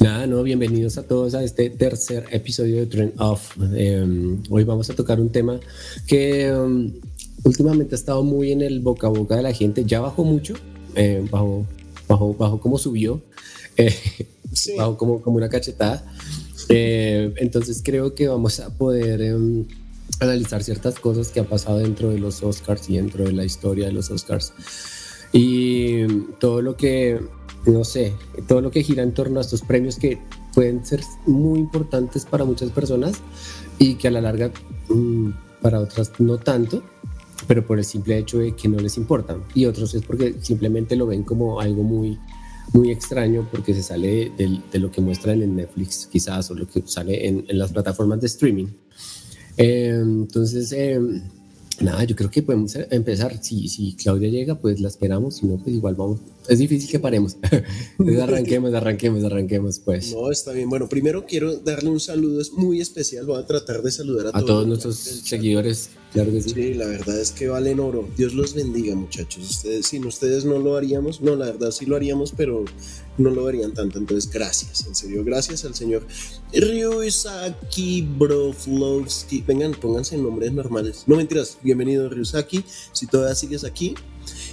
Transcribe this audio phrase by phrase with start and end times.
[0.00, 3.54] Nada, no, bienvenidos a todos a este tercer episodio de Trend Off.
[3.74, 5.60] Em, hoy vamos a tocar un tema
[6.06, 6.94] que em,
[7.44, 9.84] últimamente ha estado muy en el boca a boca de la gente.
[9.84, 10.54] Ya bajó mucho,
[10.94, 11.66] eh, bajó,
[12.08, 13.20] bajó, bajó como subió,
[13.76, 13.94] eh,
[14.78, 16.02] bajó como, como una cachetada.
[16.70, 19.36] Entonces creo que vamos a poder
[20.18, 23.84] analizar ciertas cosas que ha pasado dentro de los Oscars y dentro de la historia
[23.84, 24.54] de los Oscars.
[25.32, 26.06] Y
[26.38, 27.20] todo lo que
[27.66, 28.14] no sé,
[28.48, 30.18] todo lo que gira en torno a estos premios que
[30.54, 33.16] pueden ser muy importantes para muchas personas
[33.78, 34.50] y que a la larga
[34.88, 36.82] mm, para otras no tanto,
[37.46, 39.44] pero por el simple hecho de que no les importan.
[39.54, 42.18] Y otros es porque simplemente lo ven como algo muy,
[42.72, 46.82] muy extraño porque se sale de, lo que muestran en Netflix quizás o lo que
[46.86, 48.66] sale en, las plataformas de streaming.
[49.56, 50.72] Eh, entonces...
[50.72, 51.00] Eh,
[51.80, 53.42] Nada, yo creo que podemos empezar.
[53.42, 55.36] Si, si Claudia llega, pues la esperamos.
[55.36, 56.20] Si no, pues igual vamos.
[56.50, 57.36] Es difícil que paremos.
[58.20, 60.12] arranquemos, arranquemos, arranquemos, pues.
[60.12, 60.68] No, está bien.
[60.68, 63.24] Bueno, primero quiero darle un saludo es muy especial.
[63.24, 65.90] Voy a tratar de saludar a, a todos, nuestros seguidores.
[66.12, 66.50] Claro que sí.
[66.50, 68.08] Sí, la verdad es que valen oro.
[68.16, 69.48] Dios los bendiga, muchachos.
[69.48, 71.20] Ustedes, sin ustedes no lo haríamos.
[71.20, 72.64] No, la verdad sí lo haríamos, pero
[73.16, 73.98] no lo verían tanto.
[74.00, 76.04] Entonces, gracias, en serio, gracias al señor
[76.52, 79.44] Ryusaki Broflovsky.
[79.46, 81.04] Vengan, pónganse nombres normales.
[81.06, 82.64] No mentiras, bienvenido Ryusaki.
[82.90, 83.94] Si todavía sigues aquí.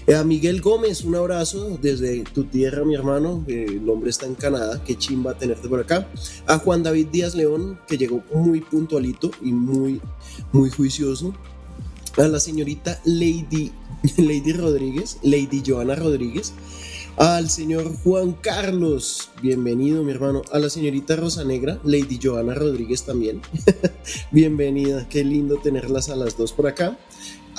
[0.07, 3.43] Eh, a Miguel Gómez, un abrazo desde tu tierra, mi hermano.
[3.45, 4.81] Eh, el hombre está en Canadá.
[4.85, 6.07] Qué chimba tenerte por acá.
[6.45, 9.99] A Juan David Díaz León, que llegó muy puntualito y muy,
[10.53, 11.33] muy juicioso.
[12.15, 13.73] A la señorita Lady,
[14.17, 16.53] Lady Rodríguez, Lady Joana Rodríguez
[17.17, 23.05] al señor Juan Carlos, bienvenido mi hermano, a la señorita Rosa Negra, Lady Joana Rodríguez
[23.05, 23.41] también,
[24.31, 26.95] bienvenida, qué lindo tenerlas a las dos por acá.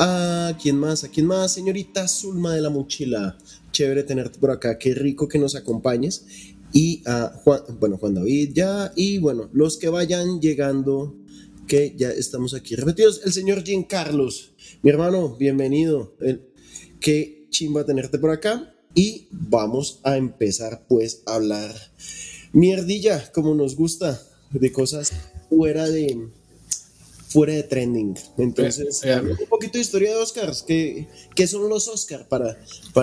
[0.01, 1.03] ¿A quién más?
[1.03, 1.53] ¿A quién más?
[1.53, 3.37] Señorita Zulma de la Mochila,
[3.73, 6.25] chévere tenerte por acá, qué rico que nos acompañes.
[6.73, 11.17] Y a Juan, bueno, Juan David ya, y bueno, los que vayan llegando,
[11.67, 13.23] que ya estamos aquí repetidos.
[13.25, 16.15] El señor Jean Carlos, mi hermano, bienvenido.
[17.01, 18.73] qué chimba tenerte por acá.
[18.95, 21.75] Y vamos a empezar pues a hablar
[22.53, 24.23] mierdilla, como nos gusta,
[24.53, 25.13] de cosas
[25.49, 26.29] fuera de
[27.29, 28.15] fuera de trending.
[28.39, 30.63] Entonces, eh, eh, un poquito de historia de Oscars.
[30.63, 32.25] ¿Qué, qué son los Oscars?
[32.25, 32.57] Para,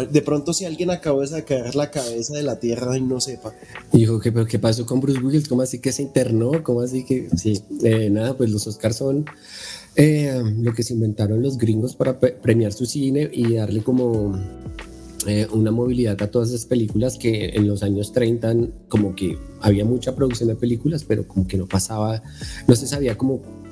[0.06, 3.54] de pronto, si alguien acaba de sacar la cabeza de la tierra y no sepa.
[3.92, 5.48] Dijo, ¿qué, pero ¿qué pasó con Bruce Willis?
[5.48, 6.64] ¿Cómo así que se internó?
[6.64, 7.30] ¿Cómo así que.?
[7.38, 9.26] Sí, eh, nada, pues los Oscars son
[9.98, 14.38] lo que se inventaron los gringos para premiar su cine y darle como
[15.28, 18.56] eh, una movilidad a todas esas películas que en los años 30
[18.88, 22.22] como que había mucha producción de películas, pero como que no pasaba,
[22.68, 23.65] no se sabía cómo mm,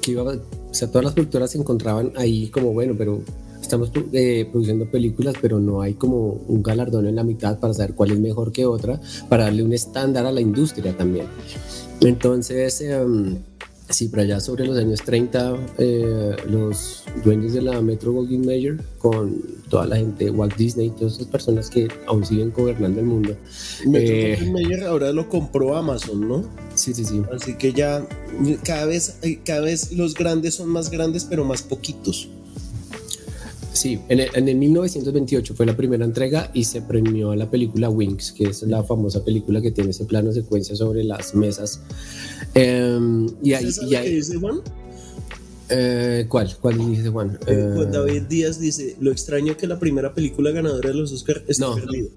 [0.00, 3.20] que iba, o sea, todas las productoras se encontraban ahí como, bueno, pero
[3.60, 7.94] estamos eh, produciendo películas, pero no hay como un galardón en la mitad para saber
[7.94, 11.26] cuál es mejor que otra, para darle un estándar a la industria también.
[12.00, 13.38] Entonces, em,
[13.90, 18.80] Sí, para allá sobre los años 30, eh, los dueños de la Metro Goldwyn Mayer,
[18.98, 23.36] con toda la gente, Walt Disney, todas esas personas que aún siguen gobernando el mundo.
[23.86, 26.44] Metro eh, Goldwyn Mayer ahora lo compró Amazon, ¿no?
[26.80, 27.20] Sí, sí, sí.
[27.30, 28.06] Así que ya
[28.64, 32.28] cada vez, eh, cada vez los grandes son más grandes, pero más poquitos.
[33.74, 38.32] Sí, en el, 1928 fue la primera entrega y se premió a la película Wings,
[38.32, 41.82] que es la famosa película que tiene ese plano secuencia sobre las mesas.
[42.54, 44.62] Y ahí, y ahí, dice Juan?
[45.68, 46.56] Eh, ¿Cuál?
[46.62, 47.38] ¿Cuál dice Juan?
[47.46, 51.42] Eh, Juan David Díaz dice, lo extraño que la primera película ganadora de los Oscars
[51.46, 52.08] esté no, perdida.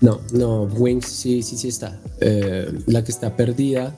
[0.00, 2.00] No, no, Wings sí, sí, sí está.
[2.20, 3.96] Eh, la que está perdida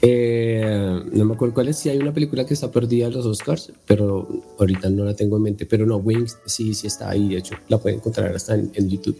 [0.00, 3.26] eh, no me acuerdo cuál es, si hay una película que está perdida en los
[3.26, 4.28] Oscars, pero
[4.58, 5.66] ahorita no la tengo en mente.
[5.66, 9.18] Pero no, Wings sí, sí está ahí, de hecho, la pueden encontrar hasta en, YouTube.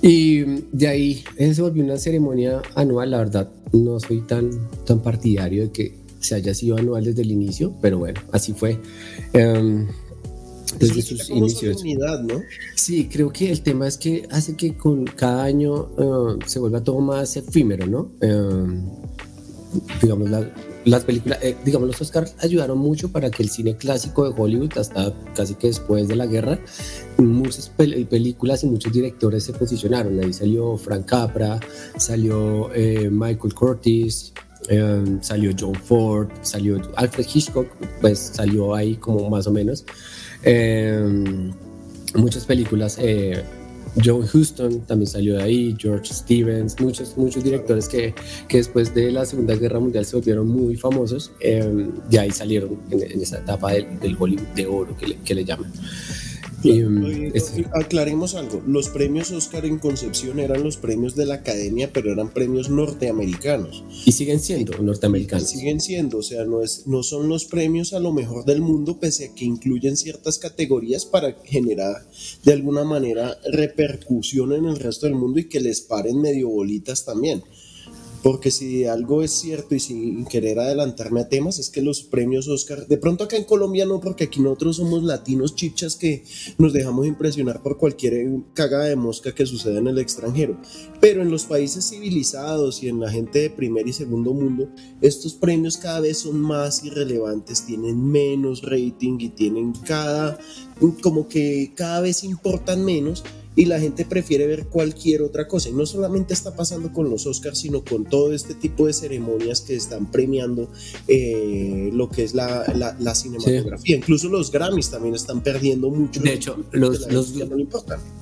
[0.00, 0.42] Y
[0.72, 4.50] de ahí se volvió una ceremonia anual, la verdad, no soy tan,
[4.84, 8.78] tan partidario de que se haya sido anual desde el inicio, pero bueno, así fue.
[9.34, 9.86] Um,
[10.78, 11.82] desde sus inicios.
[11.82, 12.42] ¿no?
[12.74, 16.82] Sí, creo que el tema es que hace que con cada año uh, se vuelva
[16.82, 18.12] todo más efímero, ¿no?
[18.20, 18.90] Um,
[20.02, 20.30] digamos,
[20.84, 24.78] las películas, eh, digamos, los Oscars ayudaron mucho para que el cine clásico de Hollywood,
[24.78, 26.58] hasta casi que después de la guerra,
[27.18, 30.18] muchas películas y muchos directores se posicionaron.
[30.22, 31.60] Ahí salió Frank Capra,
[31.96, 34.32] salió eh, Michael Curtis,
[34.68, 37.68] eh, salió John Ford, salió Alfred Hitchcock,
[38.00, 39.84] pues salió ahí como más o menos.
[42.14, 42.98] muchas películas
[44.04, 48.14] John Huston también salió de ahí, George Stevens, muchos, muchos directores que,
[48.46, 51.88] que después de la Segunda Guerra Mundial se volvieron muy famosos, eh,
[52.18, 55.72] ahí salieron en, esa etapa del, Hollywood de oro que que le llaman.
[56.64, 57.32] Mm,
[57.72, 62.30] aclaremos algo, los premios Oscar en Concepción eran los premios de la academia, pero eran
[62.30, 63.84] premios norteamericanos.
[64.04, 65.48] Y siguen siendo norteamericanos.
[65.48, 68.98] siguen siendo, o sea, no, es, no son los premios a lo mejor del mundo,
[68.98, 72.08] pese a que incluyen ciertas categorías para generar
[72.44, 77.04] de alguna manera repercusión en el resto del mundo y que les paren medio bolitas
[77.04, 77.42] también.
[78.22, 82.48] Porque si algo es cierto y sin querer adelantarme a temas, es que los premios
[82.48, 86.24] Oscar, de pronto acá en Colombia no, porque aquí nosotros somos latinos chichas que
[86.58, 90.58] nos dejamos impresionar por cualquier cagada de mosca que suceda en el extranjero.
[91.00, 94.68] Pero en los países civilizados y en la gente de primer y segundo mundo,
[95.00, 100.38] estos premios cada vez son más irrelevantes, tienen menos rating y tienen cada,
[101.02, 103.24] como que cada vez importan menos
[103.58, 105.68] y la gente prefiere ver cualquier otra cosa.
[105.68, 109.62] Y no solamente está pasando con los Oscars, sino con todo este tipo de ceremonias
[109.62, 110.70] que están premiando
[111.08, 112.64] eh, lo que es la,
[113.00, 113.96] la, cinematografía.
[113.96, 116.20] Incluso los Grammys también están perdiendo mucho.
[116.20, 117.34] De hecho, los, los,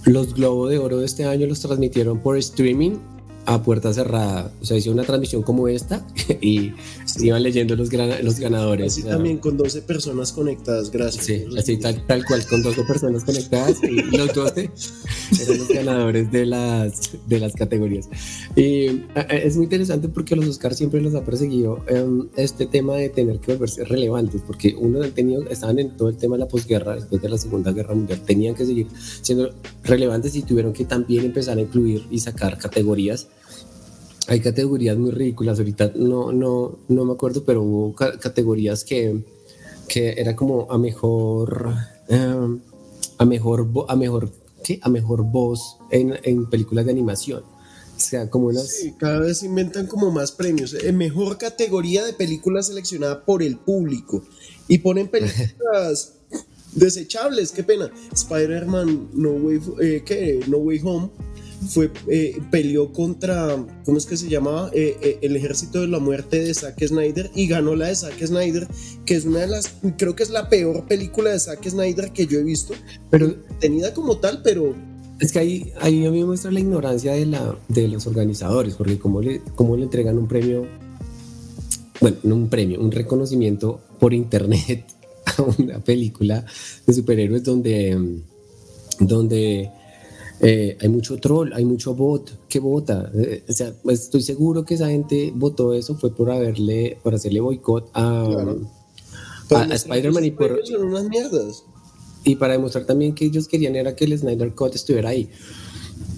[0.07, 2.97] los Globos de Oro de este año los transmitieron por streaming
[3.47, 4.53] a puerta cerrada.
[4.61, 6.07] O sea, hizo una transmisión como esta
[6.41, 6.73] y
[7.21, 8.93] iban leyendo los, los ganadores.
[8.93, 11.25] Así también con 12 personas conectadas, gracias.
[11.25, 14.71] Sí, así tal, tal cual, con 12 personas conectadas y los 12
[15.41, 18.09] eran los ganadores de las, de las categorías.
[18.57, 23.09] Y es muy interesante porque los Oscars siempre los ha perseguido em, este tema de
[23.09, 26.49] tener que volverse relevantes, porque uno han tenido, estaban en todo el tema de la
[26.49, 28.89] posguerra, después de la Segunda Guerra Mundial, tenían que seguir
[29.23, 29.55] siendo
[29.85, 33.29] relevantes y tuvieron que también empezar a incluir y sacar categorías
[34.29, 35.59] hay categorías muy ridículas.
[35.59, 39.23] Ahorita no, no, no me acuerdo, pero hubo categorías que,
[39.89, 41.75] que era como a mejor,
[42.09, 42.61] em,
[43.19, 44.31] a mejor, a mejor,
[44.65, 44.79] ¿qué?
[44.83, 47.43] A mejor voz en, en películas de animación.
[47.97, 48.69] O sea, como unas...
[48.69, 50.75] Sí, cada vez inventan como más premios.
[50.75, 54.23] En eh, mejor categoría de película seleccionada por el público.
[54.69, 56.13] Y ponen películas
[56.73, 57.91] desechables, qué pena.
[58.13, 60.41] Spider-Man No Way, eh, ¿qué?
[60.47, 61.11] no Way Home
[61.67, 64.71] fue, eh, peleó contra, ¿cómo es que se llamaba?
[64.73, 68.25] Eh, eh, el Ejército de la Muerte de Zack Snyder y ganó la de Zack
[68.25, 68.67] Snyder,
[69.05, 72.27] que es una de las, creo que es la peor película de Zack Snyder que
[72.27, 72.75] yo he visto,
[73.11, 74.75] pero tenida como tal, pero...
[75.19, 78.75] Es que ahí, ahí a mí me muestra la ignorancia de, la, de los organizadores,
[78.75, 80.67] porque como le, cómo le entregan un premio,
[82.03, 84.85] bueno, no un premio, un reconocimiento por internet
[85.39, 86.45] a una película
[86.87, 88.21] de superhéroes donde,
[89.01, 89.71] donde
[90.41, 93.11] eh, hay mucho troll, hay mucho bot que vota.
[93.15, 97.15] Eh, o sea, pues, estoy seguro que esa gente votó eso fue por haberle, por
[97.15, 98.57] hacerle boicot a,
[99.51, 100.61] a, Spider-Man y por.
[100.79, 101.65] unas mierdas.
[102.25, 105.31] Y para demostrar también que ellos querían era que el Snyder Cut estuviera ahí.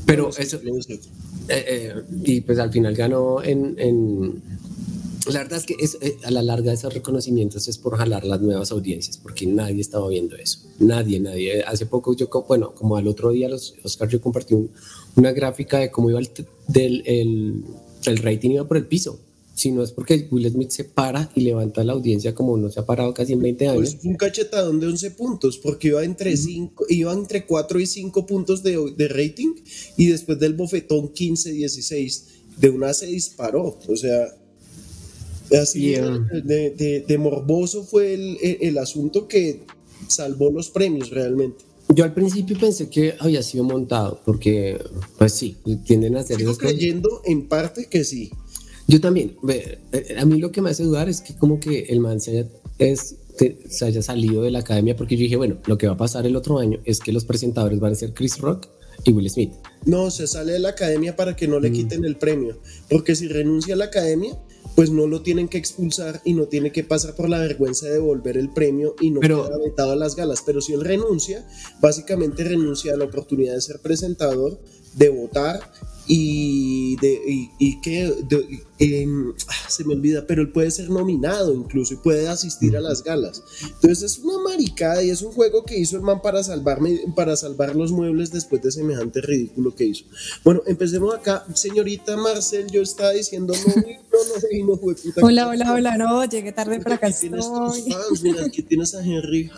[0.07, 0.59] Pero eso.
[1.51, 1.95] Eh,
[2.25, 4.43] y pues al final ganó en
[5.33, 8.41] la verdad es que es, eh, a la larga esos reconocimientos es por jalar las
[8.41, 10.61] nuevas audiencias, porque nadie estaba viendo eso.
[10.79, 11.63] Nadie, nadie.
[11.63, 14.55] Hace poco yo, bueno, como al otro día, los Oscar, yo compartí
[15.17, 16.31] una gráfica de cómo iba el,
[16.69, 17.65] del, el,
[18.07, 19.19] el rating iba por el piso.
[19.55, 22.79] Si no es porque Will Smith se para y levanta la audiencia como no se
[22.79, 23.95] ha parado casi en 20 años.
[23.97, 28.25] Pues un cachetadón de 11 puntos, porque iba entre, cinco, iba entre 4 y 5
[28.25, 29.55] puntos de, de rating
[29.97, 33.77] y después del bofetón 15, 16, de una se disparó.
[33.89, 34.29] O sea,
[35.53, 38.15] Así de, morboso fue
[38.61, 39.63] el, asunto que
[40.07, 41.65] salvó los premios realmente.
[41.95, 44.79] Yo al principio pensé que había sido montado, porque,
[45.17, 46.39] pues sí, tienden a ser.
[46.39, 48.31] Estoy creyendo en parte que sí.
[48.87, 49.37] Yo también.
[49.49, 49.79] Eh,
[50.19, 52.49] a mí lo que me hace dudar es que, como que el man se haya,
[52.79, 53.17] es,
[53.69, 56.27] se haya salido de la academia, porque yo dije, bueno, lo que va a pasar
[56.27, 58.69] el otro año es que los presentadores van a ser Chris Rock
[59.05, 59.53] y Will Smith.
[59.87, 61.73] No, se sale de la academia para que no le mm.
[61.73, 62.59] quiten el premio,
[62.91, 64.39] porque si renuncia a la academia,
[64.79, 67.95] pues no lo tienen que expulsar y no tiene que pasar por la vergüenza de
[67.95, 70.45] devolver el premio y no queda vetado a las galas.
[70.47, 71.45] Pero si él renuncia,
[71.81, 74.61] básicamente renuncia a la oportunidad de ser presentador,
[74.95, 75.73] de votar
[76.09, 77.21] y, de,
[77.59, 78.07] y, que
[79.49, 83.05] ah, se me olvida, pero él puede ser nominado incluso y puede asistir a las
[83.05, 83.43] galas.
[83.63, 87.37] Entonces es una maricada y es un juego que hizo el man para salvarme, para
[87.37, 90.07] salvar los muebles después de semejante ridículo que hizo.
[90.43, 91.45] Bueno, empecemos acá.
[91.55, 94.93] Señorita Marcel, yo estaba diciendo no, no, no, no,
[95.27, 97.11] Hola, hola, hola, no, llegué tarde para acá.
[97.11, 97.47] Tienes
[98.23, 99.51] mira, aquí tienes a Henry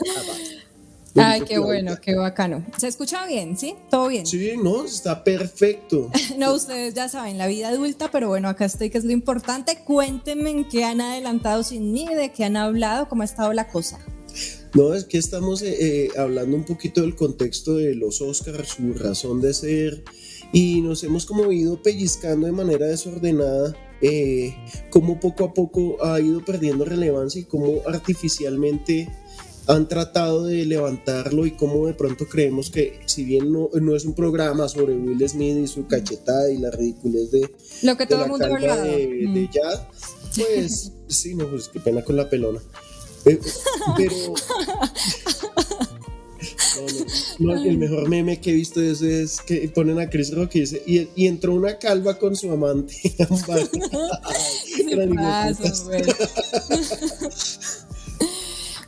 [1.16, 2.64] Ay, qué bueno, qué bacano.
[2.76, 3.74] ¿Se escucha bien, sí?
[3.90, 4.26] ¿Todo bien?
[4.26, 6.10] Sí, no, está perfecto.
[6.38, 9.78] no, ustedes ya saben, la vida adulta, pero bueno, acá estoy, que es lo importante.
[9.84, 13.68] Cuéntenme en qué han adelantado sin mí, de qué han hablado, cómo ha estado la
[13.68, 13.98] cosa.
[14.74, 18.94] No, es que estamos eh, eh, hablando un poquito del contexto de los Oscars, su
[18.94, 20.04] razón de ser,
[20.52, 24.56] y nos hemos como ido pellizcando de manera desordenada eh,
[24.88, 29.08] cómo poco a poco ha ido perdiendo relevancia y cómo artificialmente
[29.66, 34.04] han tratado de levantarlo y cómo de pronto creemos que si bien no, no es
[34.04, 37.50] un programa sobre Will Smith y su cachetada y la ridiculez de,
[37.82, 39.34] Lo que de todo el mundo ha de, Mm.
[39.34, 39.80] de Jad,
[40.36, 42.60] pues sí, no, pues qué pena con la pelona.
[43.26, 43.38] Eh,
[43.96, 44.14] pero
[47.38, 50.08] no, no, no, el mejor meme que he visto de eso es que ponen a
[50.08, 53.40] Chris Rock y dice, y, y entró una calva con su amante a un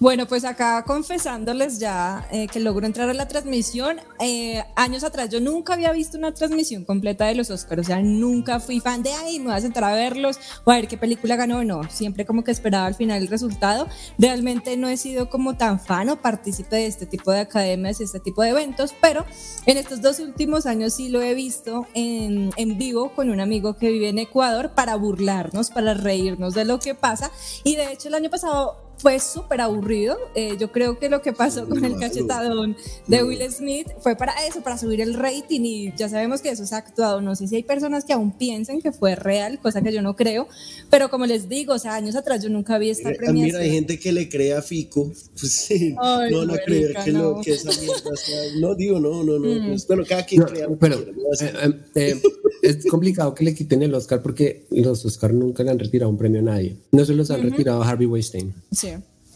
[0.02, 4.00] Bueno, pues acá confesándoles ya eh, que logro entrar a la transmisión.
[4.18, 8.02] Eh, años atrás yo nunca había visto una transmisión completa de los Oscars, o sea,
[8.02, 10.96] nunca fui fan de ahí, me voy a sentar a verlos o a ver qué
[10.96, 13.86] película ganó, no, siempre como que esperaba al final el resultado.
[14.18, 18.18] Realmente no he sido como tan fan o partícipe de este tipo de academias este
[18.18, 19.24] tipo de eventos, pero
[19.66, 23.76] en estos dos últimos años sí lo he visto en, en vivo con un amigo
[23.76, 27.30] que vive en Ecuador para burlarnos, para reírnos de lo que pasa.
[27.62, 30.16] Y de hecho el año pasado fue súper aburrido.
[30.36, 32.76] Eh, yo creo que lo que pasó con el cachetadón
[33.08, 36.62] de Will Smith fue para eso, para subir el rating y ya sabemos que eso
[36.62, 37.20] es actuado.
[37.20, 40.14] No sé si hay personas que aún piensen que fue real, cosa que yo no
[40.14, 40.46] creo,
[40.88, 43.44] pero como les digo, o sea, años atrás yo nunca vi esta Eh, premiación.
[43.46, 45.10] Mira, hay gente que le cree a Fico.
[45.40, 47.40] Pues sí, Ay, no van a creer que, lo- no.
[47.42, 48.40] que esa mierda sea.
[48.60, 49.48] No digo, no, no, no.
[49.48, 49.68] Mm.
[49.70, 50.64] pues, bueno, cada quien No, crea.
[50.66, 51.46] lo que pero ¿no?
[51.46, 52.22] Eh, eh, eh,
[52.62, 56.16] es complicado que le quiten el Oscar porque los Oscar nunca le han retirado un
[56.18, 56.76] premio a nadie.
[56.92, 58.54] No se los han retirado a Harvey Weinstein.
[58.70, 58.90] Sí,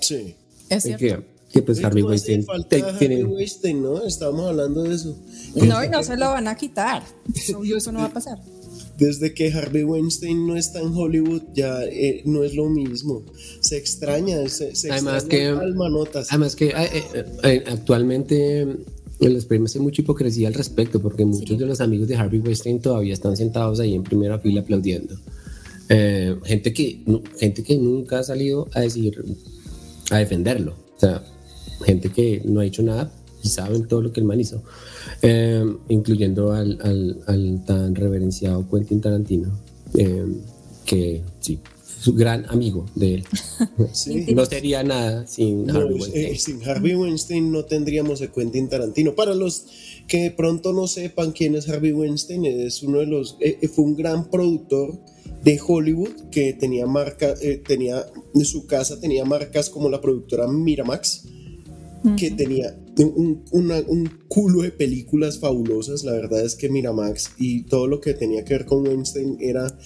[0.07, 0.35] Sí.
[0.69, 1.25] es Eh, cierto.
[1.51, 4.03] Que, que pues Harvey ¿cómo hace Weinstein falta Harvey tiene, Weinstein, ¿no?
[4.05, 5.17] Estábamos hablando de eso.
[5.55, 7.03] No, y no se lo van a quitar.
[7.57, 8.39] Obvio, eso no va a pasar.
[8.99, 13.23] Desde que Harvey Weinstein no está en Hollywood, ya eh, no es lo mismo.
[13.61, 15.29] Se extraña, se, se Además extraña
[15.61, 16.29] que- almanotas.
[16.31, 16.75] Además que eh,
[17.15, 21.81] eh, eh, actualmente en los premios hay mucha hipocresía al respecto porque muchos de los
[21.81, 25.15] amigos de Harvey Weinstein todavía están sentados ahí en primera fila aplaudiendo.
[25.89, 27.01] Eh, gente, que,
[27.39, 29.23] gente que nunca ha salido a decir,
[30.11, 30.75] a defenderlo.
[30.97, 31.23] O sea,
[31.85, 33.11] gente que no ha hecho nada
[33.43, 34.63] y saben todo lo que el man hizo,
[35.23, 39.49] Eh, incluyendo al, al- al tan reverenciado Quentin Tarantino,
[39.95, 40.25] eh,
[40.85, 41.59] que sí,
[42.01, 43.25] su gran amigo de él.
[43.93, 44.27] Sí.
[44.35, 46.39] No sería nada sin No, Harvey eh, Weinstein.
[46.39, 49.15] sin Harvey Weinstein no tendríamos a Quentin Tarantino.
[49.15, 49.65] Para los
[50.09, 53.85] que de pronto no sepan quién es Harvey Weinstein, es uno de los, eh, fue
[53.85, 54.99] un gran productor
[55.45, 60.47] de Hollywood que tenía marca, eh, tenía en su casa tenía marcas como la productora
[60.49, 61.25] Miramax,
[62.17, 66.05] que tenía un, una- un culo de películas fabulosas.
[66.05, 69.77] La verdad es que Miramax y todo lo que tenía que ver con Weinstein era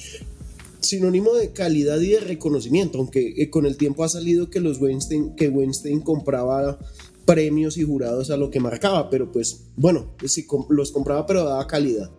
[0.80, 4.80] sinónimo de calidad y de reconocimiento, aunque eh, con el tiempo ha salido que los
[4.80, 6.78] Weinstein, que Weinstein compraba
[7.26, 11.66] premios y jurados a lo que marcaba, pero pues bueno, sí, los compraba pero daba
[11.66, 12.10] calidad.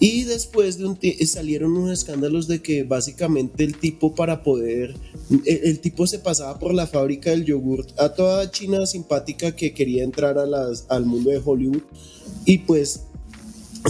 [0.00, 4.96] Y después de un salieron unos escándalos de que básicamente el tipo para poder,
[5.30, 9.72] el, el tipo se pasaba por la fábrica del yogurt a toda China simpática que
[9.72, 11.82] quería entrar a las, al mundo de Hollywood
[12.44, 13.02] y pues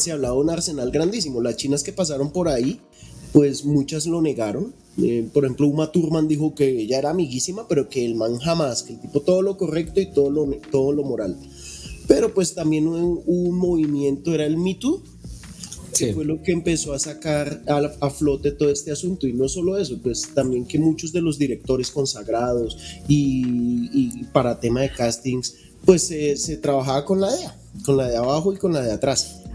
[0.00, 1.40] se hablaba de un arsenal grandísimo.
[1.40, 2.80] Las chinas que pasaron por ahí,
[3.32, 4.74] pues muchas lo negaron.
[5.02, 8.82] Eh, por ejemplo, Uma Thurman dijo que ella era amiguísima, pero que el man jamás,
[8.82, 11.36] que el tipo todo lo correcto y todo lo, todo lo moral.
[12.06, 15.02] Pero pues también hubo un movimiento, era el Me Too,
[15.94, 16.12] que Sí.
[16.12, 19.26] fue lo que empezó a sacar a, a flote todo este asunto.
[19.26, 22.76] Y no solo eso, pues también que muchos de los directores consagrados
[23.08, 28.08] y, y para tema de castings, pues eh, se trabajaba con la DEA, con la
[28.08, 29.40] de abajo y con la de atrás.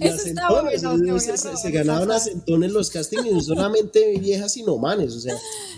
[0.00, 0.14] Está
[0.48, 5.14] acentones, bueno, se, se- se ganaban acentones los castings y no solamente viejas sino manes,
[5.14, 5.34] o sea,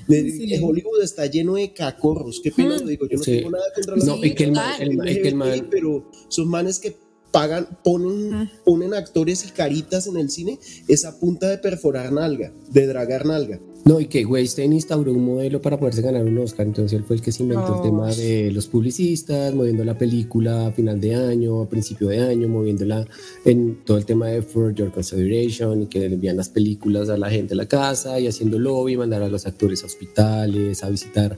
[0.07, 0.47] de- Sí.
[0.47, 3.39] de Hollywood está lleno de cacorros, qué pena lo digo, yo no Sí.
[3.39, 6.09] tengo nada contra los No, y que el man- el man- que el man- pero
[6.29, 6.97] son manes que
[7.33, 12.87] pagan, ponen, ponen actores y caritas en el cine, esa punta de perforar nalga, de
[12.87, 13.59] dragar nalga.
[13.85, 17.17] No, y que Weinstein instauró un modelo para poderse ganar un Oscar, entonces él fue
[17.17, 17.77] el que se inventó Oh.
[17.79, 22.21] el tema de los publicistas, moviendo la película a final de año, a principio de
[22.21, 23.05] año, moviéndola
[23.45, 27.17] en todo el tema de For Your Consideration y que le envían las películas a
[27.17, 30.89] la gente a la casa y haciendo lobby, mandar a los actores a hospitales, a
[30.89, 31.37] visitar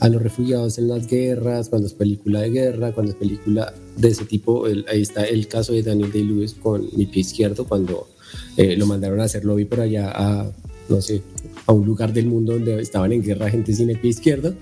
[0.00, 4.08] a los refugiados en las guerras, cuando es película de guerra, cuando es película de
[4.08, 8.08] ese tipo, el- ahí está el caso de Daniel Day-Lewis con Mi Pie Izquierdo, cuando
[8.56, 10.50] eh, lo mandaron a hacer lobby por allá a,
[10.88, 11.22] no sé,
[11.66, 14.54] a un lugar del mundo donde estaban en guerra gente sin el pie izquierdo.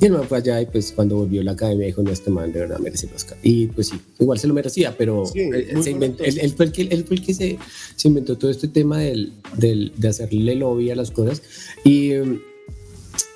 [0.00, 2.30] Y el man fue allá y pues cuando volvió a la academia dijo, no, este
[2.30, 3.38] man de verdad merece el Oscar.
[3.42, 6.66] Y pues sí, igual se lo merecía, pero Sí, eh, se inventó- él, él fue
[6.66, 7.58] el que, él fue el que se,
[7.96, 11.42] se inventó todo este tema del, del- de hacerle lobby a las cosas.
[11.84, 12.12] Y...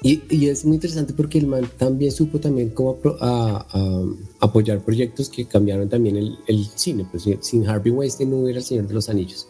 [0.08, 4.04] y, y es muy interesante porque el man también supo también cómo a- a-
[4.40, 7.06] apoyar proyectos que cambiaron también el, el cine.
[7.10, 9.48] Pues sin Harvey Weinstein no hubiera El Señor de los Anillos.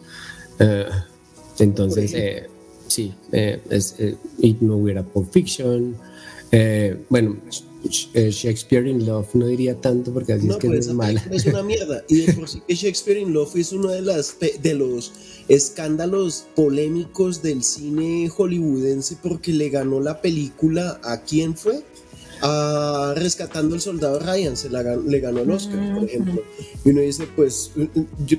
[0.58, 0.84] Eh,
[1.58, 2.46] entonces, eh,
[2.86, 5.96] sí, eh, es, eh, y no hubiera Pulp Fiction.
[6.52, 7.36] Eh, bueno,
[7.88, 11.22] Shakespeare in Love no diría tanto porque así es que es mala.
[11.30, 12.02] Es una mierda.
[12.08, 15.12] Y de por sí que Shakespeare in Love es uno de, las, de los
[15.48, 21.82] escándalos polémicos del cine hollywoodense porque le ganó la película a quién fue
[22.42, 26.42] a Rescatando al Soldado Ryan, se la, le ganó el Oscar, por ejemplo.
[26.84, 27.72] Y uno dice, pues,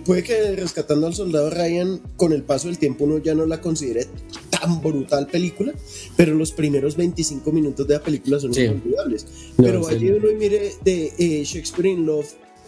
[0.06, 3.62] puede que Rescatando al Soldado Ryan, con el paso del tiempo, uno ya no la
[3.62, 4.08] considere
[4.50, 5.74] tan brutal película,
[6.16, 9.26] pero los primeros 25 minutos de la película son inolvidables.
[9.58, 12.28] pero vaya uno y mire de eh, Shakespeare in Love,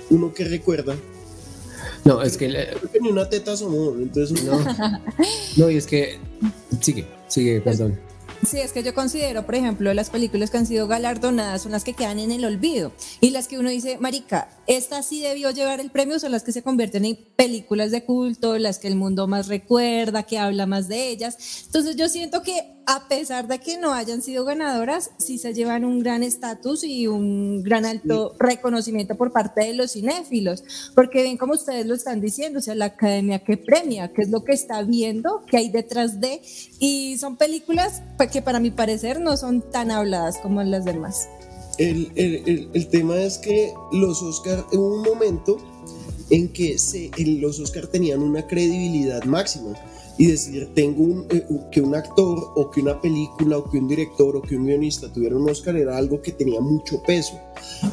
[0.09, 0.95] uno que recuerda.
[2.05, 2.67] No, es que,
[3.01, 4.59] ni una teta somos, entonces no.
[5.57, 6.19] no, y es que
[6.81, 7.99] sigue, sigue, perdón.
[8.47, 11.83] Sí, es que yo considero, por ejemplo, las películas que han sido galardonadas son las
[11.83, 15.81] que quedan en el olvido y las que uno dice, Marica, esta sí debió llevar
[15.81, 19.27] el premio, son las que se convierten en películas de culto, las que el mundo
[19.27, 21.65] más recuerda, que habla más de ellas.
[21.65, 25.85] Entonces yo siento que a pesar de que no hayan sido ganadoras, sí se llevan
[25.85, 30.63] un gran estatus y un gran alto reconocimiento por parte de los cinéfilos,
[30.95, 34.29] porque ven como ustedes lo están diciendo, o sea, la academia que premia, qué es
[34.29, 36.41] lo que está viendo, qué hay detrás de,
[36.79, 41.29] y son películas que para mi parecer no son tan habladas como las demás.
[41.77, 45.57] El, el, el, tema es que los Oscar, en un momento
[46.31, 49.75] en que se, los Oscar tenían una credibilidad máxima
[50.19, 54.35] y decir, tengo eh, que un actor o que una película o que un director
[54.35, 57.39] o que un guionista tuviera un Oscar era algo que tenía mucho peso.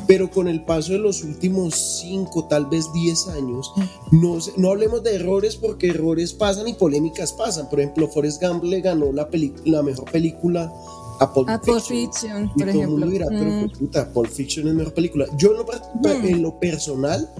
[0.09, 3.73] Pero con el paso de los últimos 5, tal vez 10 años,
[4.11, 7.71] no, no hablemos de errores porque errores pasan y polémicas pasan.
[7.71, 9.29] Por ejemplo, Forrest Gump le ganó la,
[9.65, 10.73] la mejor película
[11.21, 11.49] a Pulp,
[11.81, 13.07] Fiction, por ejemplo.
[13.09, 13.71] pero mm.
[13.79, 15.27] puta, Pulp Fiction es mejor película.
[15.37, 16.27] Yo en lo, mm.
[16.27, 17.31] en lo personal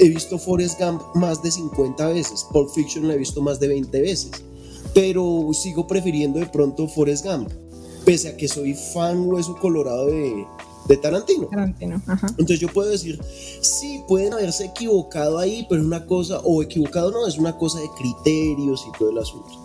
[0.00, 3.68] he visto Forrest Gump más de 50 veces, Pulp Fiction la he visto más de
[3.68, 4.30] 20 veces,
[4.94, 7.50] pero sigo prefiriendo de pronto Forrest Gump,
[8.04, 10.46] pese a que soy fan hueso colorado de,
[10.88, 11.46] de Tarantino.
[11.48, 13.20] Tarantino Entonces yo puedo decir,
[13.60, 17.78] sí, pueden haberse equivocado ahí, pero es una cosa, o equivocado no, es una cosa
[17.80, 19.59] de criterios y todo el asunto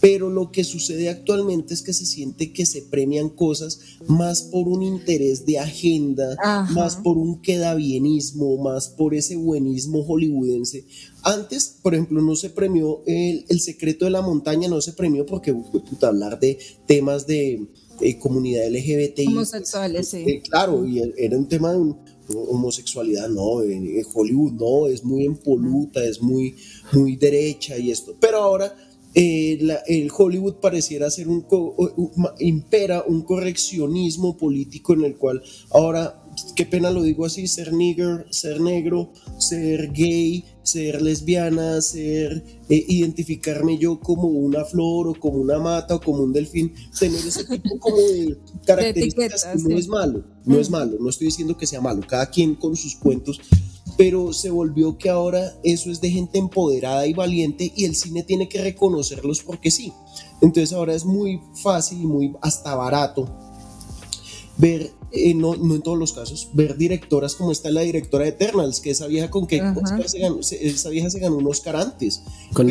[0.00, 4.68] pero lo que sucede actualmente es que se siente que se premian cosas más por
[4.68, 6.36] un interés de agenda,
[6.70, 10.84] más por un quedabienismo, más por ese buenismo hollywoodense.
[11.22, 15.52] Antes, por ejemplo, no se premió el, secreto de la montaña, no se premió porque
[15.52, 17.66] puta, hablar de temas de,
[18.20, 19.26] comunidad LGBTI.
[19.28, 20.18] Homosexuales, sí.
[20.18, 21.94] Eh, claro, y era un tema de
[22.34, 26.54] homosexualidad, no, en, Hollywood no, es muy impoluta, es muy,
[26.92, 28.14] muy derecha y esto.
[28.20, 28.74] Pero ahora
[29.18, 31.46] eh, el Hollywood pareciera ser un,
[32.38, 36.22] impera un correccionismo político en el cual ahora,
[36.54, 42.84] qué pena lo digo así, ser nigger, ser negro, ser gay, ser lesbiana, ser eh,
[42.88, 47.44] identificarme yo como una flor o como una mata o como un delfín, tener ese
[47.46, 50.72] tipo como de características no es malo, no es mm.
[50.72, 53.40] malo, no estoy diciendo que sea malo, cada quien con sus cuentos
[53.96, 58.22] pero se volvió que ahora eso es de gente empoderada y valiente y el cine
[58.22, 59.92] tiene que reconocerlos porque sí.
[60.42, 63.28] Entonces ahora es muy fácil y muy hasta barato
[64.58, 68.80] ver, eh, no, en todos los casos, ver directoras como está la directora de Eternals,
[68.80, 69.62] que esa vieja con que
[70.06, 72.22] se ganó, esa vieja se ganó un Oscar antes.
[72.52, 72.68] Con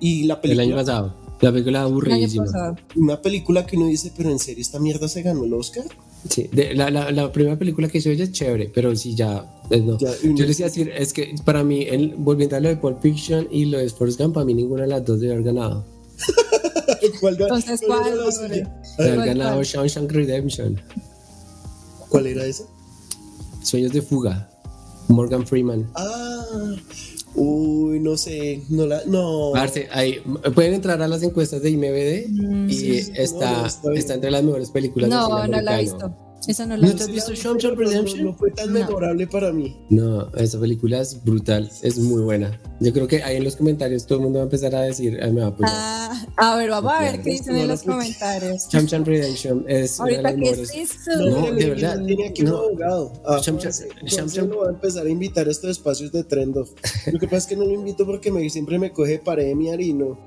[0.00, 0.62] Y la película...
[0.64, 1.14] El año pasado.
[1.40, 2.46] La película aburridísima.
[2.96, 5.84] Una película que uno dice, pero en serio, ¿esta mierda se ganó el Oscar?
[6.28, 9.44] Sí, la, la, la, primera película que hizo ella es chévere, pero sí, ya.
[9.70, 9.98] No.
[9.98, 13.00] Yo les iba a decir, es que para mí, el, volviendo a lo de Pulp
[13.02, 15.84] Fiction y lo de Forrest Gump, para mí ninguna de las dos debe haber ganado.
[17.20, 18.04] ¿Cuál, Entonces, ¿cuál?
[18.98, 20.80] Debe haber ganado Shawshank Redemption.
[22.08, 22.64] ¿Cuál era esa?
[23.62, 24.48] Sueños de fuga.
[25.08, 25.90] Morgan Freeman.
[25.94, 26.74] Ah,
[27.36, 29.52] Uy, no sé, no la, no.
[29.90, 30.20] ahí,
[30.54, 35.10] pueden entrar a las encuestas de IMBD mm, y está, está, entre las mejores películas.
[35.10, 36.23] No, no la he visto.
[36.46, 37.32] Esa no la ¿No te has visto
[37.74, 38.24] Redemption?
[38.24, 39.76] No, fue tan memorable para mí.
[39.88, 42.60] No, esa película es brutal, es muy buena.
[42.80, 45.18] Yo creo que ahí en los comentarios todo el mundo va a empezar a decir,
[45.22, 45.72] Ay, me va a apoyar.
[45.74, 48.68] Ah, a ver, vamos a ver qué dicen en los comentarios.
[48.68, 51.10] Cham Cham Redemption es Ahorita que es eso.
[51.18, 52.04] No, de verdad.
[52.04, 53.12] Tiene aquí un abogado.
[53.26, 54.48] Ah, Cham Cham.
[54.48, 57.46] lo va a empezar a invitar a estos espacios de Trend Lo que pasa es
[57.46, 60.18] que no lo invito porque me, siempre me coge pared mi harino.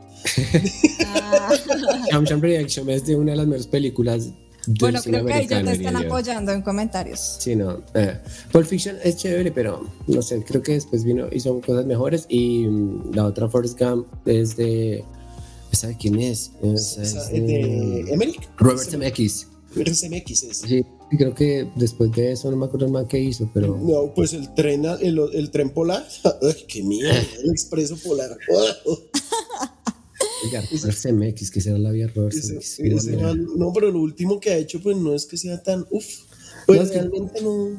[1.06, 1.52] Ah.
[2.10, 4.32] Cham Cham Redemption es de una de las mejores películas
[4.68, 7.38] bueno, creo que ahí ya te están apoyando en comentarios.
[7.40, 7.82] Sí, no.
[7.94, 8.18] Eh,
[8.52, 12.26] Pulp Fiction es chévere, pero no sé, creo que después vino, hizo cosas mejores.
[12.28, 15.04] Y mm, la otra Forrest Gump es de.
[15.72, 16.52] ¿Esa de quién es?
[16.62, 16.96] es,
[17.32, 18.50] de, Emmerich.
[18.58, 19.48] Robert Zemeckis.
[19.76, 20.58] Robert Zemeckis es.
[20.58, 23.78] Sí, creo que después de eso no me acuerdo más qué hizo, pero.
[23.82, 26.08] No, pues el tren, el, el tren polar.
[26.68, 27.20] ¡Qué mierda!
[27.44, 28.38] El expreso polar.
[30.41, 32.80] CMX, que será la vía CMX.
[33.58, 35.86] no, pero lo último que ha hecho, pues no es que sea tan.
[35.89, 36.06] Uf,
[36.65, 37.78] pues realmente no.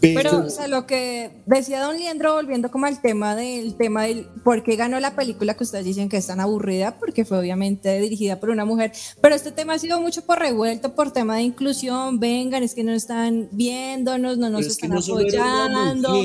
[0.00, 4.26] Pero, o sea, lo que decía Don Leandro, volviendo como al tema del tema del
[4.44, 7.98] por qué ganó la película que ustedes dicen que es tan aburrida, porque fue obviamente
[8.00, 11.42] dirigida por una mujer, pero este tema ha sido mucho por revuelto, por tema de
[11.42, 16.22] inclusión, vengan, es que no están viéndonos, no nos están apoyando.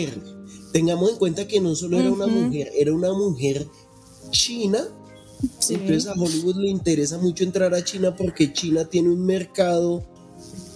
[0.74, 3.68] Tengamos en cuenta que no solo era una mujer, era una mujer
[4.32, 4.88] china.
[5.70, 10.04] Entonces a Hollywood le interesa mucho entrar a China porque China tiene un mercado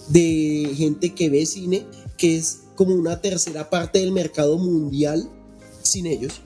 [0.08, 5.28] de gente que ve cine que es como una tercera parte del mercado mundial
[5.82, 6.40] sin ellos.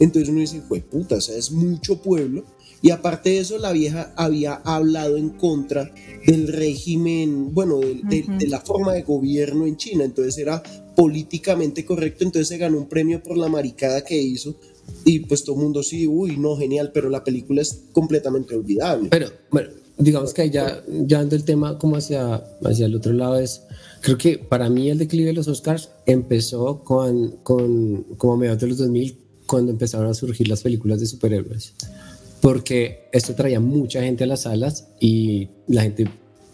[0.00, 2.44] Entonces uno dice, fue puta, o sea, es mucho pueblo.
[2.80, 5.94] Y aparte de eso, la vieja había hablado en contra
[6.26, 10.04] del régimen, bueno, de, la forma de gobierno en China.
[10.04, 10.60] Entonces era
[10.96, 12.24] políticamente correcto.
[12.24, 14.56] Entonces se ganó un premio por la maricada que hizo.
[15.04, 19.08] Y pues todo el mundo sí, uy, no, genial, pero la película es completamente olvidable.
[19.10, 23.38] Pero, bueno, digamos que ya, ya ando el tema como hacia, hacia el otro lado
[23.38, 23.62] es
[24.02, 28.60] Creo que para mí el declive de los Oscars empezó con, con como a mediados
[28.60, 29.16] de los 2000,
[29.46, 31.74] cuando empezaron a surgir las películas de superhéroes.
[32.40, 36.08] Porque esto traía mucha gente a las salas y la gente,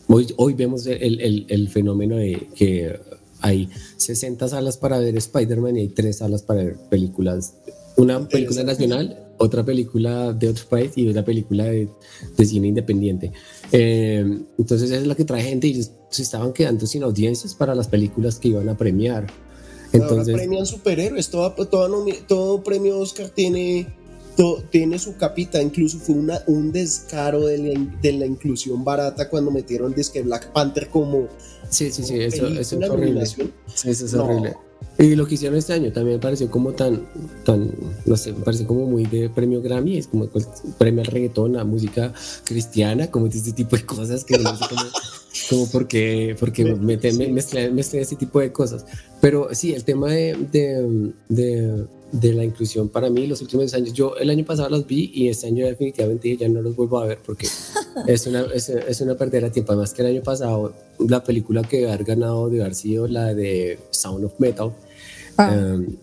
[0.08, 3.00] hoy, hoy vemos el, el, el fenómeno de que
[3.40, 7.54] hay 60 salas para ver Spider-Man y hay 3 salas para ver películas.
[7.98, 11.88] Una película nacional otra película de otro país y otra película de,
[12.36, 13.32] de cine independiente.
[13.72, 14.24] Eh,
[14.58, 17.88] entonces esa es la que trae gente y se estaban quedando sin audiencias para las
[17.88, 19.26] películas que iban a premiar.
[19.92, 23.86] Entonces, Ahora premian superhéroes, todo, todo, todo premio Oscar tiene,
[24.70, 29.50] tiene su capita, incluso fue una, un descaro de la, de la inclusión barata cuando
[29.50, 31.28] metieron Disque Black Panther como...
[31.70, 33.24] Sí, sí, sí, eso, eso es horrible.
[33.24, 33.50] Sí,
[33.84, 34.56] eso es horrible.
[35.00, 37.06] Y lo que hicieron este año también me pareció como tan,
[37.44, 37.70] tan,
[38.04, 40.30] no sé, me pareció como muy de premio Grammy, es como el
[40.76, 42.12] premio al reggaetón, a música
[42.44, 44.82] cristiana, como este tipo de cosas que no sé cómo,
[45.50, 48.86] como porque, porque mezclan ese tipo de cosas.
[49.20, 50.36] Pero sí, el tema de,
[51.28, 55.12] de, de, la inclusión para mí, los últimos años, yo el año pasado los vi
[55.14, 57.46] y este año definitivamente ya no los vuelvo a ver porque
[58.08, 59.70] es una, es, es una pérdida de tiempo.
[59.70, 63.78] Además que el año pasado la película que haber ganado de haber sido la de
[63.92, 64.72] Sound of Metal
[65.38, 65.54] Ah.
[65.54, 65.96] Em,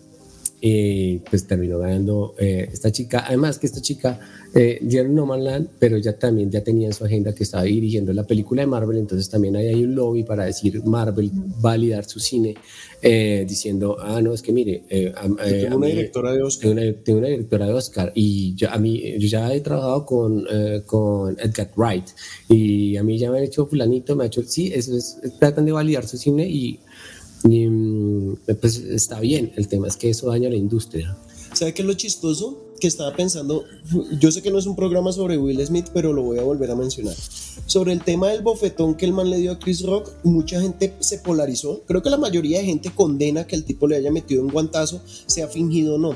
[0.60, 3.24] y pues terminó ganando eh, esta chica.
[3.26, 4.18] Además que esta chica
[4.54, 7.64] eh, dieron No Man Land, pero ya también ya tenía en su agenda que estaba
[7.64, 12.06] dirigiendo la película de Marvel, entonces también hay, hay un lobby para decir Marvel validar
[12.06, 12.56] su cine,
[13.02, 15.12] eh, diciendo, ah, no, es que mire, eh,
[15.60, 16.74] tengo una directora de Oscar.
[17.04, 20.46] Tengo una, directora de Oscar y yo, a mí, yo ya he trabajado con,
[20.86, 22.06] con Edgar Wright
[22.48, 25.66] y a mí ya me han hecho fulanito, me ha hecho, sí, eso es, tratan
[25.66, 26.80] de validar su cine y
[27.48, 27.66] y,
[28.60, 31.16] pues está bien, el tema es que eso daña a la industria.
[31.52, 32.62] ¿Sabe qué es lo chistoso?
[32.78, 33.64] Que estaba pensando,
[34.20, 36.70] yo sé que no es un programa sobre Will Smith, pero lo voy a volver
[36.70, 37.14] a mencionar.
[37.64, 40.94] Sobre el tema del bofetón que el man le dio a Chris Rock, mucha gente
[41.00, 41.82] se polarizó.
[41.86, 45.00] Creo que la mayoría de gente condena que el tipo le haya metido un guantazo,
[45.26, 46.14] sea fingido o no.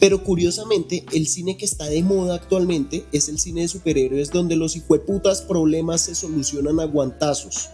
[0.00, 4.56] Pero curiosamente, el cine que está de moda actualmente es el cine de superhéroes, donde
[4.56, 7.68] los hijueputas problemas se solucionan a guantazos.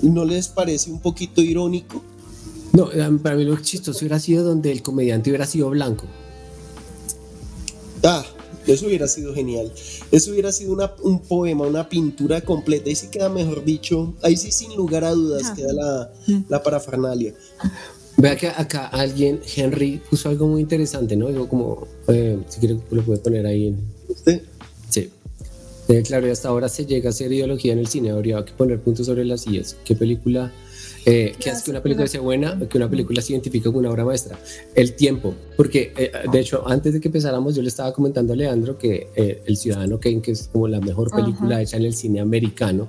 [0.00, 2.02] ¿No les parece un poquito irónico?
[2.72, 2.88] No,
[3.22, 6.06] para mí lo chistoso hubiera sido donde el comediante hubiera sido blanco.
[8.02, 8.24] Ah,
[8.66, 9.72] eso hubiera sido genial.
[10.12, 12.88] Eso hubiera sido un poema, una pintura completa.
[12.88, 16.12] Ahí sí queda, mejor dicho, ahí sí sin lugar a dudas queda la,
[16.48, 17.34] la parafernalia.
[18.16, 21.28] Vea que acá alguien, Henry, puso algo muy interesante, ¿no?
[21.28, 23.74] Digo, como, eh, si quiere, lo puede poner ahí.
[24.08, 24.42] ¿Usted?
[24.90, 25.10] Sí.
[25.88, 28.52] Eh, claro, y hasta ahora se llega a hacer ideología en el cine, habría que
[28.52, 29.76] poner puntos sobre las sillas.
[29.84, 30.52] ¿Qué película,
[31.04, 33.90] eh, qué hace que una película sea buena, que una película se identifique con una
[33.90, 34.38] obra maestra?
[34.74, 38.36] El tiempo, porque eh, de hecho, antes de que empezáramos, yo le estaba comentando a
[38.36, 39.08] Leandro que
[39.46, 42.88] El Ciudadano Kane, que es como la mejor película hecha en el cine americano.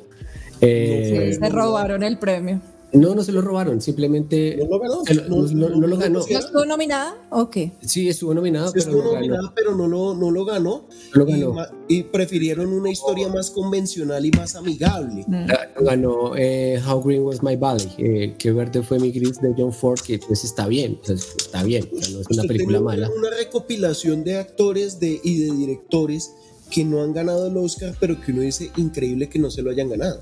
[0.60, 2.62] se robaron el premio.
[2.94, 4.58] No, no se lo robaron, simplemente.
[4.58, 5.04] ¿No lo ganó?
[5.28, 6.20] no, lo ganó.
[6.20, 7.72] ¿No estuvo nominada o qué?
[7.82, 10.88] Sí, estuvo nominada, pero, estuvo nominada pero no lo, no lo ganó.
[11.14, 11.56] Lo ganó.
[11.88, 15.24] Y, prefirieron una historia más convencional y más amigable.
[15.28, 15.48] Mm.
[15.86, 19.72] Ganó eh, How Green Was My Valley, eh, que verde fue mi gris de John
[19.72, 23.10] Ford, que pues está bien, está bien, no es una película mala.
[23.18, 26.34] Una recopilación de actores de, y de directores
[26.70, 29.72] que no han ganado el Oscar, pero que uno dice increíble que no se lo
[29.72, 30.22] hayan ganado.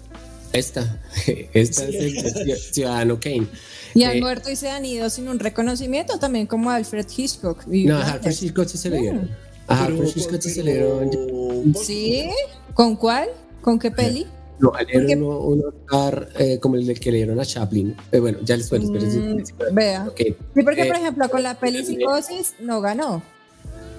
[0.53, 0.99] Esta,
[1.53, 3.47] esta es el Ciudadano Kane.
[3.93, 7.65] Y han eh, muerto y se han ido sin un reconocimiento, también como Alfred Hitchcock.
[7.67, 9.29] No, a Alfred Hitchcock se le dieron.
[9.67, 11.75] A Alfred Hitchcock se le dieron.
[11.75, 12.29] ¿Sí?
[12.73, 13.29] ¿Con cuál?
[13.61, 14.25] ¿Con qué peli?
[14.59, 17.95] No, le dieron un Oscar eh, como el que le dieron a Chaplin.
[18.11, 18.91] Eh, bueno, ya les cuento.
[18.91, 20.09] Mm, vea.
[20.17, 23.21] Sí, porque, por ejemplo, con la peli Psicosis no ganó.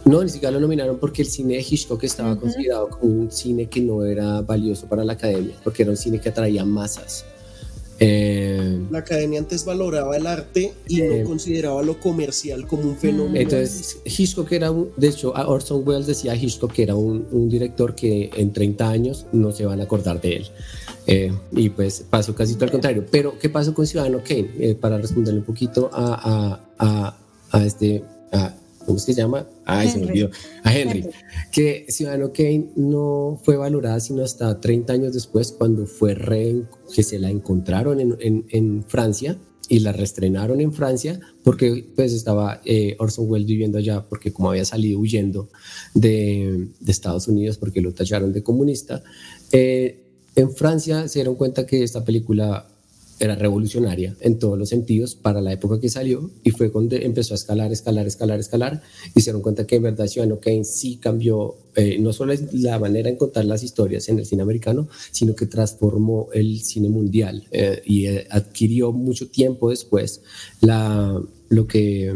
[0.04, 3.66] No, ni siquiera lo nominaron porque el cine de Hitchcock estaba considerado como un cine
[3.66, 7.24] que no era valioso para la academia, porque era un cine que atraía masas.
[8.02, 12.96] Eh, la academia antes valoraba el arte y no eh, consideraba lo comercial como un
[12.96, 13.38] fenómeno.
[13.38, 17.94] Entonces, Hitchcock era, un, de hecho, Orson Welles decía a Hitchcock que era un, director
[17.94, 20.46] que en 30 años no se van a acordar de él.
[21.06, 23.04] Eh, y pues pasó casi todo al contrario.
[23.10, 24.76] Pero, ¿qué pasó con Ciudadano Kane?
[24.80, 27.16] para responderle un poquito a, a,
[27.50, 28.02] a, este,
[28.86, 29.44] ¿cómo es que se llama?
[29.78, 30.30] Ay, se me olvidó.
[30.64, 31.06] A Henry.
[31.52, 36.62] Que Ciudadano Kane no fue valorada sino hasta 30 años después, cuando fue re,
[36.94, 39.38] que se la encontraron en, en, en Francia
[39.70, 44.50] y la reestrenaron en Francia porque pues estaba eh, Orson Welles viviendo allá porque como
[44.50, 45.48] había salido huyendo
[45.94, 49.02] de, de Estados Unidos porque lo tacharon de comunista.
[49.52, 50.02] Eh,
[50.35, 52.66] en Francia se dieron cuenta que esta película
[53.20, 57.35] era revolucionaria en todos los sentidos para la época que salió y fue cuando empezó
[57.35, 58.83] a escalar, escalar, escalar, escalar
[59.14, 62.78] y se dieron cuenta que en verdad Ciudadano Kane sí cambió eh, no solo la
[62.78, 67.46] manera en contar las historias en el cine americano, sino que transformó el cine mundial
[67.52, 70.22] eh, y eh, adquirió mucho tiempo después
[70.62, 72.14] la, lo que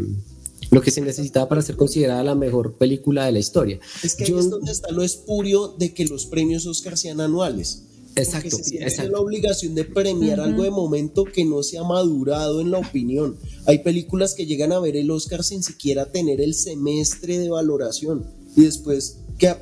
[0.71, 3.79] lo que se necesitaba para ser considerada la mejor película de la historia.
[4.03, 7.83] Es que ahí es donde está lo espurio de que los premios Oscar sean anuales
[8.15, 8.57] Exacto.
[8.63, 12.79] Se la obligación de premiar algo de momento que no se ha madurado en la
[12.79, 13.37] opinión.
[13.65, 18.25] Hay películas que llegan a ver el Oscar sin siquiera tener el semestre de valoración.
[18.55, 19.53] Y después, que,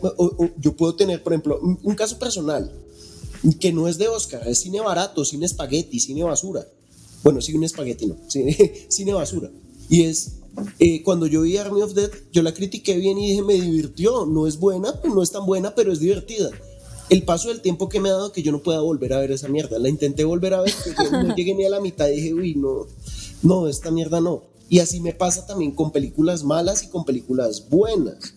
[0.60, 2.72] yo puedo tener, por ejemplo, un, caso personal,
[3.60, 6.68] que no es de Oscar, es cine barato, cine espagueti, cine basura.
[7.24, 9.50] Bueno, sí, un espagueti no, cine, basura.
[9.90, 10.34] Y es,
[10.78, 14.28] eh, cuando yo vi Army of Death, yo la critiqué bien y dije, me divirtió.
[14.28, 16.52] No es buena, no es tan buena, pero es divertida
[17.14, 19.32] el paso del tiempo que me ha dado que yo no pueda volver a ver
[19.32, 19.78] esa mierda.
[19.78, 22.56] La intenté volver a ver, pero no llegué ni a la mitad y dije, uy,
[22.56, 22.88] no,
[23.44, 24.42] no, esta mierda no.
[24.68, 28.34] Y así me pasa también con películas malas y con películas buenas.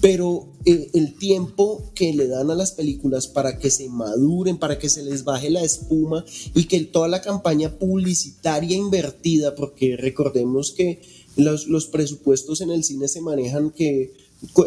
[0.00, 4.78] Pero eh, el tiempo que le dan a las películas para que se maduren, para
[4.78, 6.24] que se les baje la espuma
[6.54, 11.02] y que toda la campaña publicitaria invertida, porque recordemos que
[11.36, 14.14] los, los presupuestos en el cine se manejan que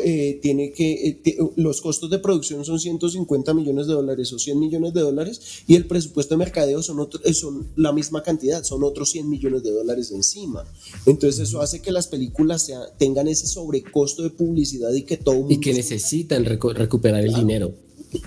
[0.03, 4.59] eh, tiene que, eh, los costos de producción son 150 millones de dólares o 100
[4.59, 8.83] millones de dólares y el presupuesto de mercadeo son, eh, son la misma cantidad, son
[8.83, 10.65] otros 100 millones de dólares encima.
[11.05, 15.45] Entonces eso hace que las películas sea, tengan ese sobrecosto de publicidad y que todo...
[15.49, 17.73] Y que necesitan recuperar el dinero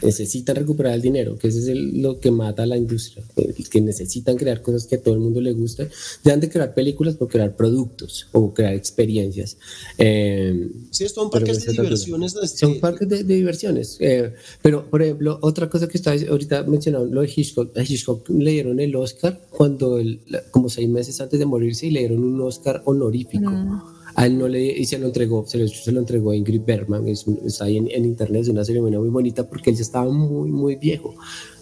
[0.02, 3.24] necesitan recuperar el dinero, que eso es lo que mata a la industria,
[3.70, 5.88] que necesitan crear cosas que a todo el mundo le guste,
[6.22, 9.56] dejan de crear películas por crear productos o crear experiencias.
[9.98, 12.34] Eh, sí, son parques de diversiones.
[12.54, 13.96] Son parques de, diversiones.
[14.00, 18.28] Eh, pero, por ejemplo, otra cosa que está ahorita mencionado, lo de Hitchcock, a Hitchcock
[18.30, 20.00] le dieron el Oscar cuando,
[20.50, 23.50] como seis meses antes de morirse, y le dieron un Oscar honorífico.
[24.14, 26.62] A él no le, y se lo entregó, se lo, se lo entregó a Ingrid
[26.66, 30.10] Bergman, es, está ahí en, internet, es una ceremonia muy bonita porque él ya estaba
[30.10, 31.14] muy, muy viejo,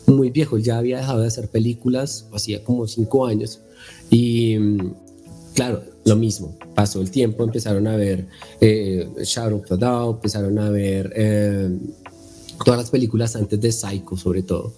[0.06, 3.60] muy viejo, ya había dejado de hacer películas, hacía como cinco años,
[4.10, 4.56] y
[5.54, 8.26] claro, lo mismo, pasó el tiempo, empezaron a ver
[8.60, 11.78] eh, Shadow of empezaron a ver eh,
[12.64, 14.74] todas las películas antes de Psycho sobre todo,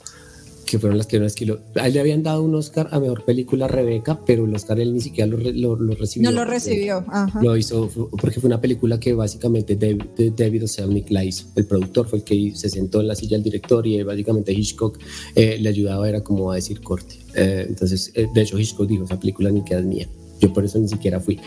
[0.72, 1.60] que fueron las que no esquiló.
[1.74, 4.94] A él le habían dado un Oscar a mejor película Rebeca, pero el Oscar él
[4.94, 5.36] ni siquiera lo,
[5.76, 6.30] lo, recibió.
[6.30, 7.04] No lo recibió.
[7.42, 10.64] Lo hizo porque fue una película que básicamente David, David
[11.10, 11.44] la hizo.
[11.56, 14.98] El productor fue el que se sentó en la silla del director y básicamente Hitchcock
[15.34, 17.16] eh, le ayudaba, era como a decir corte.
[17.34, 20.08] Eh, entonces, eh, de hecho, Hitchcock dijo: esa película ni queda mía.
[20.40, 21.38] Yo por eso ni siquiera fui,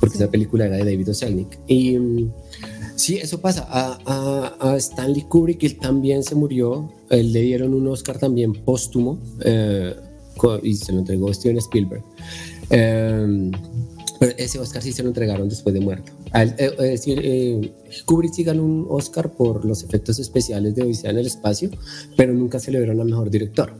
[0.00, 1.58] porque esa película era de David Selnick.
[1.66, 1.98] Y.
[1.98, 2.30] Mm,
[3.00, 3.66] Sí, eso pasa.
[3.70, 6.92] A, Stanley Kubrick, él también se murió.
[7.10, 9.94] Él le dieron un Oscar también póstumo eh,
[10.62, 12.02] y se lo entregó Steven Spielberg.
[12.70, 13.50] Eh,
[14.18, 16.12] pero ese Oscar sí se lo entregaron después de muerto.
[16.34, 17.72] Eh, es decir,
[18.04, 21.70] Kubrick sí ganó un Oscar por los efectos especiales de Odisea en el espacio,
[22.16, 23.72] pero nunca se le dieron a mejor director.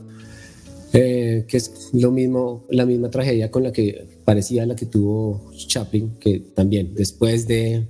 [0.93, 6.17] que es lo mismo, la misma tragedia con la que parecía la que tuvo Chaplin,
[6.19, 7.87] que también después de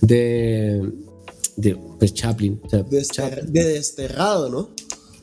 [0.00, 0.92] de,
[1.56, 2.60] de pues Chaplin.
[3.46, 4.70] de, desterrado, ¿no?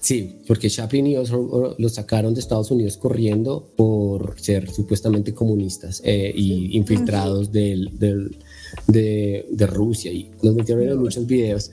[0.02, 6.02] Sí, porque Chaplin y Oswald lo sacaron de Estados Unidos corriendo por ser supuestamente comunistas
[6.04, 8.36] eh, y infiltrados del, del,
[8.88, 11.70] de, de, Rusia y nos metieron en muchos videos.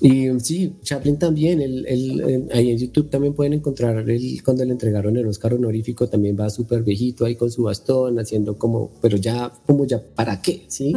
[0.00, 5.16] Y sí, Chaplin también, el, ahí en YouTube también pueden encontrar el, cuando le entregaron
[5.16, 9.52] el Oscar honorífico, también va súper viejito ahí con su bastón, haciendo como, pero ya,
[9.66, 10.64] como ya, ¿para qué?
[10.68, 10.94] ¿Sí?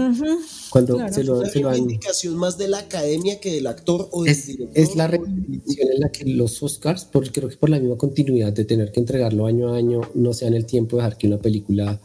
[0.70, 4.32] Cuando se lo, ¿Es la indicación más de la academia que del actor o del
[4.32, 4.78] es, director?
[4.82, 8.54] Es la reivindicación en la que los Oscars, por, creo que por la misma continuidad
[8.54, 11.40] de tener que entregarlo año a año, no sean el tiempo de dejar que una
[11.40, 12.00] película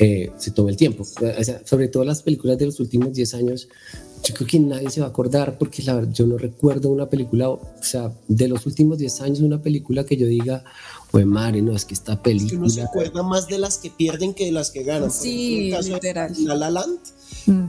[0.00, 1.02] eh, se tome el tiempo.
[1.02, 3.68] O sea, sobre todo las películas de los últimos 10 años,
[4.22, 7.08] yo creo que nadie se va a acordar porque la verdad yo no recuerdo una
[7.08, 10.64] película, o sea, de los últimos 10 años una película que yo diga,
[11.10, 12.46] pues madre, no, es que esta película...
[12.46, 15.10] Es que uno se acuerda más de las que pierden que de las que ganan.
[15.10, 16.32] Sí, literal.
[16.44, 16.98] La La Land,
[17.46, 17.64] mm.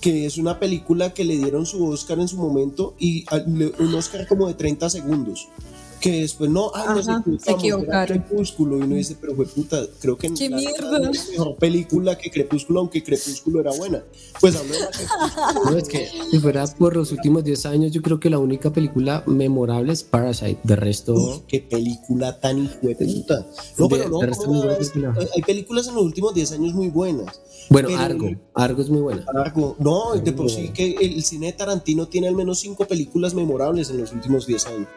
[0.00, 3.24] que es una película que le dieron su Oscar en su momento y
[3.78, 5.48] un Oscar como de 30 segundos
[5.98, 7.02] que después no, ah, no
[7.38, 8.18] se equivocaron.
[8.18, 11.10] Crepúsculo y uno dice, pero fue puta, creo que ¿Qué mierda?
[11.10, 14.02] mejor película que Crepúsculo, aunque Crepúsculo era buena.
[14.40, 14.80] Pues hablo de
[15.70, 18.72] No, es que si fuera por los últimos 10 años, yo creo que la única
[18.72, 20.58] película memorable es Parasite.
[20.62, 21.44] De resto.
[21.46, 23.46] qué película tan hijo de puta.
[23.76, 27.40] No, pero no, hay películas en los últimos 10 años muy buenas.
[27.70, 28.30] Bueno, Argo.
[28.54, 29.24] Argo es muy buena.
[29.34, 29.76] Argo.
[29.78, 33.90] No, de por sí que el cine de Tarantino tiene al menos 5 películas memorables
[33.90, 34.88] en los últimos 10 años.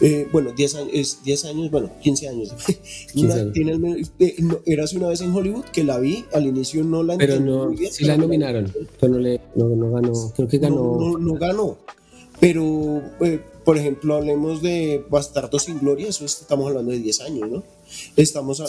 [0.00, 2.54] Eh, bueno, 10 años, 10 años, bueno, 15 años.
[3.16, 7.02] Una, tiene eh, era hace una vez en Hollywood que la vi, al inicio no
[7.02, 11.18] la Pero no, sí la nominaron, pero no, le, no, no, ganó, creo que ganó.
[11.18, 11.78] No, ganó,
[12.38, 17.50] pero eh, por ejemplo, hablemos de Bastardo sin Gloria, eso estamos hablando de 10 años,
[17.50, 17.62] ¿no?
[18.16, 18.66] Estamos ah,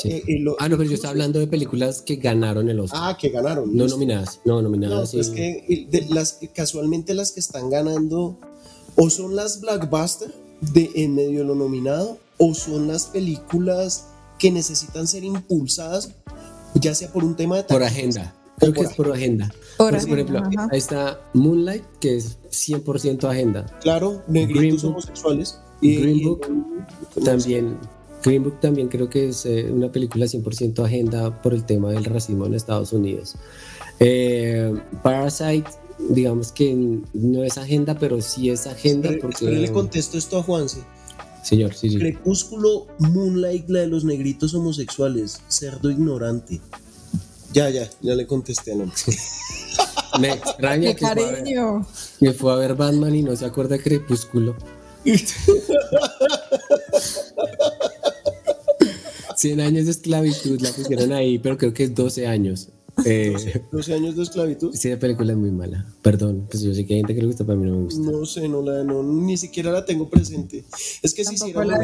[0.70, 3.00] no, pero yo estaba hablando de películas que ganaron el Oscar.
[3.04, 3.76] Ah, que ganaron.
[3.76, 5.14] No nominadas, no nominadas.
[5.14, 8.38] No, es que las, casualmente las que están ganando
[8.96, 14.52] o son las blockbusters de en medio de lo nominado o son las películas que
[14.52, 16.12] necesitan ser impulsadas
[16.76, 18.34] ya sea por un tema de por agenda.
[18.58, 19.52] creo que es por agenda.
[19.78, 23.66] Por, ejemplo ahí está Moonlight que es 100% agenda.
[23.82, 25.60] Claro negritos homosexuales.
[25.82, 26.42] Y, Green Book
[27.24, 27.78] también
[28.24, 32.04] Green Book también creo que es eh, una película 100% agenda por el tema del
[32.04, 33.36] racismo en Estados Unidos.
[34.00, 35.70] Eh, Parasite
[36.10, 39.10] digamos que no es agenda, pero sí es agenda.
[39.22, 39.46] porque...
[39.46, 40.80] le contesto esto a Juanse.
[41.44, 41.98] Señor, sí, sí.
[41.98, 46.62] Crepúsculo, Moonlight, la de los negritos homosexuales, cerdo ignorante.
[47.54, 48.92] Ya, ya, ya le contesté a no.
[50.20, 51.44] Me extraña que fue, ver,
[52.20, 54.56] que fue, a ver, Batman y no se acuerda de Crepúsculo.
[59.36, 62.68] 100 años de esclavitud la pusieron ahí, pero creo que es 12 años.
[63.06, 64.74] Eh, 12 años de esclavitud.
[64.74, 65.86] Sí, la película es muy mala.
[66.02, 67.84] Perdón, pues yo sé que hay gente que le gusta, pero a mí no me
[67.84, 68.12] gusta.
[68.12, 70.64] No sé, no la, no, ni siquiera la tengo presente.
[71.02, 71.78] Es que si hiciera la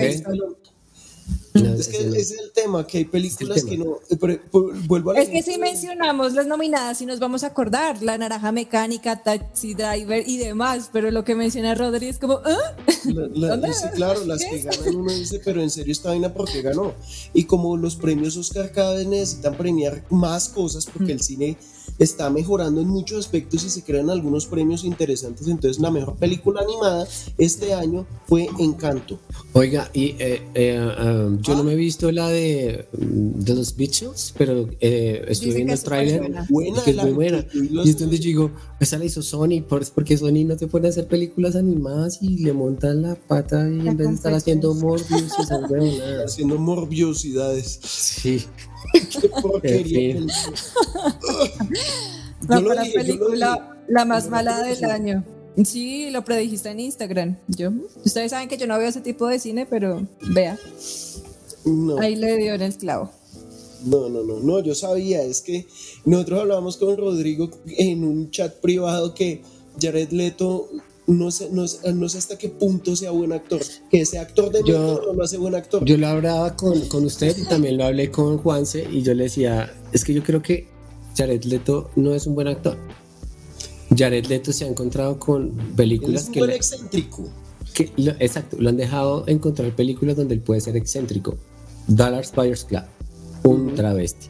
[1.56, 4.00] es que es el tema, que hay películas que no.
[4.10, 4.40] Eh,
[4.88, 8.52] vuelvo a es que si mencionamos las nominadas, sí nos vamos a acordar: La Naranja
[8.52, 10.90] Mecánica, Taxi Driver y demás.
[10.92, 12.42] Pero lo que menciona Rodri es como.
[12.44, 12.76] ¿ah?
[13.04, 16.94] sí, claro, las que ganan uno dice, pero en serio esta vaina, ¿por qué ganó?
[17.34, 21.58] Y como los premios Oscar cada vez necesitan premiar más cosas, porque el cine
[22.00, 25.48] está mejorando en muchos aspectos y se crean algunos premios interesantes.
[25.48, 29.20] Entonces, la mejor película animada este año fue Encanto.
[29.54, 34.34] Oiga, y eh, eh, um, yo no me he visto la de, de los Beatles,
[34.38, 36.32] pero eh, estuve viendo el trailer.
[36.50, 37.46] Buena, que es muy buena.
[37.54, 40.90] Y es donde yo digo, esa la hizo Sony, porque Sony no se pone a
[40.90, 45.34] hacer películas animadas y le montan la pata y en vez de estar haciendo morbius
[46.26, 47.80] Haciendo morbiosidades.
[47.84, 48.46] Sí.
[49.22, 50.26] Qué porquería.
[52.48, 55.24] la película, la más mala del año.
[55.64, 57.38] Sí, lo predijiste en Instagram.
[57.48, 57.72] Yo,
[58.04, 60.58] ustedes saben que yo no veo ese tipo de cine, pero vea.
[62.00, 63.12] Ahí le dio en el clavo.
[63.86, 65.68] No, no, no, no, yo sabía, es que
[66.06, 69.44] nosotros hablábamos con Rodrigo en un chat privado que
[69.80, 70.70] Jared Leto
[71.08, 73.62] no sé, no, no sé hasta qué punto sea buen actor.
[73.92, 75.86] Que ese actor de yo, no lo hace buen actor.
[75.86, 79.26] Yo lo hablaba con, con usted y también lo hablé con Juanse y yo le
[79.26, 80.68] decía, es que yo creo que
[81.16, 82.78] Jared Leto no es un buen actor.
[83.96, 86.40] Jared Leto se ha encontrado con películas es un que...
[86.40, 87.30] Buen excéntrico.
[87.74, 91.38] Que, exacto, lo han dejado encontrar películas donde él puede ser excéntrico.
[91.88, 92.84] Dallas Buyers Club,
[93.44, 94.28] un travesti,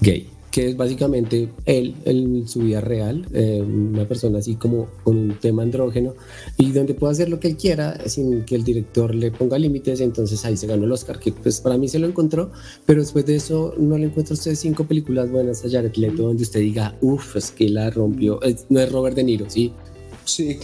[0.00, 5.16] gay que es básicamente él en su vida real, eh, una persona así como con
[5.16, 6.14] un tema andrógeno,
[6.58, 10.00] y donde puede hacer lo que él quiera sin que el director le ponga límites,
[10.00, 12.52] entonces ahí se ganó el Oscar, que pues para mí se lo encontró,
[12.84, 16.42] pero después de eso no le encuentro usted cinco películas buenas a Jared Leto donde
[16.42, 18.38] usted diga, uff, es que la rompió,
[18.68, 19.72] no es Robert De Niro, ¿sí?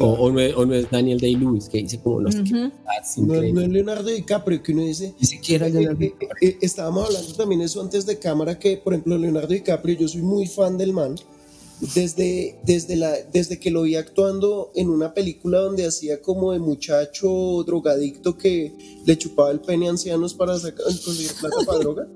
[0.00, 2.70] O, no es, Daniel Day-Lewis, que dice como no sé qué.
[3.18, 5.14] No, es Leonardo DiCaprio, que uno dice.
[5.18, 8.92] Ni siquiera eh, Leonardo eh, eh, estábamos hablando también eso antes de cámara, que por
[8.92, 11.16] ejemplo Leonardo DiCaprio, yo soy muy fan del man.
[11.94, 16.58] Desde, desde, la, desde que lo vi actuando en una película donde hacía como de
[16.58, 22.08] muchacho drogadicto que le chupaba el pene a ancianos para sacar, conseguir plata para droga.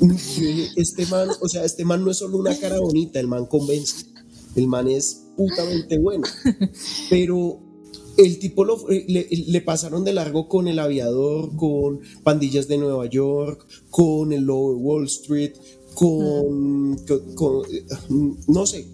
[0.76, 4.13] Este man, o sea, este man no es solo una cara bonita, el man convence.
[4.56, 6.26] El man es putamente bueno.
[7.10, 7.60] Pero
[8.16, 13.06] el tipo lo, le, le, pasaron de largo con El Aviador, con Pandillas de Nueva
[13.06, 15.54] York, con El Lobo de Wall Street,
[15.94, 16.96] con,
[18.48, 18.86] no sé,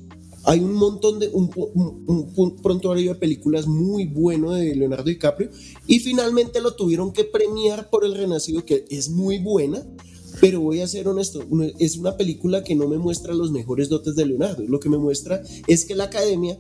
[0.45, 5.51] hay un montón de, un, un, prontuario de películas muy bueno de Leonardo DiCaprio
[5.87, 9.87] y finalmente lo tuvieron que premiar por El Renacido, que es muy buena,
[10.41, 11.45] pero voy a ser honesto,
[11.79, 14.99] es una película que no me muestra los mejores dotes de Leonardo, lo que me
[14.99, 16.59] muestra es que la academia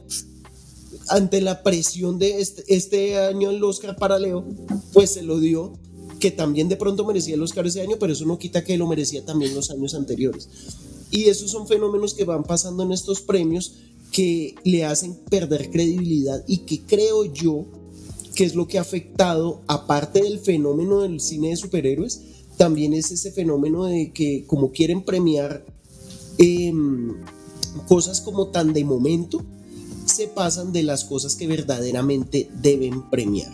[1.09, 4.45] ante la presión de este, este año el Oscar para Leo,
[4.93, 5.72] pues se lo dio
[6.18, 8.87] que también de pronto merecía el Oscar ese año, pero eso no quita que lo
[8.87, 10.49] merecía también los años anteriores.
[11.11, 13.74] Y esos son fenómenos que van pasando en estos premios
[14.12, 17.66] que le hacen perder credibilidad y que creo yo
[18.35, 22.20] que es lo que ha afectado, aparte del fenómeno del cine de superhéroes,
[22.61, 25.64] también es ese fenómeno de que como quieren premiar
[26.36, 27.14] em,
[27.88, 29.42] cosas como tan de momento,
[30.04, 33.50] se pasan de las cosas que verdaderamente deben premiar.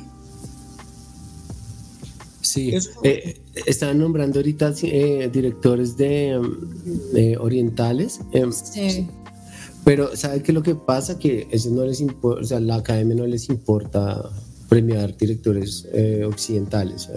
[2.40, 8.18] Sí, eh, estaban nombrando ahorita eh, directores de, orientales.
[8.32, 9.06] Em, sí.
[9.84, 11.16] Pero ¿sabe qué es lo que pasa?
[11.16, 14.32] Que eso no les importa, o sea, la academia no les importa
[14.68, 17.08] premiar directores eh, occidentales.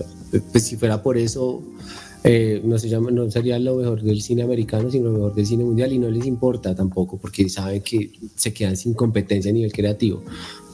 [0.51, 1.63] Pues si fuera por eso,
[2.63, 5.63] no, se llama, no sería lo mejor del cine americano, sino lo mejor del cine
[5.63, 9.71] mundial y no les importa tampoco porque saben que se quedan sin competencia a nivel
[9.71, 10.23] creativo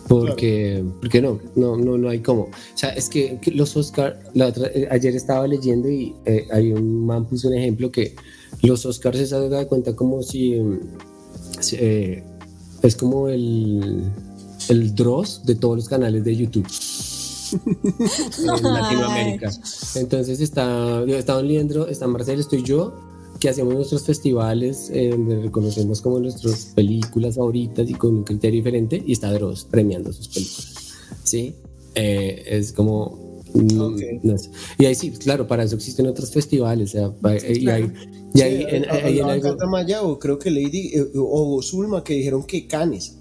[0.08, 2.44] porque, porque no, no, no, no hay cómo.
[2.44, 7.26] O sea, es que, los Oscars, eh, ayer estaba leyendo y eh, hay un man
[7.26, 8.16] puso un ejemplo que
[8.62, 10.62] los Oscars se dado cuenta como si
[11.74, 12.24] eh,
[12.82, 14.04] es como el,
[14.70, 16.68] el Dross de todos los canales de YouTube.
[17.66, 19.52] en Latinoamérica.
[19.96, 22.94] Entonces está, está Don Liendro, está Marcelo, estoy yo,
[23.40, 28.60] que hacemos nuestros festivales eh, donde reconocemos como nuestras películas favoritas y con un criterio
[28.60, 30.74] diferente y está Dross premiando sus películas.
[31.24, 31.56] ¿Sí?
[31.96, 33.42] Eh, es como...
[33.54, 33.96] Mm,
[34.80, 36.94] y ahí sí, claro, para eso existen otros festivales.
[36.96, 37.92] O sea, y hay,
[38.34, 38.86] y hay, en,
[40.02, 43.18] o creo que Lady eh, o Zulma que dijeron que Canes.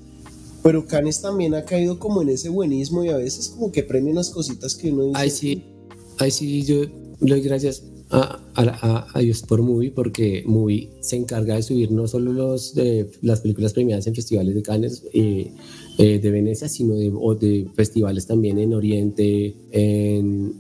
[0.64, 4.12] Pero Canes también ha caído como en ese buenismo y a veces como que premia
[4.12, 5.18] unas cositas que uno dice.
[5.18, 5.62] Ahí sí,
[6.18, 6.86] ahí sí, yo
[7.20, 12.08] le doy gracias a, a, a por Movie porque Movie se encarga de subir no
[12.08, 15.52] solo los, de, las películas premiadas en festivales de Cannes eh,
[15.98, 17.10] eh, de Venecia, sino de,
[17.46, 20.54] de, festivales también en Oriente, en,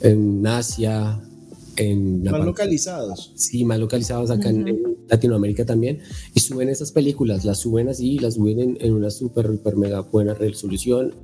[0.00, 1.20] en Asia,
[1.80, 2.22] en...
[2.22, 3.32] más localizados.
[3.34, 6.00] Sí, más localizados acá en, Latinoamérica también.
[6.34, 10.34] Y suben esas películas, las suben así, las suben en, una súper, super mega buena
[10.34, 11.14] resolución.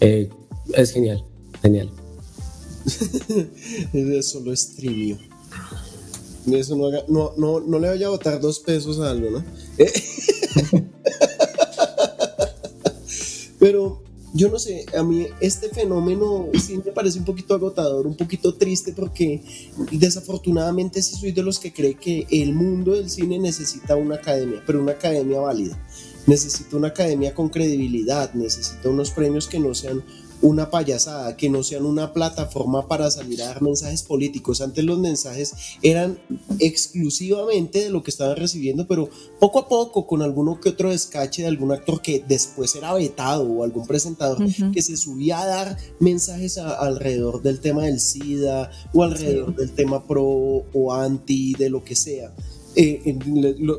[0.00, 0.28] Eh,
[0.74, 1.22] es genial,
[1.62, 1.90] genial.
[3.92, 5.18] es solo streamio.
[6.50, 9.44] Eso no, no, no, no, le vaya a botar dos pesos a algo, ¿no?
[13.58, 14.05] Pero
[14.36, 18.54] yo no sé, a mí este fenómeno sí me parece un poquito agotador, un poquito
[18.54, 19.42] triste porque
[19.90, 24.62] desafortunadamente sí soy de los que cree que el mundo del cine necesita una academia,
[24.66, 25.78] pero una academia válida.
[26.26, 30.04] Necesita una academia con credibilidad, necesita unos premios que no sean
[30.42, 34.60] una payasada, que no sean una plataforma para salir a dar mensajes políticos.
[34.60, 36.18] Antes los mensajes eran
[36.58, 39.08] exclusivamente de lo que estaban recibiendo, pero
[39.40, 43.44] poco a poco, con alguno que otro descache de algún actor que después era vetado
[43.44, 44.38] o algún presentador
[44.72, 50.06] que se subía a dar mensajes alrededor del tema del SIDA o alrededor del tema
[50.06, 52.32] pro o anti, de lo que sea.
[52.78, 53.18] Eh,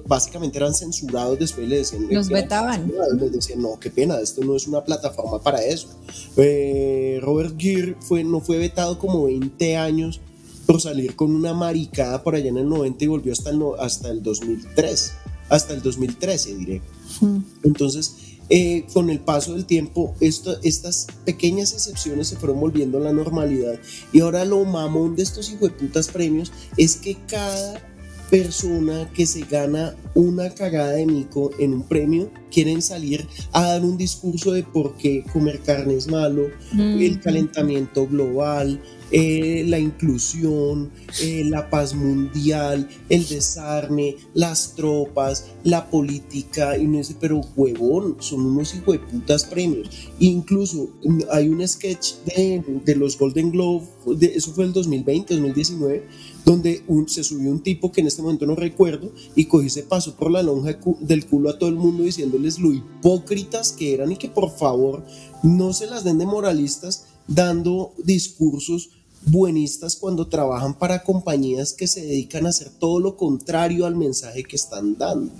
[0.07, 4.55] básicamente eran censurados después le decían los vetaban les decían no qué pena esto no
[4.55, 5.87] es una plataforma para eso
[6.35, 10.19] eh, Robert Gere fue, no fue vetado como 20 años
[10.65, 14.09] por salir con una maricada por allá en el 90 y volvió hasta el, hasta
[14.09, 15.11] el 2003
[15.49, 16.81] hasta el 2013 diré
[17.21, 17.37] hmm.
[17.65, 18.15] entonces
[18.49, 23.11] eh, con el paso del tiempo, esto, estas pequeñas excepciones se fueron volviendo a la
[23.11, 23.77] normalidad.
[24.13, 27.81] Y ahora lo mamón de estos putas premios es que cada
[28.29, 33.83] persona que se gana una cagada de mico en un premio quieren salir a dar
[33.83, 40.91] un discurso de por qué comer carne es malo, el calentamiento global, eh, la inclusión,
[41.21, 48.17] eh, la paz mundial, el desarme, las tropas, la política, y no sé, pero huevón,
[48.19, 48.73] son unos
[49.09, 49.89] putas premios.
[50.19, 55.35] incluso mm, hay un sketch de, de los Golden Globe, de, eso fue el 2020,
[55.35, 56.03] 2019,
[56.47, 60.15] donde se subió un tipo que en este momento no recuerdo y cogió se pasó
[60.15, 64.15] por la lonja del culo a todo el mundo diciéndoles lo hipócritas que eran y
[64.15, 65.03] que por favor
[65.43, 68.91] no se las den de moralistas dando discursos
[69.25, 74.45] buenistas cuando trabajan para compañías que se dedican a hacer todo lo contrario al mensaje
[74.45, 75.33] que están dando.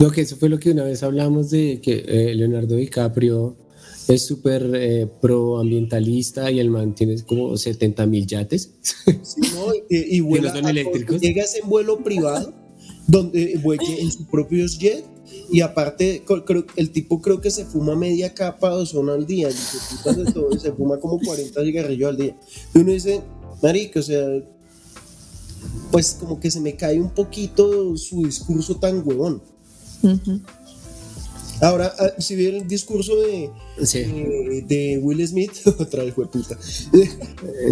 [0.00, 3.54] No, que eso fue lo que una vez hablamos de que eh, Leonardo DiCaprio
[4.08, 8.70] es súper eh, proambientalista y el man tiene como 70 mil yates.
[9.22, 11.20] Sí, no, y, y vuela son a- eléctricos.
[11.20, 12.52] Llegas en vuelo privado,
[13.06, 15.04] donde vuela en sus propios jets,
[15.50, 19.48] y aparte, creo, el tipo creo que se fuma media capa de ozono al día,
[19.50, 22.36] y de todo, y se fuma como 40 cigarrillos al día.
[22.74, 23.20] Y uno dice,
[23.62, 24.26] marico, o sea,
[25.90, 29.42] pues como que se me cae un poquito su discurso tan huevón.
[30.02, 30.40] Ujú.
[31.60, 33.50] Ahora, ah, si vi el discurso de,
[33.82, 34.00] Sí.
[34.00, 36.58] de, de Will Smith, otra vez fue puta.
[36.92, 37.08] Eh,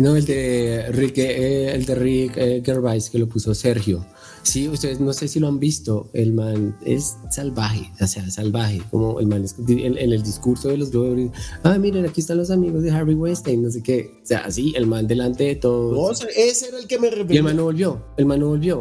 [0.00, 4.06] No, el de Rick, eh, el de Rick eh, Gervais que lo puso Sergio.
[4.44, 6.10] Sí, ustedes no sé si lo han visto.
[6.14, 8.82] El man es salvaje, o sea, salvaje.
[8.90, 11.30] Como el man es en, en el discurso de los Globos.
[11.62, 14.10] Ah, miren, aquí están los amigos de Harvey Weinstein, no sé qué.
[14.22, 16.10] O sea, así, el man delante de No, todos.
[16.10, 17.42] o sea, ese era el que me y el refería.
[17.44, 18.78] man no volvió, el man no volvió.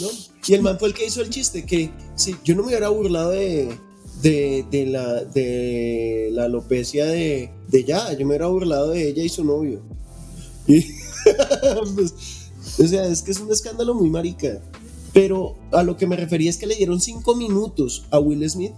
[0.00, 0.08] ¿no?
[0.46, 2.88] Y el man fue el que hizo el chiste, que si yo no me hubiera
[2.90, 3.76] burlado de,
[4.22, 9.22] de, de la, de la alopecia de, de ya, yo me hubiera burlado de ella
[9.22, 9.82] y su novio.
[10.66, 10.80] Y,
[11.94, 12.14] pues,
[12.78, 14.60] o sea, es que es un escándalo muy marica.
[15.12, 18.72] Pero a lo que me refería es que le dieron cinco minutos a Will Smith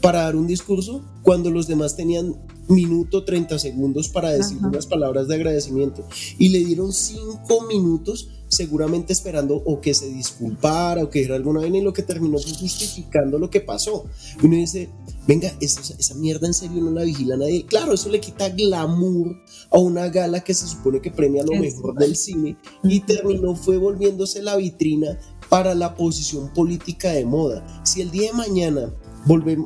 [0.00, 2.34] para dar un discurso cuando los demás tenían
[2.68, 4.68] minuto 30 segundos para decir Ajá.
[4.68, 6.04] unas palabras de agradecimiento
[6.36, 11.60] y le dieron cinco minutos seguramente esperando o que se disculpara o que dijera alguna
[11.60, 14.06] vaina y lo que terminó fue justificando lo que pasó.
[14.42, 14.88] Uno dice
[15.26, 19.36] venga esa, esa mierda en serio no la vigila nadie claro eso le quita glamour
[19.72, 23.76] a una gala que se supone que premia lo mejor del cine y terminó fue
[23.76, 25.18] volviéndose la vitrina
[25.48, 27.82] para la posición política de moda.
[27.84, 28.92] Si el día de mañana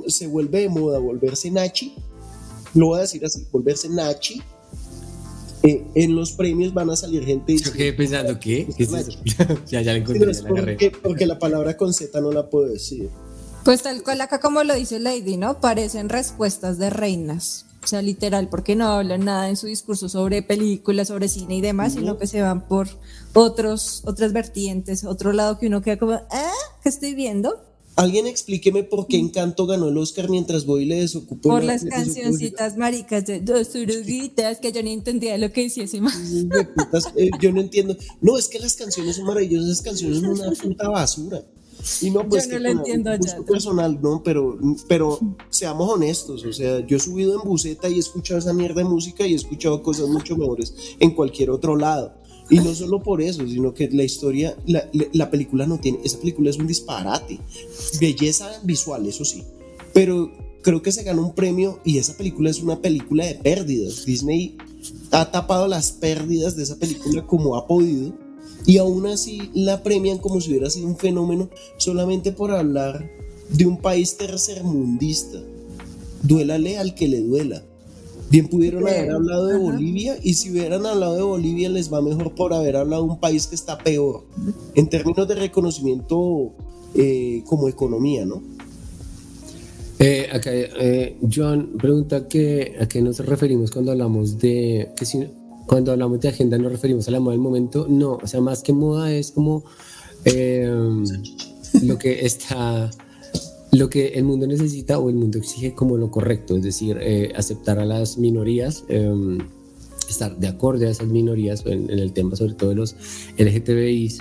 [0.06, 1.94] se vuelve de moda volverse Nachi,
[2.74, 4.42] lo voy a decir así, volverse Nachi,
[5.62, 8.66] eh, en los premios van a salir gente Yo quedé pensando, ¿qué?
[8.76, 9.12] ¿Qué es eso?
[9.66, 12.66] ya, ya la encontré, es la porque, porque la palabra con Z no la puedo
[12.66, 13.10] decir.
[13.64, 15.60] Pues tal cual acá como lo dice Lady, ¿no?
[15.60, 17.66] Parecen respuestas de reinas.
[17.82, 21.60] O sea, literal, porque no hablan nada en su discurso sobre películas, sobre cine y
[21.62, 22.88] demás, sino que se van por
[23.32, 26.52] otros, otras vertientes, otro lado que uno queda como, ¿ah?
[26.82, 27.69] ¿Qué estoy viendo?
[28.00, 31.48] Alguien explíqueme por qué Encanto ganó el Oscar mientras voy y le desocupo.
[31.50, 35.84] Por la- las cancioncitas maricas de dos oruguitas que yo ni entendía lo que decía
[35.84, 36.48] ese man.
[36.48, 37.96] de putas, eh, yo no entiendo.
[38.20, 41.42] No, es que las canciones son maravillosas, las canciones son una puta basura.
[42.02, 46.44] Y no, pues Yo no que lo entiendo, gusto personal, no, pero, pero seamos honestos,
[46.44, 49.32] o sea, yo he subido en buseta y he escuchado esa mierda de música y
[49.32, 52.19] he escuchado cosas mucho mejores en cualquier otro lado.
[52.50, 55.98] Y no solo por eso, sino que la historia, la, la- la película no tiene,
[56.04, 57.38] esa película es un disparate.
[58.00, 59.42] Belleza visual, eso sí.
[59.94, 60.30] Pero
[60.62, 64.04] creo que se ganó un premio y esa película es una película de pérdidas.
[64.04, 64.56] Disney
[65.10, 68.12] ha tapado las pérdidas de esa película como ha podido
[68.66, 71.48] y aún así la premian como si hubiera sido un fenómeno
[71.78, 73.10] solamente por hablar
[73.48, 75.40] de un país tercermundista.
[76.22, 77.64] Duélale al que le duela.
[78.30, 79.58] Bien pudieron haber hablado de.
[79.58, 83.20] Bolivia y si hubieran hablado de Bolivia les va mejor por haber hablado de un
[83.20, 84.24] país que está peor
[84.74, 86.52] en términos de reconocimiento
[86.94, 88.42] eh, como economía, ¿no?
[89.98, 95.28] Eh, acá, eh, John pregunta que, a qué nos referimos cuando hablamos de que si,
[95.66, 97.86] cuando hablamos de agenda nos referimos a la moda del momento.
[97.88, 99.62] No, o sea, más que moda es como
[100.24, 100.72] eh,
[101.82, 102.90] lo que está,
[103.72, 107.32] lo que el mundo necesita o el mundo exige como lo correcto, es decir, eh,
[107.36, 109.38] aceptar a las minorías, eh,
[110.08, 112.96] estar de acuerdo a esas minorías en, el tema sobre todo de los
[113.38, 114.18] LGTBIs,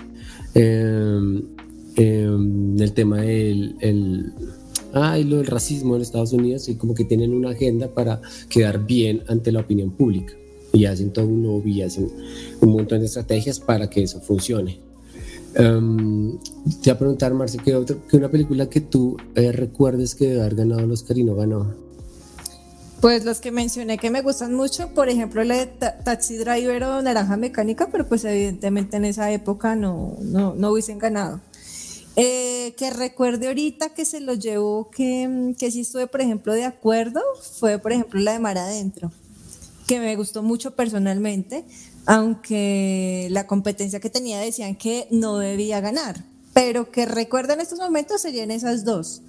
[0.55, 1.41] eh,
[1.95, 2.29] eh,
[2.79, 4.31] el tema del el,
[4.93, 9.51] del racismo en Estados Unidos y como que tienen una agenda para quedar bien ante
[9.51, 10.33] la opinión pública
[10.71, 12.09] y hacen todo un lobby hacen
[12.61, 14.88] un montón de estrategias para que eso funcione.
[15.57, 16.45] Um, te
[16.85, 20.41] voy a preguntar, Marce, ¿qué, otro, qué una película que tú eh, recuerdes que debe
[20.41, 21.73] haber ganado el Oscar y no ganó?
[23.01, 26.83] Pues los que mencioné que me gustan mucho, por ejemplo, la de Ta- Taxi Driver
[26.83, 31.39] o Naranja Mecánica, pero pues evidentemente en esa época no, no, no hubiesen ganado.
[32.15, 36.65] Eh, que recuerde ahorita que se lo llevó, que, que sí estuve, por ejemplo, de
[36.65, 37.21] acuerdo,
[37.59, 39.11] fue, por ejemplo, la de Mar Adentro,
[39.87, 41.63] que me gustó mucho personalmente,
[42.05, 46.23] aunque la competencia que tenía decían que no debía ganar,
[46.53, 49.21] pero que recuerdo en estos momentos serían esas dos.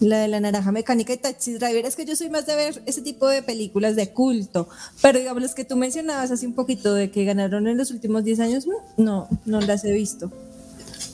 [0.00, 2.82] La de la naranja mecánica y Taxi Driver, es que yo soy más de ver
[2.84, 4.68] ese tipo de películas de culto,
[5.00, 8.24] pero digamos las que tú mencionabas hace un poquito de que ganaron en los últimos
[8.24, 10.30] 10 años, no, no las he visto.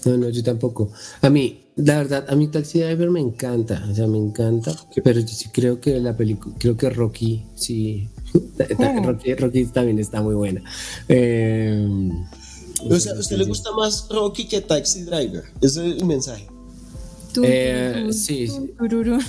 [0.06, 0.90] No, no, yo tampoco.
[1.20, 4.74] A mí, la verdad, a mí Taxi Driver me encanta, o sea, me encanta,
[5.04, 8.08] pero yo sí creo que la película, creo que Rocky, sí,
[9.04, 10.62] Rocky, Rocky también está muy buena.
[11.08, 12.10] Eh,
[12.88, 15.44] O sea, ¿a usted le gusta más Rocky que Taxi Driver?
[15.60, 16.46] Ese es el mensaje.
[17.42, 18.48] Eh, sí,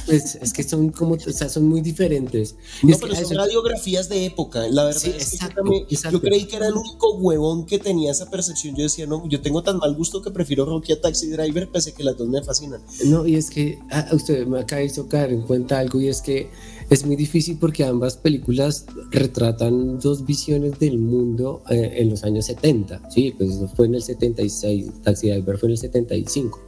[0.07, 2.55] pues, es que son como, o sea, son muy diferentes.
[2.81, 4.67] No, pero son radiografías de época.
[4.69, 8.75] La verdad es que yo, creí que era el único huevón que tenía esa percepción.
[8.75, 11.91] Yo decía, no, yo tengo tan mal gusto que prefiero Rocky a Taxi Driver, pese
[11.91, 12.81] a que las dos me fascinan.
[13.05, 16.21] No, y es que ah, usted me acaba de caer en cuenta algo, y es
[16.21, 16.49] que
[16.91, 22.47] es muy difícil porque ambas películas retratan dos visiones del mundo eh, en los años
[22.47, 23.09] 70.
[23.09, 26.59] Sí, pues fue en el 76, Taxi Driver fue en el 75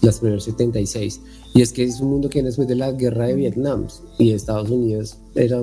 [0.00, 1.20] las primeras 76.
[1.54, 3.86] Y es que es un mundo que después de la guerra de Vietnam
[4.18, 5.62] y Estados Unidos era,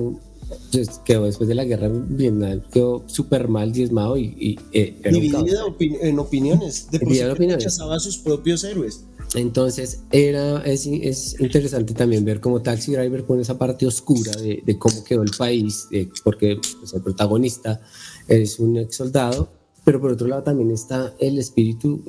[0.70, 4.32] pues, quedó después de la guerra de Vietnam, quedó súper mal diezmado y...
[4.38, 9.06] y eh, en opiniones, de por sí rechazaba a sus propios héroes.
[9.34, 14.62] Entonces era, es, es, interesante también ver cómo Taxi Driver pone esa parte oscura de,
[14.64, 15.88] de cómo quedó el país,
[16.22, 17.80] porque pues, el protagonista
[18.28, 19.48] es un ex soldado
[19.84, 22.02] pero por otro lado también está el espíritu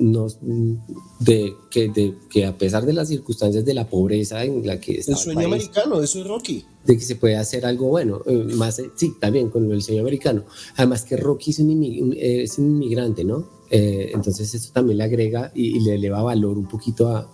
[1.20, 4.98] de, que, de, que a pesar de las circunstancias de la pobreza en la que
[4.98, 6.64] está el sueño americano eso es Rocky.
[6.84, 10.00] de que se puede hacer algo bueno eh, más eh, sí también con el sueño
[10.00, 10.44] americano.
[10.76, 15.52] Además que Rocky es un, es un inmigrante no eh, entonces eso también le agrega
[15.54, 17.30] y, le eleva valor un poquito a,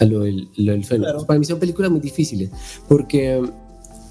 [0.00, 2.50] a lo del, lo fenómeno para mí son películas muy difíciles
[2.88, 3.42] porque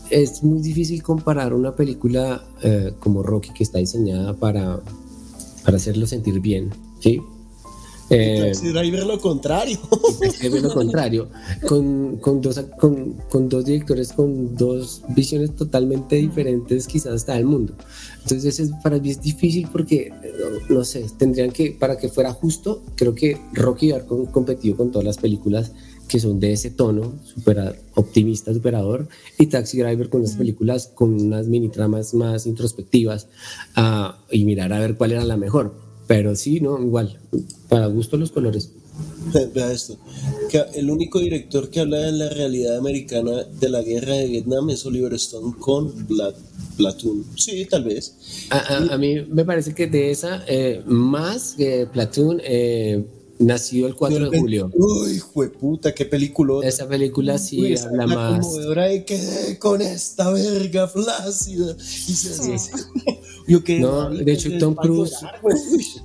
[0.09, 2.43] es muy difícil comparar una película
[2.99, 4.81] como Rocky que está diseñada para
[5.63, 7.21] para hacerlo sentir bien, ¿sí?
[8.15, 9.79] Eh, ver lo contrario.
[10.41, 11.29] ver lo contrario.
[11.67, 17.45] Con, con, dos, con, con, dos directores con dos visiones totalmente diferentes, quizás hasta del
[17.45, 17.73] mundo.
[18.21, 20.11] Entonces, es, para mí es difícil porque,
[20.69, 25.05] no, sé, tendrían que, para que fuera justo, creo que Rocky haber competido con todas
[25.05, 25.71] las películas
[26.07, 29.07] que son de ese tono, super optimista, superador,
[29.39, 33.27] y Taxi Driver con las películas con unas mini tramas más introspectivas
[33.77, 35.92] uh, y mirar a ver cuál era la mejor.
[36.13, 37.17] Pero sí, no, igual,
[37.69, 38.69] para gusto los colores.
[39.55, 39.97] Vea esto,
[40.47, 44.69] que el único director que habla de la realidad americana de la guerra de Vietnam
[44.69, 46.35] es Oliver Stone con Black
[46.77, 47.25] Platoon.
[47.35, 48.13] Sí, tal vez.
[48.51, 53.03] A, mí me parece que de esa, eh, más que Platoon, eh,
[53.39, 54.71] Nació el 4 de julio.
[54.73, 56.65] Uy, puta, qué película.
[56.65, 58.45] Esa película sí habla la más.
[58.45, 61.75] conmovedora de que con esta verga flácida.
[61.79, 62.33] Y se
[63.47, 65.13] Yo que no, de hecho, Tom Cruise.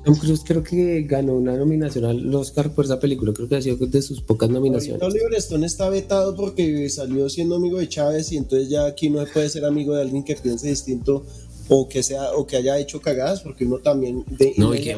[0.04, 3.32] Tom Cruise creo que ganó una nominación al Oscar por esa película.
[3.32, 5.02] Creo que ha sido de sus pocas nominaciones.
[5.02, 9.24] Oliver Stone está vetado porque salió siendo amigo de Chávez y entonces ya aquí no
[9.32, 11.24] puede ser amigo de alguien que piense distinto
[11.68, 14.96] o que sea o que haya hecho cagadas porque uno también de no, y que,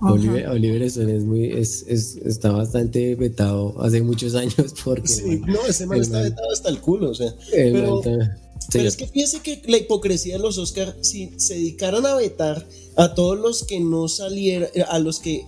[0.00, 5.66] Oliver, Oliver es muy es, es, está bastante vetado hace muchos años porque sí, no
[5.66, 8.00] ese man está vetado hasta el culo o sea pero,
[8.72, 12.66] pero es que fíjese que la hipocresía de los Oscars si se dedicaran a vetar
[12.96, 15.44] a todos los que no salieran a los que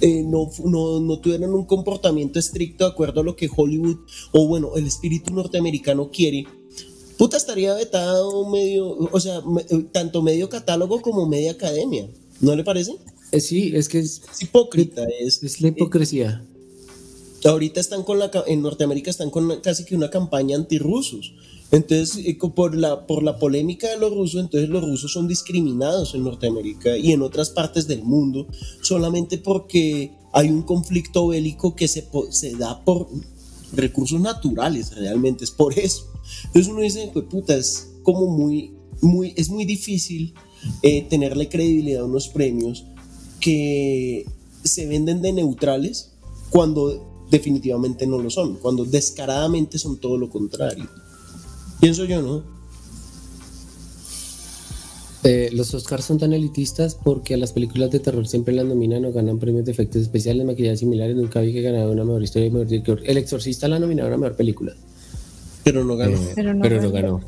[0.00, 3.98] eh, no, no, no, tuvieran un comportamiento estricto de acuerdo a lo que Hollywood
[4.32, 6.44] o bueno, el espíritu norteamericano quiere,
[7.16, 9.40] puta estaría vetado medio, o sea,
[9.70, 12.08] eh, tanto medio catálogo como media academia,
[12.40, 12.96] ¿no le parece?
[13.30, 16.44] Eh, sí, es que es, hipócrita, es, es la hipocresía.
[17.44, 21.32] ahorita están con la, en Norteamérica están con casi que una campaña antirrusos.
[21.72, 22.22] Entonces,
[22.54, 26.98] por la, por la polémica de los rusos, entonces los rusos son discriminados en Norteamérica
[26.98, 28.46] y en otras partes del mundo
[28.82, 33.08] solamente porque hay un conflicto bélico que se, se da por
[33.72, 36.12] recursos naturales, realmente es por eso.
[36.46, 40.34] Entonces uno dice, pues puta, es como muy, muy, es muy difícil
[40.82, 42.84] eh, tenerle credibilidad a unos premios
[43.40, 44.26] que
[44.62, 46.12] se venden de neutrales
[46.50, 50.86] cuando definitivamente no lo son, cuando descaradamente son todo lo contrario.
[51.82, 52.44] Pienso yo, ¿no?
[55.24, 59.04] Eh, los Oscars son tan elitistas porque a las películas de terror siempre las nominan
[59.04, 61.16] o ganan premios de efectos especiales, maquillaje similares.
[61.16, 63.00] Nunca vi que ganara una mejor historia y mejor director.
[63.04, 64.76] El Exorcista la nominaron a mejor película.
[65.64, 66.16] Pero no ganó.
[66.18, 67.20] Eh, pero, no, ganó.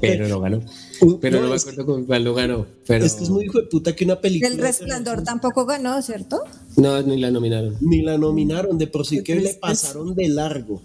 [0.00, 0.62] Pero no ganó.
[1.20, 2.66] Pero no, me acuerdo con cuál lo ganó.
[2.86, 3.04] Pero...
[3.04, 4.50] Es que es muy hijo de puta que una película.
[4.50, 6.42] El Resplandor tampoco ganó, ¿cierto?
[6.76, 7.76] No, ni la nominaron.
[7.82, 10.80] Ni la nominaron, de por sí que le pasaron de largo.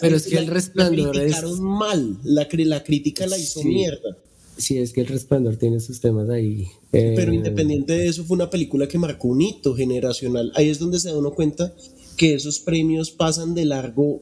[0.00, 2.18] Pero es que el Resplandor la criticaron mal.
[2.24, 4.16] La, la crítica la hizo mierda.
[4.56, 6.66] Sí, es que el Resplandor tiene sus temas ahí.
[6.90, 10.52] Pero eh, independiente de eso, fue una película que marcó un hito generacional.
[10.54, 11.72] Ahí es donde se da uno cuenta
[12.16, 14.20] que esos premios pasan de largo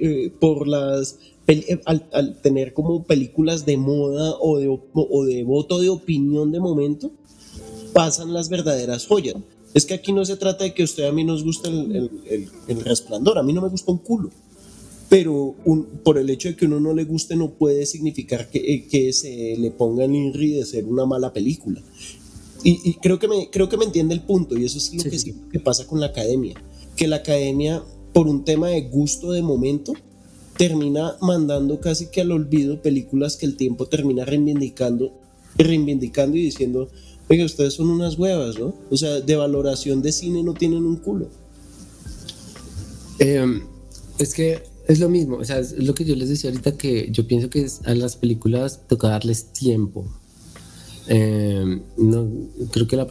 [0.00, 5.80] eh, por las eh, al, tener como películas de moda o de, o de voto
[5.80, 7.12] de opinión de momento,
[7.92, 9.36] pasan las verdaderas joyas.
[9.74, 12.10] Es que aquí no se trata de que usted a mí nos guste el,
[12.66, 14.30] el, resplandor, a mí no me gusta un culo.
[15.08, 15.54] Pero
[16.02, 19.12] por el hecho de que uno no le guste no puede significar que, eh, que
[19.12, 21.80] se le ponga el INRI de ser una mala película.
[22.68, 25.34] Y, creo, que me, creo que me entiende el punto y eso es lo que,
[25.52, 26.60] que pasa con la academia
[26.96, 27.82] que la academia
[28.12, 29.92] por un tema de gusto de momento,
[30.56, 35.12] termina mandando casi que al olvido películas que el tiempo termina reivindicando,
[35.58, 36.88] reivindicando y diciendo,
[37.28, 38.74] oiga, ustedes son unas huevas, ¿no?
[38.90, 41.28] O sea, de valoración de cine no tienen un culo.
[43.18, 43.64] Em,
[44.18, 47.08] es que es lo mismo, o sea, es lo que yo les decía ahorita que
[47.10, 50.06] yo pienso que a las películas toca darles tiempo.
[51.08, 52.28] Em, no,
[52.72, 53.06] creo que la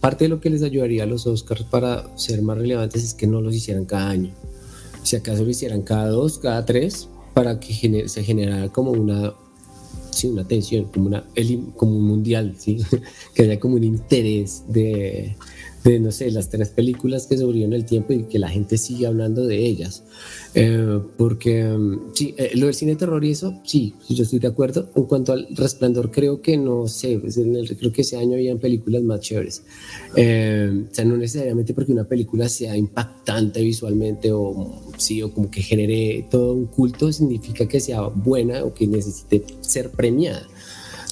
[0.00, 3.26] parte de lo que les ayudaría a los Oscars para ser más relevantes es que
[3.26, 4.32] no los hicieran cada año.
[5.02, 9.34] Si acaso lo hicieran cada dos, cada tres, para que se generara como una,
[10.10, 11.24] sí, una tensión, como, una,
[11.76, 12.78] como un mundial, ¿sí?
[13.34, 15.36] que haya como un interés de,
[15.84, 19.06] de, no sé, las tres películas que sobrevivieron el tiempo y que la gente sigue
[19.06, 20.02] hablando de ellas.
[20.54, 24.48] Eh, porque mm, sí, eh, lo del cine terror y eso, sí, yo estoy de
[24.48, 24.88] acuerdo.
[24.96, 27.38] En cuanto al resplandor, creo que no sé, pues,
[27.78, 29.62] creo que ese año habían películas más chéveres.
[30.16, 35.50] Eh, o sea, no necesariamente porque una película sea impactante visualmente o sí, o como
[35.50, 40.46] que genere todo un culto, significa que sea buena o que necesite ser premiada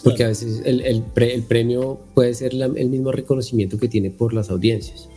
[0.03, 1.03] porque a veces el, el,
[1.43, 5.09] premio puede ser el mismo reconocimiento que tiene por las audiencias.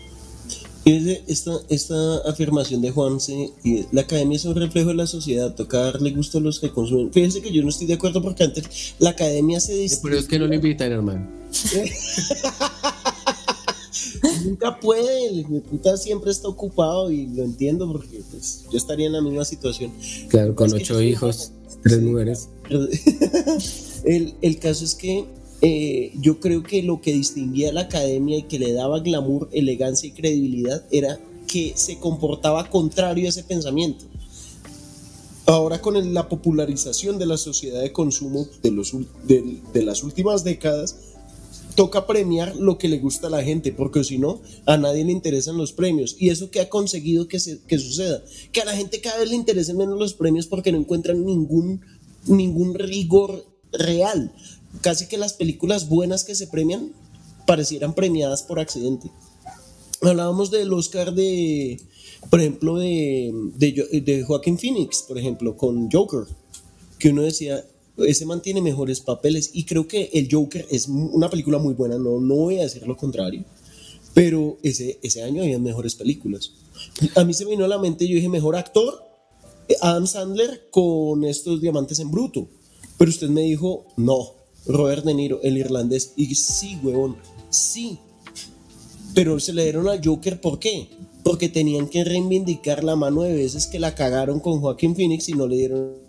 [0.86, 3.50] Esta, esta afirmación de Juanse,
[3.92, 7.12] la academia es un reflejo de la sociedad, toca darle gusto a los que consumen.
[7.12, 10.00] Fíjense que yo no estoy de acuerdo porque antes la academia se dice.
[10.04, 11.28] Pero es que no lo invitan, hermano.
[14.46, 19.14] Nunca puede, mi puta siempre está ocupado y lo entiendo porque pues, yo estaría en
[19.14, 19.92] la misma situación.
[20.30, 21.52] Claro, con ocho hijos,
[21.84, 22.50] tres mujeres.
[24.06, 25.26] El, el caso es que
[25.62, 29.50] eh, yo creo que lo que distinguía a la academia y que le daba glamour,
[29.52, 34.06] elegancia y credibilidad era que se comportaba contrario a ese pensamiento.
[35.48, 38.94] Ahora con la popularización de la sociedad de consumo de, los,
[39.24, 40.96] de, las últimas décadas,
[41.76, 45.12] toca premiar lo que le gusta a la gente, porque si no, a nadie le
[45.12, 46.16] interesan los premios.
[46.20, 49.30] Y eso que ha conseguido que, se, que suceda, que a la gente cada vez
[49.30, 51.82] le interesen menos los premios porque no encuentran ningún,
[52.28, 54.32] ningún rigor real.
[54.82, 56.92] Casi que las películas buenas que se premian
[57.46, 59.10] parecieran premiadas por accidente.
[60.02, 61.80] Hablábamos del Oscar de,
[62.30, 66.26] por ejemplo, de, de, Joaquín Phoenix, por ejemplo, con Joker,
[67.00, 67.64] que uno decía,
[67.98, 72.20] ese mantiene mejores papeles y creo que el Joker es una película muy buena, no,
[72.20, 73.46] no voy a decir lo contrario,
[74.14, 76.52] pero ese, ese año había mejores películas.
[77.16, 79.02] A mí se me vino a la mente, yo dije, mejor actor,
[79.82, 82.48] Adam Sandler con estos diamantes en bruto.
[82.98, 84.32] Pero usted me dijo, no,
[84.66, 86.14] Robert De Niro, el irlandés.
[86.16, 87.18] Y sí, huevón,
[87.50, 88.00] sí.
[89.14, 90.90] Pero se le dieron al Joker, ¿por qué?
[91.24, 95.34] Porque tenían que reivindicar la mano de veces que la cagaron con Joaquín Phoenix y
[95.34, 96.05] no le dieron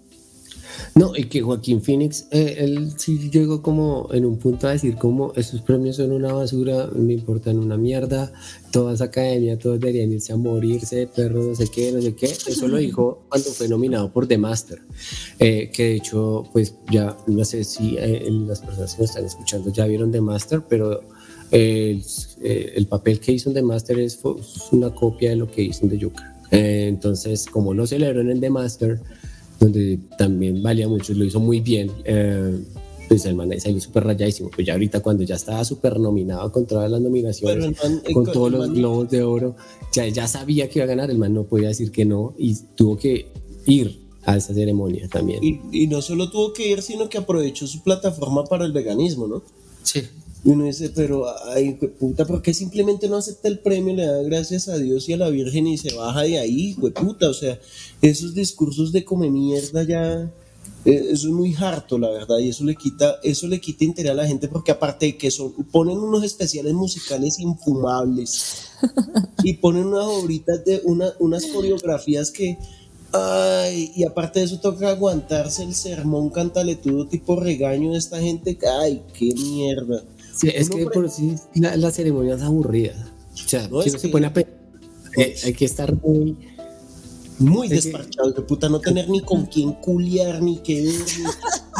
[0.94, 4.96] no, y que Joaquín Phoenix, eh, él sí llegó como en un punto a decir
[4.96, 8.32] como esos premios son una basura, me importan una mierda,
[8.70, 12.26] toda esa academia, todos deberían irse a morirse, perro, no sé qué, no sé qué.
[12.26, 14.80] Eso lo dijo cuando fue nominado por The Master,
[15.38, 19.26] eh, que de hecho, pues ya no sé si eh, las personas que nos están
[19.26, 21.02] escuchando ya vieron The Master, pero
[21.50, 22.02] el,
[22.40, 24.18] el papel que hizo en The Master es
[24.72, 26.26] una copia de lo que hizo en The Joker.
[26.50, 29.00] entonces, como lo celebraron en The Master,
[29.58, 31.90] donde también valía mucho, lo hizo muy bien.
[32.04, 32.58] Eh,
[33.08, 34.50] pues el man salió súper rayadísimo.
[34.50, 38.50] Pues ya ahorita cuando ya estaba súper nominado con todas las nominaciones, eh, con todos
[38.50, 39.56] los globos de oro,
[39.92, 42.56] ya, ya sabía que iba a ganar, el man no podía decir que no y
[42.74, 43.28] tuvo que
[43.66, 45.42] ir a esa ceremonia también.
[45.42, 49.28] Y, y no solo tuvo que ir, sino que aprovechó su plataforma para el veganismo,
[49.28, 49.42] ¿no?
[49.82, 50.02] Sí.
[50.46, 54.22] Y uno dice, pero, ay, puta, ¿por qué simplemente no acepta el premio, le da
[54.22, 57.28] gracias a Dios y a la Virgen y se baja de ahí, puta?
[57.28, 57.58] O sea,
[58.00, 60.30] esos discursos de come mierda ya,
[60.84, 64.12] eh, eso es muy harto, la verdad, y eso le quita, eso le quita interés
[64.12, 68.68] a la gente porque aparte de que son, ponen unos especiales musicales infumables
[69.42, 72.56] y ponen unas obritas de una, unas coreografías que,
[73.10, 78.56] ay, y aparte de eso toca aguantarse el sermón cantaletudo tipo regaño de esta gente,
[78.80, 80.04] ay, qué mierda.
[80.36, 82.94] Sí, es que por sí la, ceremonia es aburrida.
[83.32, 84.32] O sea, no, se pone a
[85.16, 86.36] eh, hay que estar muy.
[87.38, 88.40] Muy desparchado, que...
[88.42, 90.94] puta, no tener ni con quién culiar, ni qué ver.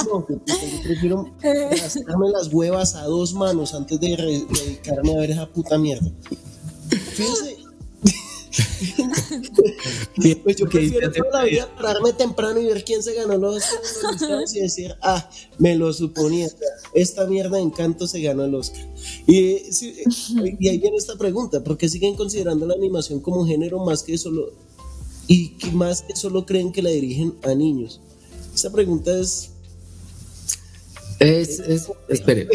[0.07, 5.19] No, que puta, yo prefiero gastarme las huevas a dos manos antes de dedicarme a
[5.19, 6.11] ver esa puta mierda.
[6.89, 7.57] Fíjense,
[10.45, 14.45] pues yo prefiero toda la vida pararme temprano y ver quién se ganó los Oscar
[14.55, 15.29] y decir, ah,
[15.59, 16.49] me lo suponía,
[16.95, 18.87] esta mierda de encanto se ganó el Oscar.
[19.27, 19.63] Y,
[20.61, 24.17] y ahí viene esta pregunta, ¿por qué siguen considerando la animación como género más que
[24.19, 24.53] solo,
[25.27, 28.01] y que más que solo creen que la dirigen a niños?
[28.55, 29.51] Esa pregunta es...
[31.19, 32.47] Es, es, espere.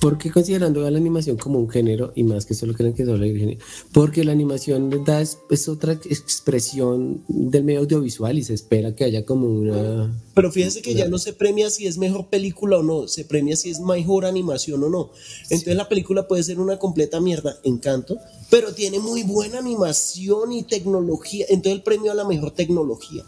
[0.00, 3.24] ¿Por qué considerando la animación como un género y más que solo creen que solo
[3.24, 3.60] hay género?
[3.92, 9.04] Porque la animación da es, es, otra expresión del medio audiovisual y se espera que
[9.04, 10.14] haya como una...
[10.34, 13.56] Pero fíjense que ya no se premia si es mejor película o no, se premia
[13.56, 15.10] si es mejor animación o no.
[15.44, 18.18] Entonces la película puede ser una completa mierda, encanto,
[18.50, 21.46] pero tiene muy buena animación y tecnología.
[21.48, 23.24] Entonces el premio a la mejor tecnología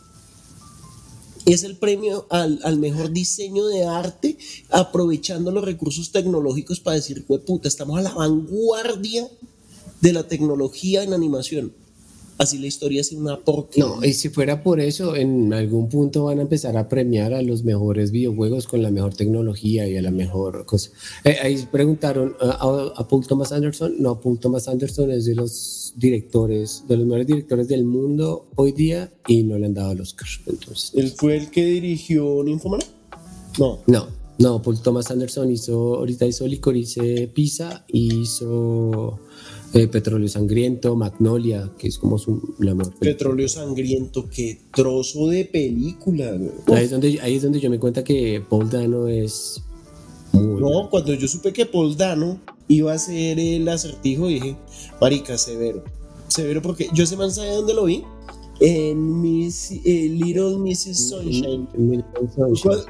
[1.52, 4.36] es el premio al, mejor diseño de arte,
[4.70, 9.28] aprovechando los recursos tecnológicos para decir, puta, estamos a la vanguardia
[10.00, 11.72] de la tecnología en animación
[12.38, 13.84] así la historia es una porquería.
[13.84, 17.42] No, y si fuera por eso, en algún punto van a empezar a premiar a
[17.42, 20.90] los mejores videojuegos con la mejor tecnología y a la mejor cosa.
[21.24, 23.96] Eh, ahí preguntaron a, Paul Thomas Anderson.
[23.98, 28.72] No, Paul Thomas Anderson es de los directores, de los mejores directores del mundo hoy
[28.72, 30.28] día y no le han dado el Oscar.
[30.46, 32.86] Entonces, ¿Él fue el que dirigió Nymphomania?
[33.58, 33.80] No.
[33.86, 34.18] No.
[34.38, 39.18] No, Paul Thomas Anderson hizo, ahorita hizo Licorice Pisa, hizo
[39.74, 45.44] eh, Petróleo Sangriento, Magnolia, que es como su, la mejor Petróleo Sangriento, qué trozo de
[45.44, 46.38] película,
[46.68, 49.62] Ahí es, donde, ahí es donde yo me cuenta que Paul Dano es
[50.32, 54.56] muy No, cuando yo supe que Paul Dano iba a ser el acertijo, dije,
[55.00, 55.84] marica, severo.
[56.28, 58.04] Severo porque yo ese man sabe dónde lo vi.
[58.60, 61.10] En Miss, eh, Little Mrs.
[61.10, 61.68] Sunshine.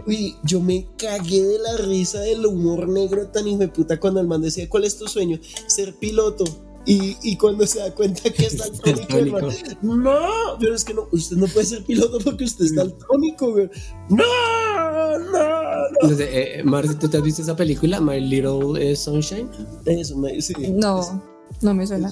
[0.07, 4.21] Uy, yo me cagué de la risa del humor negro tan hijo de puta cuando
[4.21, 5.39] el man decía, ¿cuál es tu sueño?
[5.67, 6.45] Ser piloto.
[6.91, 8.65] Y, cuando se da cuenta que está
[9.09, 9.51] tónico,
[9.83, 10.19] no,
[10.59, 13.69] pero es que no, usted no puede ser piloto porque usted está tónico, güey.
[14.09, 16.17] No, no, no.
[16.17, 19.51] sé, eh, Marcy, ¿tú te has visto esa película, My Little eh, Sunshine?
[19.85, 20.55] Eso, sí.
[20.73, 21.23] No,
[21.61, 22.11] no me suena.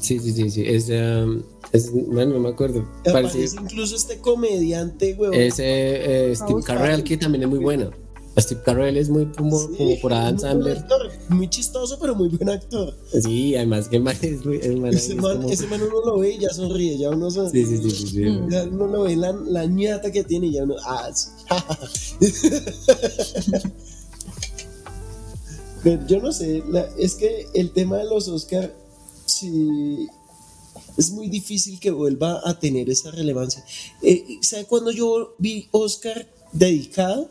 [0.00, 0.64] Sí, sí, sí, sí.
[0.66, 2.90] Es, um, es bueno, no me acuerdo.
[3.04, 5.40] Parece, incluso este comediante, güey.
[5.40, 7.92] Ese eh, Steve Carell, que también es muy bueno.
[8.40, 10.84] Steve Carell es muy como, como por Adam Sandler.
[11.28, 12.94] Muy chistoso, pero muy buen actor.
[13.22, 14.56] Sí, además que man es muy.
[14.56, 17.66] ese, man, ese, man, uno lo ve y ya sonríe, ya uno sonríe.
[17.66, 18.06] Sí, sí, sí.
[18.06, 20.76] sí, Ya uno lo ve la, la ñata que tiene y ya uno.
[20.84, 21.10] Ah,
[25.82, 26.62] pero yo no sé,
[26.98, 28.74] es que el tema de los Oscar,
[29.24, 30.08] sí,
[30.96, 33.64] es muy difícil que vuelva a tener esa relevancia.
[34.02, 37.30] Eh, ¿Sabe cuando yo vi Oscar dedicado?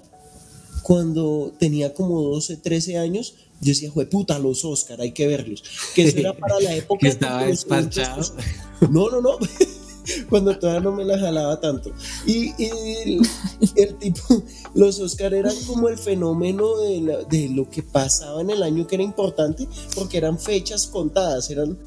[0.90, 5.64] Cuando tenía como 12, 13 años, yo decía, puta, los Oscar, hay que verlos.
[5.94, 7.00] Que eso era para la época.
[7.02, 8.24] que estaba despachado.
[8.90, 9.38] No, no, no.
[10.32, 11.92] cuando todavía no me la jalaba tanto.
[12.26, 18.64] Y, el, tipo, los Oscar eran como el fenómeno de, lo que pasaba en el
[18.64, 21.78] año que era importante, porque eran fechas contadas, eran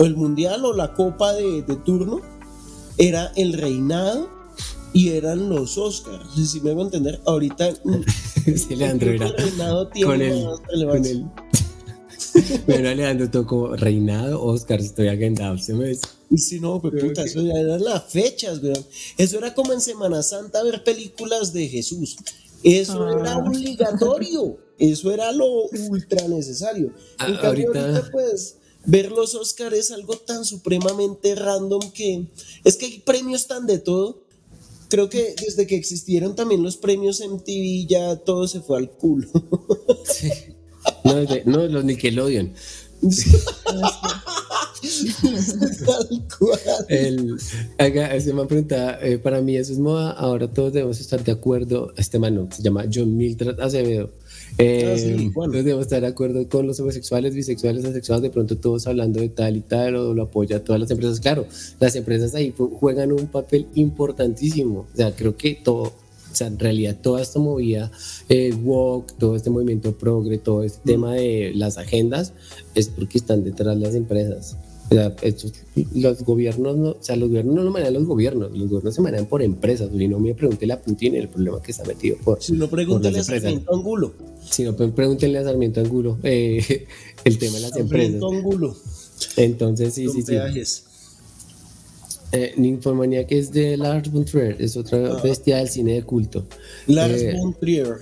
[0.00, 2.22] el mundial o la copa de, de turno,
[2.98, 4.35] era el reinado
[4.96, 6.26] y eran los Oscars.
[6.50, 7.74] Si me hago entender, ahorita.
[8.56, 9.30] sí, Leandro era.
[10.02, 10.46] Con el,
[10.86, 11.26] con el.
[12.66, 15.58] bueno, Leandro tocó reinado, Oscar, estoy agendado.
[15.58, 15.94] ¿Se me
[16.34, 18.86] Sí, no, pues puta, eso ya eran las fechas, weón.
[19.18, 22.16] Eso era como en Semana Santa ver películas de Jesús.
[22.62, 23.44] Eso era ah.
[23.46, 24.56] obligatorio.
[24.78, 26.94] Eso era lo ultra necesario.
[27.18, 28.08] Ah, ahorita...
[28.10, 32.28] pues ver los Oscars es algo tan supremamente random que
[32.64, 34.25] es que hay premios tan de todo
[34.88, 39.28] creo que desde que existieron también los premios MTV ya todo se fue al culo.
[40.04, 40.30] Sí.
[41.04, 42.52] No, no los Nickelodeon.
[46.88, 47.36] El,
[47.78, 51.32] haga, se me preguntado, eh, para mí eso es moda, ahora todos debemos estar de
[51.32, 54.12] acuerdo, este mano se llama John Mildred Acevedo,
[54.58, 59.20] eh, ah, debemos estar de acuerdo con los homosexuales, bisexuales, asexuales, de pronto todos hablando
[59.20, 61.20] de tal y tal, o lo apoya todas las empresas.
[61.20, 61.46] Claro,
[61.78, 64.86] las empresas ahí juegan un papel importantísimo.
[64.92, 67.90] O sea, creo que todo, o sea, en realidad toda esta movida,
[68.28, 70.86] eh, walk, todo este movimiento progre, todo este mm.
[70.86, 72.32] tema de las agendas,
[72.74, 74.56] es porque están detrás las empresas.
[74.88, 75.14] O sea,
[75.94, 79.02] los gobiernos no, o sea, los gobiernos no lo manejan los gobiernos, los gobiernos se
[79.02, 79.90] manejan por empresas.
[79.92, 82.40] Y no me pregunte a Putin el problema que está metido por.
[82.40, 84.14] Si no, pregúntale a Sarmiento Angulo.
[84.48, 86.86] Si no, pregúntenle a Sarmiento Angulo eh,
[87.24, 88.22] el tema de las empresas.
[88.22, 88.76] Angulo.
[89.36, 90.82] Entonces, sí, sí, sí.
[92.32, 95.20] Eh, Ninfomanía, que es de Lars von Trier, es otra ah.
[95.22, 96.44] bestia del cine de culto.
[96.86, 97.96] Lars eh, von Trier.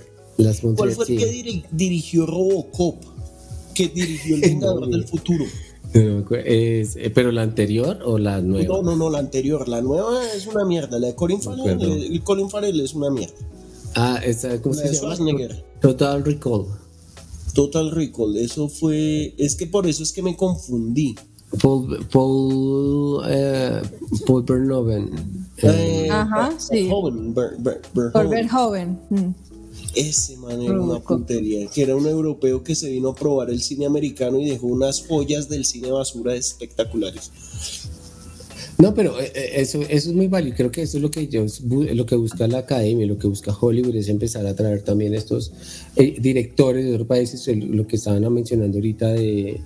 [0.75, 3.01] ¿Cuál fue el que dirigió Robocop?
[3.73, 5.45] Que dirigió El Vengador del Futuro.
[5.95, 8.67] Es, eh, ¿Pero la anterior o la nueva?
[8.67, 9.67] No, no, no, la anterior.
[9.69, 10.99] La nueva es una mierda.
[10.99, 13.35] La de Colin Farrell, el, Colin Farrell es una mierda.
[13.95, 15.15] Ah, esa, ¿cómo se llama?
[15.79, 16.65] Total Recall.
[17.53, 19.33] Total Recall, eso fue.
[19.37, 21.15] Es que por eso es que me confundí.
[21.61, 23.81] Paul, Paul, eh,
[24.27, 25.47] Paul Verhoeven.
[25.59, 26.89] Eh, Ajá, sí.
[26.89, 27.33] Paul
[28.29, 28.99] Verhoeven.
[29.09, 29.33] Mm.
[29.95, 33.61] Ese man era una puntería, que era un europeo que se vino a probar el
[33.61, 37.31] cine americano y dejó unas joyas del cine basura espectaculares.
[38.77, 40.55] No, pero eh, eh, eso, eso es muy válido.
[40.57, 43.55] Creo que eso es lo que yo, lo que busca la academia, lo que busca
[43.57, 45.53] Hollywood es empezar a traer también estos
[45.95, 49.61] eh, directores de otros países, lo que estaban mencionando ahorita de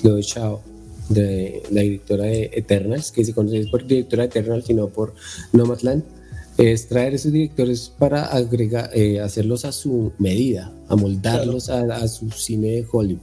[0.00, 0.62] Chloe Chao,
[1.10, 5.14] de la directora de Eternals, que se conoce por directora de Eternals, sino por
[5.52, 6.02] Nomadland,
[6.58, 8.90] es traer esos directores para agregar,
[9.22, 13.20] hacerlos a su medida, amoldarlos a su cine de Hollywood.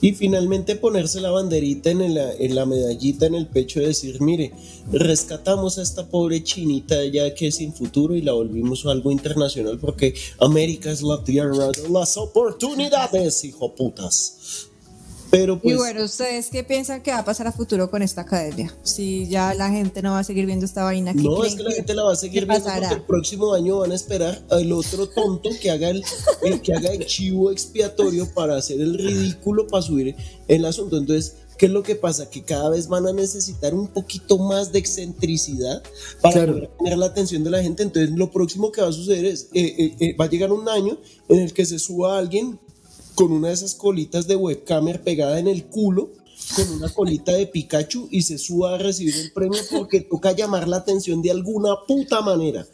[0.00, 4.20] Y finalmente ponerse la banderita en la, en la medallita en el pecho y decir,
[4.20, 4.52] mire,
[4.92, 9.78] rescatamos a esta pobre chinita ya que es sin futuro y la volvimos algo internacional
[9.78, 14.68] porque América es la tierra de las oportunidades, hijo putas.
[15.30, 18.22] Pero pues, y bueno, ¿ustedes qué piensan que va a pasar a futuro con esta
[18.22, 18.72] academia?
[18.82, 21.12] Si ya la gente no va a seguir viendo esta vaina.
[21.14, 23.92] No, es que la gente la va a seguir viendo porque el próximo año van
[23.92, 26.04] a esperar al otro tonto que haga el,
[26.62, 30.14] que haga el chivo expiatorio para hacer el ridículo para subir
[30.48, 30.96] el asunto.
[30.96, 32.30] Entonces, ¿qué es lo que pasa?
[32.30, 35.82] Que cada vez van a necesitar un poquito más de excentricidad
[36.20, 37.82] para tener la atención de la gente.
[37.82, 40.68] Entonces, lo próximo que va a suceder es, eh, eh, eh, va a llegar un
[40.68, 40.98] año
[41.28, 42.60] en el que se suba alguien
[43.16, 46.12] con una de esas colitas de webcamer pegada en el culo,
[46.54, 50.68] con una colita de Pikachu y se suba a recibir el premio porque toca llamar
[50.68, 52.64] la atención de alguna puta manera.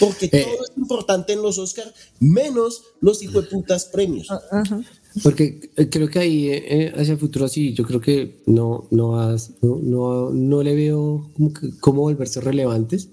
[0.00, 0.44] Porque eh.
[0.44, 4.28] todo es importante en los Oscars, menos los hijos de putas premios.
[4.30, 4.64] Ah,
[5.22, 9.36] porque eh, creo que ahí, eh, hacia el futuro, sí, yo creo que no, no,
[9.60, 11.30] no, no, le veo
[11.80, 13.10] cómo volverse relevantes.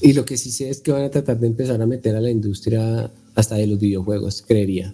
[0.00, 2.20] Y lo que sí sé es que van a tratar de empezar a meter a
[2.20, 4.92] la industria hasta de los videojuegos, creería.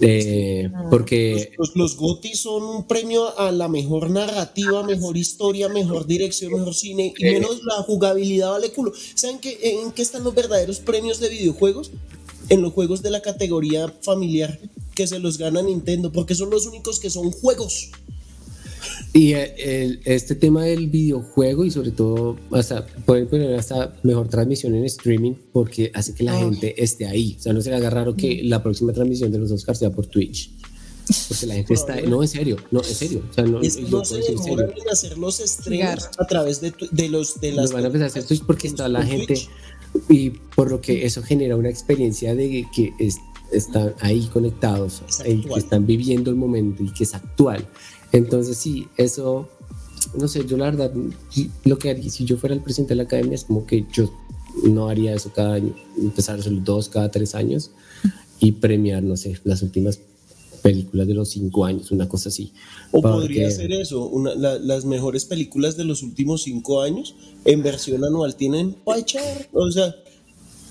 [0.00, 6.06] Eh, porque los, los, GOTY son un premio a la mejor narrativa, mejor historia, mejor
[6.06, 8.92] dirección, mejor cine y menos la jugabilidad vale culo.
[9.14, 11.92] ¿Saben qué, en qué están los verdaderos premios de videojuegos?
[12.48, 14.58] En los juegos de la categoría familiar
[14.94, 17.90] que se los gana Nintendo, porque son los únicos que son juegos.
[19.14, 24.74] Y eh, este tema del videojuego y sobre todo hasta pueden poner hasta mejor transmisión
[24.74, 27.36] en streaming porque hace que la gente esté ahí.
[27.38, 29.90] O sea, no se le haga raro que la próxima transmisión de los Oscars sea
[29.90, 30.50] por Twitch.
[31.28, 33.22] Porque la gente está, no, en serio, no, en serio.
[33.30, 37.08] O sea, no, es, no se demoran en hacer los streams a través de, de
[37.08, 37.70] los de las.
[37.70, 39.34] van a empezar a hacer Twitch porque está la gente
[40.08, 42.92] y por lo que eso genera una experiencia de que
[43.52, 47.64] están ahí conectados, y que están viviendo el momento y que es actual.
[48.14, 49.48] Entonces sí, eso,
[50.16, 50.92] no sé, yo la verdad,
[51.64, 54.08] lo que haría, si yo fuera el presidente de la academia es como que yo
[54.62, 57.72] no haría eso cada año, empezar hacerlo dos, cada tres años
[58.38, 59.98] y premiar, no sé, las últimas
[60.62, 62.52] películas de los cinco años, una cosa así.
[62.92, 68.36] O podría ser eso, las mejores películas de los últimos cinco años en versión anual
[68.36, 69.92] tienen echar, o sea.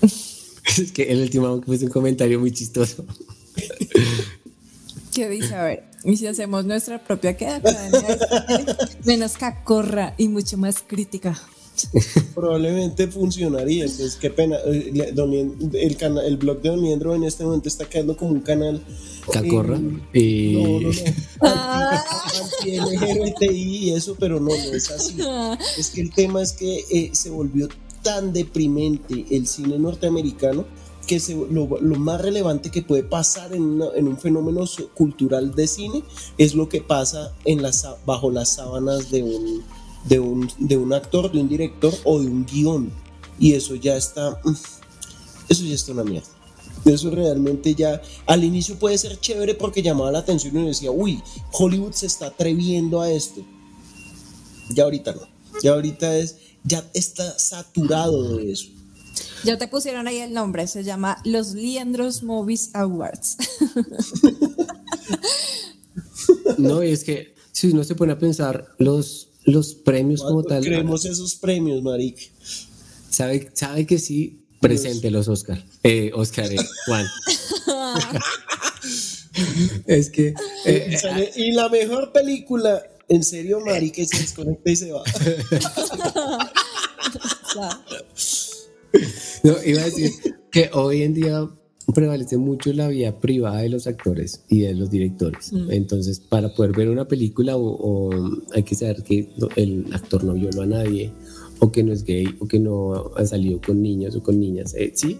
[0.00, 3.04] es que el último fue un comentario muy chistoso.
[5.14, 5.54] ¿Qué dice?
[5.54, 7.60] A ver, y si hacemos nuestra propia queda
[9.04, 11.40] menos cacorra y mucho más crítica.
[12.34, 14.56] Probablemente funcionaría, pues qué pena.
[14.66, 15.12] Eh,
[15.74, 18.82] el, canal, el blog de Don Miendro en este momento está quedando como un canal.
[19.32, 19.78] Cacorra.
[20.12, 20.52] y...
[20.52, 20.94] No, no, no.
[21.42, 22.04] Ah.
[22.64, 25.16] y eso, pero no, no es así.
[25.78, 27.68] Es que el tema es que eh, se volvió
[28.02, 30.64] tan deprimente el cine norteamericano
[31.04, 31.66] que lo,
[31.98, 36.02] más relevante que puede pasar en, un fenómeno cultural de cine
[36.38, 39.62] es lo que pasa en las, bajo las sábanas de un,
[40.08, 42.92] de, un, de un actor, de un director o de un guion.
[43.38, 44.54] Y eso ya está, mm,
[45.48, 46.28] eso ya está una mierda.
[46.84, 51.22] Eso realmente ya al inicio puede ser chévere porque llamaba la atención y decía, uy,
[51.52, 53.42] Hollywood se está atreviendo a esto.
[54.70, 55.22] Ya ahorita no.
[55.62, 58.68] Ya ahorita es, ya está saturado de eso.
[59.44, 63.36] Ya te pusieron ahí el nombre, se llama Los Liendros Movies Awards.
[66.58, 70.64] no, es que si uno se pone a pensar los, los premios como tal.
[70.64, 72.30] Creemos esos premios, Maric.
[73.10, 75.62] Sabe, sabe que sí, presente los Oscar.
[75.82, 77.06] Eh, Oscar, eh, Juan.
[79.86, 80.34] es que.
[80.64, 85.04] Eh, y la mejor película, en serio, Maric, se desconecta y se va.
[89.42, 90.10] No, iba a decir
[90.50, 91.48] que hoy en día
[91.92, 95.52] prevalece mucho la vida privada de los actores y de los directores.
[95.52, 95.70] Mm.
[95.70, 98.10] Entonces, para poder ver una película o,
[98.54, 101.12] hay que saber que el actor no violó a nadie
[101.58, 104.74] o que no es gay o que no ha salido con niños o con niñas.
[104.74, 105.18] Eh, sí.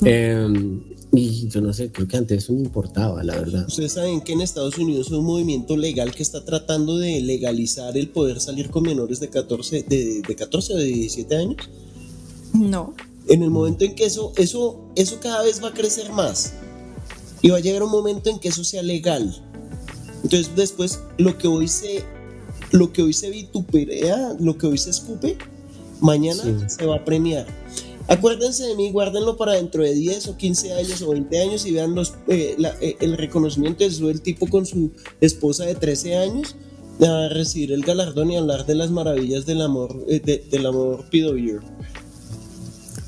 [0.00, 0.06] Mm.
[0.06, 0.80] Em,
[1.14, 3.66] y yo no sé, creo que antes eso no importaba, la verdad.
[3.68, 7.96] Ustedes saben que en Estados Unidos hay un movimiento legal que está tratando de legalizar
[7.98, 11.56] el poder salir con menores de 14, de, de 14 o de 17 años.
[12.52, 12.94] No.
[13.28, 16.54] En el momento en que eso, eso, eso cada vez va a crecer más.
[17.40, 19.34] Y va a llegar un momento en que eso sea legal.
[20.22, 22.04] Entonces después lo que hoy se,
[22.70, 25.36] lo que hoy se vitupera, lo que hoy se escupe,
[26.00, 27.46] mañana se va a premiar.
[28.08, 31.72] Acuérdense de mí, guárdenlo para dentro de 10 o 15 años o 20 años y
[31.72, 34.90] vean los, eh, eh, el reconocimiento del tipo con su
[35.20, 36.56] esposa de 13 años
[37.00, 41.34] a recibir el galardón y hablar de las maravillas del amor, eh, del amor Pido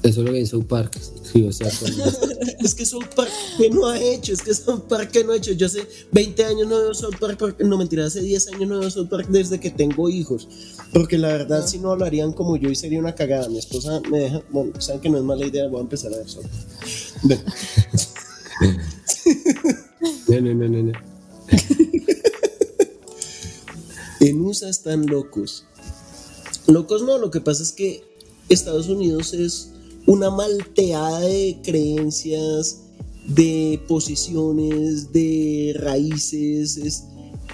[0.04, 0.98] Eso lo ve South Park.
[1.32, 1.68] Sí, o sea,
[2.60, 5.36] es que South Park que no ha hecho, es que South Park que no ha
[5.36, 5.52] hecho.
[5.52, 8.90] Yo hace 20 años no veo South Park, no mentira, hace 10 años no veo
[8.90, 10.46] South Park desde que tengo hijos.
[10.92, 13.48] Porque la verdad, si no hablarían como yo y sería una cagada.
[13.48, 16.18] Mi esposa me deja, bueno, saben que no es mala idea, voy a empezar a
[16.18, 16.44] ver South
[17.26, 17.42] Park.
[20.28, 20.82] no, no, no, no.
[20.82, 20.92] no.
[24.20, 25.64] en USA están locos.
[26.66, 28.04] Locos no, lo que pasa es que
[28.50, 29.70] Estados Unidos es
[30.06, 32.82] una malteada de creencias,
[33.26, 37.04] de posiciones, de raíces,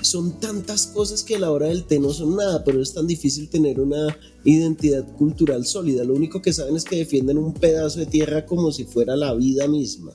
[0.03, 3.07] son tantas cosas que a la hora del té no son nada, pero es tan
[3.07, 6.05] difícil tener una identidad cultural sólida.
[6.05, 9.35] Lo único que saben es que defienden un pedazo de tierra como si fuera la
[9.35, 10.13] vida misma.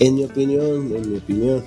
[0.00, 1.62] En mi opinión, en mi opinión.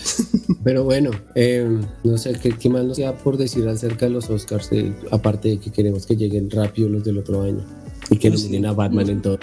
[0.64, 1.68] Pero bueno, eh,
[2.02, 5.58] no sé ¿qué, más nos queda por decir acerca de los Oscars, eh, aparte de
[5.60, 7.79] que queremos que lleguen rápido los del otro año
[8.10, 9.38] y que pues nominen a Batman en todo.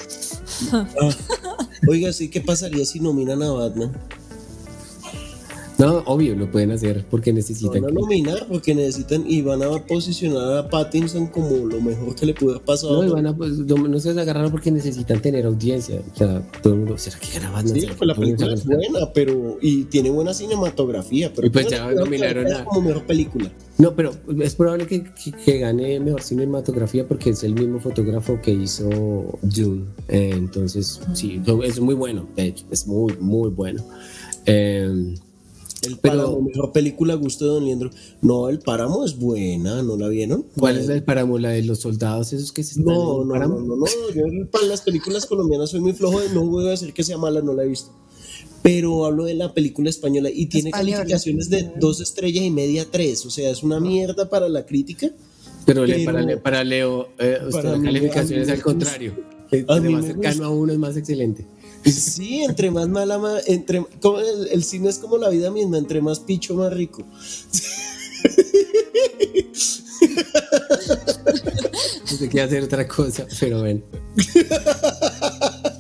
[0.72, 0.88] Ah.
[1.88, 3.92] Oiga, sí, ¿qué pasaría si nominan a Batman?
[5.78, 7.84] No, obvio, lo pueden hacer porque necesitan.
[7.84, 12.26] Van a nominar porque necesitan y van a posicionar a Pattinson como lo mejor que
[12.26, 13.04] le puede haber pasado.
[13.04, 16.02] No, y van a, pues, no, se agarraron porque necesitan tener audiencia.
[16.12, 19.60] O sea, todo el mundo, ¿será que gana Sí, pues la película es buena, pero.
[19.62, 21.46] Y tiene buena cinematografía, pero.
[21.46, 22.66] Y pues ya nominaron a.
[22.66, 23.52] como mejor película.
[23.78, 24.12] No, pero
[24.42, 25.04] es probable que,
[25.46, 28.90] que, gane mejor cinematografía porque es el mismo fotógrafo que hizo
[29.42, 29.86] Dune.
[30.08, 33.84] Eh, entonces, sí, es muy bueno, de hecho, es muy, muy bueno.
[34.48, 35.16] Eh,
[35.84, 37.92] el Páramo, mejor película gusto de Don Leandro.
[38.22, 40.46] No, el Páramo es buena, ¿no la vieron?
[40.58, 41.38] ¿Cuál es el Páramo?
[41.38, 44.66] ¿La de los soldados esos que se están No, no, no, no, no, yo para
[44.66, 47.64] las películas colombianas soy muy flojo no voy a decir que sea mala, no la
[47.64, 47.92] he visto.
[48.64, 53.26] Pero hablo de la película española y tiene calificaciones de dos estrellas y media, tres.
[53.26, 55.10] O sea, es una mierda para la crítica.
[55.66, 55.86] Pero,
[56.42, 59.16] para, Leo, eh, la calificación es al contrario.
[59.52, 61.46] Entre más cercano a uno es más excelente.
[61.86, 66.20] Sí, entre más mala, entre, como el, cine es como la vida misma, entre más
[66.20, 67.06] picho, más rico.
[72.06, 73.82] Se quiere hacer otra cosa, pero bueno.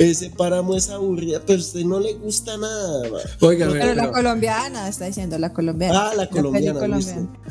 [0.00, 3.02] Ese páramo es aburrida, pero a usted no le gusta nada.
[3.40, 6.08] Oiga, pero, la colombiana, está diciendo la colombiana.
[6.08, 6.80] Ah, la colombiana.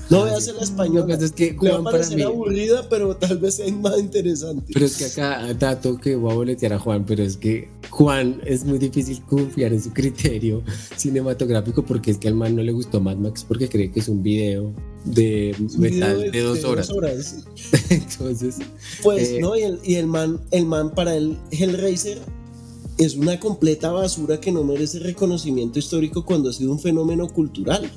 [0.10, 1.06] No voy a hacer la española.
[1.06, 4.72] Pues es que Juan va a parecer aburrida, pero tal vez es más interesante.
[4.74, 8.42] Pero es que acá, dato que voy a boletear a Juan, pero es que Juan
[8.44, 10.64] es muy difícil confiar en su criterio
[10.98, 14.08] cinematográfico porque es que al man no le gustó Mad Max porque cree que es
[14.08, 14.74] un video
[15.06, 17.46] de metal de, dos horas.
[17.92, 18.58] Entonces.
[19.04, 19.56] Pues, eh, ¿no?
[19.56, 22.20] Y el, y el man, el man para el Hellraiser
[23.00, 27.90] es una completa basura que no merece reconocimiento histórico cuando ha sido un fenómeno cultural.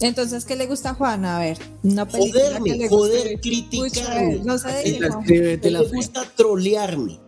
[0.00, 1.24] Entonces, ¿qué le gusta a Juan?
[1.24, 4.40] A ver, una película Joderme, que le joder, criticarme.
[4.44, 7.18] no sé de Le gusta trolearme.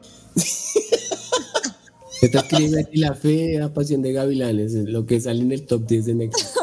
[2.23, 5.87] Esta escribe y la fe, la pasión de gavilanes, lo que sale en el top
[5.87, 6.55] 10 de Netflix.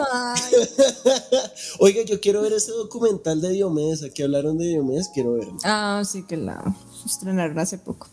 [1.80, 5.58] Oiga, yo quiero ver ese documental de Diomedes, aquí hablaron de Diomedes, quiero verlo.
[5.64, 6.76] Ah, sí que la
[7.06, 8.08] estrenaron hace poco.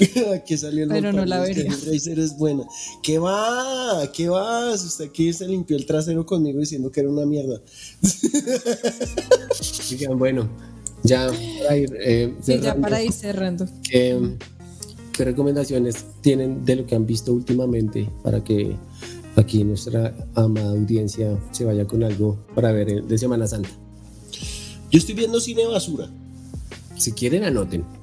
[0.34, 1.70] aquí salió el Pero no la vería.
[1.70, 2.64] Racer es buena.
[3.02, 4.10] ¿Qué va?
[4.12, 4.72] ¿Qué va?
[4.72, 7.60] Usted aquí se limpió el trasero conmigo diciendo que era una mierda.
[10.16, 10.48] bueno,
[11.02, 11.30] ya
[11.62, 13.66] para ir, eh, sí, ya para ir cerrando.
[13.82, 14.36] ¿qué,
[15.18, 18.74] recomendaciones tienen de lo que han visto últimamente para que
[19.36, 23.68] aquí nuestra amada audiencia se vaya con algo para ver de Semana Santa?
[24.90, 26.08] Yo estoy viendo cine basura.
[26.96, 27.99] Si quieren, anoten.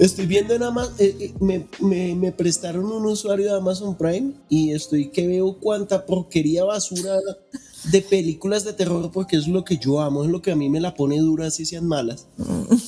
[0.00, 5.10] Estoy viendo en Amazon, eh, eh, me, prestaron un usuario de Amazon Prime y estoy
[5.10, 7.16] que veo cuánta porquería basura
[7.92, 10.68] de películas de terror porque es lo que yo amo, es lo que a mí
[10.68, 12.26] me la pone dura si sean malas.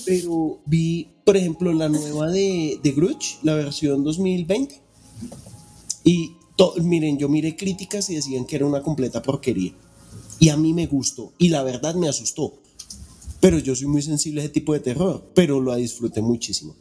[0.05, 4.82] Pero vi, por ejemplo, la nueva de, de Grudge, la versión 2020.
[6.05, 6.32] Y
[6.82, 9.73] miren, yo miré críticas y decían que era una completa porquería.
[10.40, 11.32] Y a mí me gustó.
[11.39, 12.55] Y la verdad me asustó.
[13.40, 16.74] Pero yo soy muy sensible a ese tipo de terror, pero lo disfruté muchísimo.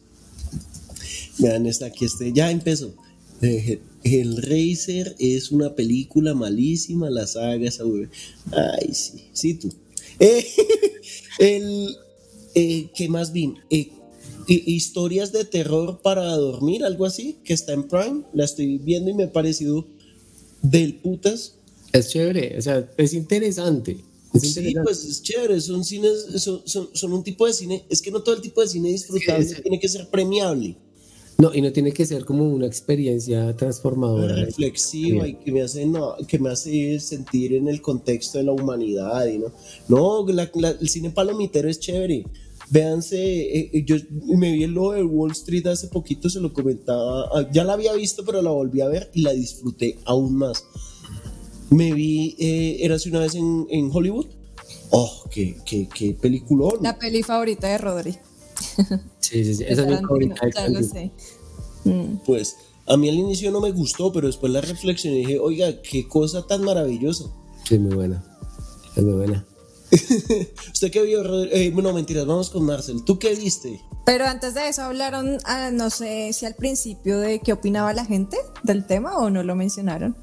[1.37, 2.93] Vean, está aquí este, ya empezó.
[3.41, 7.83] Eh, el Racer es una película malísima, la saga esa
[8.51, 9.71] Ay, sí, sí tú.
[10.19, 10.47] Eh,
[11.39, 11.95] el,
[12.59, 13.53] Eh, ¿Qué más vi?
[13.69, 13.91] Eh,
[14.47, 18.23] historias de terror para dormir, algo así, que está en Prime.
[18.33, 19.85] La estoy viendo y me ha parecido
[20.63, 21.53] del putas.
[21.93, 23.97] Es chévere, o sea, es interesante.
[24.33, 26.61] Sí, pues es chévere, son cines, son,
[26.93, 29.79] son, un tipo de cine, es que no todo el tipo de cine disfrutable tiene
[29.79, 30.77] que ser premiable.
[31.39, 34.35] No, y no tiene que ser como una experiencia transformadora.
[34.35, 38.53] Reflexiva y que me hace, no, que me hace sentir en el contexto de la
[38.53, 39.27] humanidad.
[39.27, 39.51] Y no,
[39.87, 42.25] no el cine palomitero es chévere.
[42.69, 43.95] Véanse, eh, eh, yo
[44.35, 47.73] me vi el logo de Wall Street hace poquito, se lo comentaba, ah, ya la
[47.73, 50.65] había visto, pero la volví a ver y la disfruté aún más.
[51.69, 54.27] Me vi, eh, era hace una vez en, en Hollywood.
[54.91, 56.77] Oh, qué, qué, qué peliculón.
[56.81, 58.17] La peli favorita de Rodri.
[59.19, 59.65] Sí, sí, sí.
[59.67, 60.35] Esa es mi favorita.
[60.55, 61.11] Ya lo sé.
[61.83, 62.19] Mm.
[62.25, 65.81] Pues a mí al inicio no me gustó, pero después la reflexioné y dije, oiga,
[65.81, 67.25] qué cosa tan maravillosa.
[67.67, 68.23] Sí, muy buena.
[68.95, 69.45] Es muy buena.
[70.73, 71.43] ¿Usted qué vio?
[71.45, 73.03] Eh, bueno, mentiras, vamos con Marcel.
[73.03, 73.81] ¿Tú qué viste?
[74.05, 78.05] Pero antes de eso hablaron, ah, no sé si al principio de qué opinaba la
[78.05, 80.15] gente del tema o no lo mencionaron.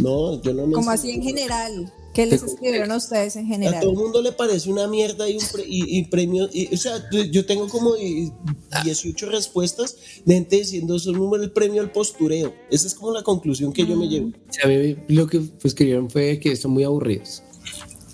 [0.00, 0.74] No, yo no mencioné.
[0.74, 1.92] Como así en general.
[2.12, 3.74] ¿Qué les escribieron a ustedes en general?
[3.74, 6.50] A todo el mundo le parece una mierda y, un y, premios.
[6.72, 12.52] o sea, yo tengo como 18 respuestas de gente diciendo son el premio al postureo.
[12.68, 14.32] Esa es como la conclusión que yo me llevo.
[14.62, 17.44] a mí lo que escribieron fue que son muy aburridos.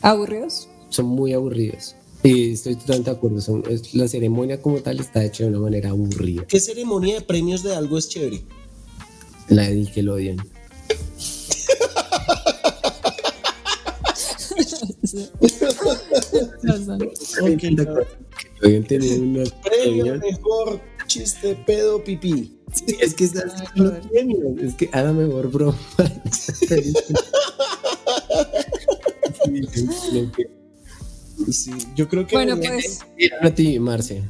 [0.02, 0.68] ¿Aburridos?
[0.90, 1.96] Son muy aburridos.
[2.22, 3.40] Y estoy totalmente de acuerdo.
[3.40, 3.62] Son,
[3.94, 6.44] la ceremonia como tal está hecha de una manera aburrida.
[6.46, 8.42] ¿Qué ceremonia de premios de algo es chévere?
[9.48, 9.74] La de
[17.58, 18.06] que lo
[18.62, 18.84] odian.
[19.62, 22.58] Premio mejor chiste pedo pipí.
[23.00, 23.32] es que es
[24.60, 25.78] Es que haga mejor broma.
[31.50, 32.36] sí, yo creo que.
[32.36, 33.00] Bueno, pues.
[33.40, 34.24] A ti, Marce.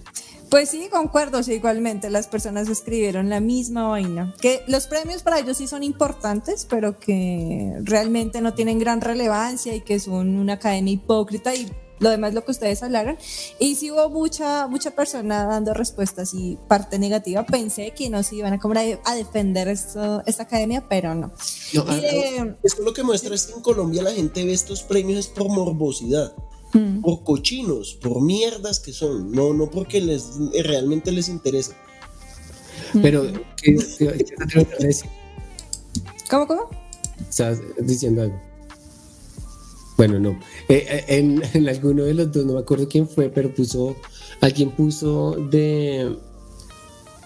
[0.50, 4.34] Pues sí, concuerdo, sí, igualmente las personas escribieron la misma vaina.
[4.40, 9.74] Que los premios para ellos sí son importantes, pero que realmente no tienen gran relevancia
[9.74, 13.16] y que son una academia hipócrita y lo demás lo que ustedes hablaron.
[13.58, 17.44] Y sí hubo mucha, mucha persona dando respuestas y parte negativa.
[17.44, 21.32] Pensé que no se iban a, como a defender esto, esta academia, pero no.
[21.74, 21.96] no ah,
[22.62, 26.32] eso lo que muestra es que en Colombia la gente ve estos premios por morbosidad.
[26.72, 27.00] Mm.
[27.00, 30.32] por cochinos, por mierdas que son, no, no porque les
[30.64, 31.76] realmente les interesa.
[32.92, 33.02] Mm.
[33.02, 35.10] Pero, ¿qué, qué, decir?
[36.28, 36.70] ¿Cómo, cómo?
[37.28, 38.40] Estás diciendo algo.
[39.96, 40.30] Bueno, no.
[40.68, 43.96] Eh, eh, en, en, alguno de los dos, no me acuerdo quién fue, pero puso,
[44.40, 46.16] alguien puso de,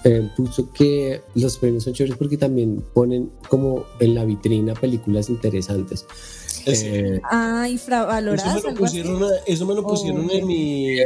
[0.04, 5.28] eh, puso que los premios son chéveres porque también ponen como en la vitrina películas
[5.28, 6.06] interesantes.
[6.66, 8.56] Eh, ah, infravaloradas.
[8.56, 10.96] Eso me lo pusieron, eso me lo pusieron en mi.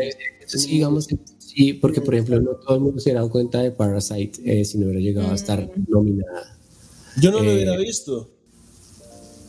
[0.47, 1.09] sí, digamos,
[1.39, 4.65] sí, porque por ejemplo, no todo el mundo se ha dado cuenta de Parasite eh,
[4.65, 5.87] si no hubiera llegado a estar mm.
[5.89, 6.59] nominada.
[7.21, 8.34] Yo no lo hubiera visto.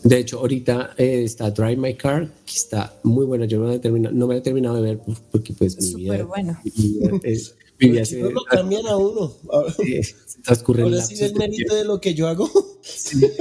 [0.06, 3.45] De hecho, ahorita está Drive My Car, que está muy buena.
[3.45, 5.02] Yo no, no me he terminado de ver
[5.32, 6.60] porque pues mi vida, bueno.
[7.23, 9.34] es, si no lo cambian a uno.
[9.76, 9.99] Sí,
[10.45, 12.48] Ahora sí el mérito de lo que yo hago.
[12.84, 13.19] Sí.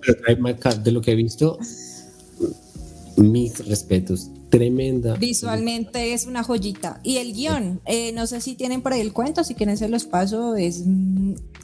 [0.00, 1.58] pero de lo que he visto,
[3.18, 4.30] mis respetos.
[4.48, 5.16] Tremenda.
[5.16, 7.02] Visualmente es una joyita.
[7.04, 9.90] Y el guion, eh, no sé si tienen por ahí el cuento, si quieren se
[9.90, 10.84] los paso, es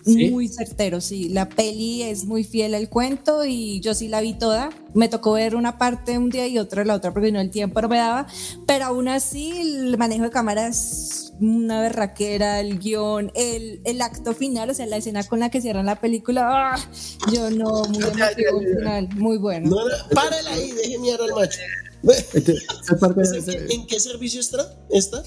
[0.06, 1.28] muy certero, sí.
[1.30, 4.70] La peli es muy fiel al cuento y yo sí la vi toda.
[4.92, 7.80] Me tocó ver una parte un día y otra la otra porque no el tiempo
[7.80, 8.26] no me daba,
[8.66, 14.34] pero aún así el manejo de cámara es una berraquera, el guion, el, el acto
[14.34, 16.74] final, o sea, la escena con la que cierran la película.
[16.74, 16.90] ¡ah!
[17.32, 19.70] Yo no, muy emotivo final, muy bueno.
[19.70, 19.76] No,
[20.14, 21.60] párala ahí, deje mirar al macho.
[23.70, 24.76] ¿En qué servicio está?
[24.90, 25.22] ¿Está?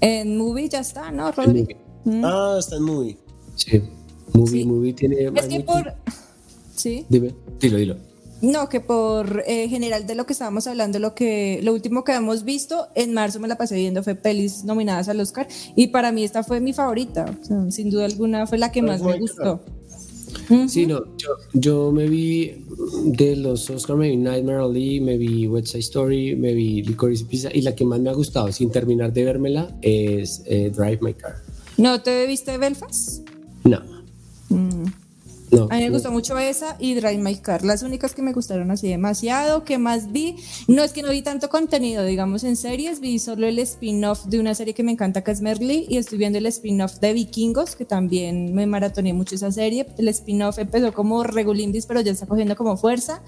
[0.00, 1.76] En Movie ya está, ¿no, Rodri?
[2.04, 2.24] Mm.
[2.24, 3.18] Ah, está en Movie.
[3.56, 3.82] Sí.
[4.34, 5.30] Movie, Movie tiene.
[5.34, 5.94] Es que por.
[6.74, 7.04] Sí.
[7.08, 7.96] Dime, dilo, dilo.
[8.42, 12.14] No, que por eh, general de lo que estábamos hablando, lo que lo último que
[12.14, 15.46] hemos visto, en marzo me la pasé viendo fue pelis nominadas al Oscar
[15.76, 17.38] y para mí esta fue mi favorita,
[17.68, 19.60] sin duda alguna fue la que más me gustó.
[20.68, 21.04] Sí, no,
[21.52, 22.64] yo, me vi
[23.04, 27.24] de los Oscar, me vi Nightmare Alley, me vi West Side Story, me vi Licorice
[27.24, 30.98] Pizza y la que más me ha gustado, sin terminar de vérmela, es eh, Drive
[31.02, 31.36] My Car.
[31.76, 33.28] ¿No te viste Belfast?
[33.64, 33.99] No.
[34.50, 34.84] Mm.
[35.70, 38.70] a mí me gustó mucho esa y Drive My Car, las únicas que me gustaron
[38.70, 40.36] así demasiado, que más vi,
[40.68, 44.38] no es que no vi tanto contenido, digamos en series, vi solo el spin-off de
[44.38, 47.74] una serie que me encanta que es Merly y estoy viendo el spin-off de Vikingos,
[47.74, 52.26] que también me maratoneé mucho esa serie, el spin-off empezó como regulindis, pero ya está
[52.26, 53.22] cogiendo como fuerza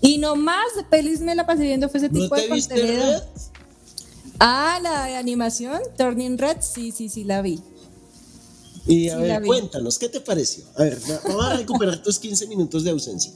[0.00, 3.22] y no más de pelis me la pasé viendo fue ese tipo de contenido.
[4.40, 7.60] Ah, la de animación, Turning Red, sí, sí, sí, la vi.
[8.88, 10.64] Y a ver, cuéntanos, ¿qué te pareció?
[10.76, 13.32] A ver, vamos a recuperar tus 15 minutos de ausencia.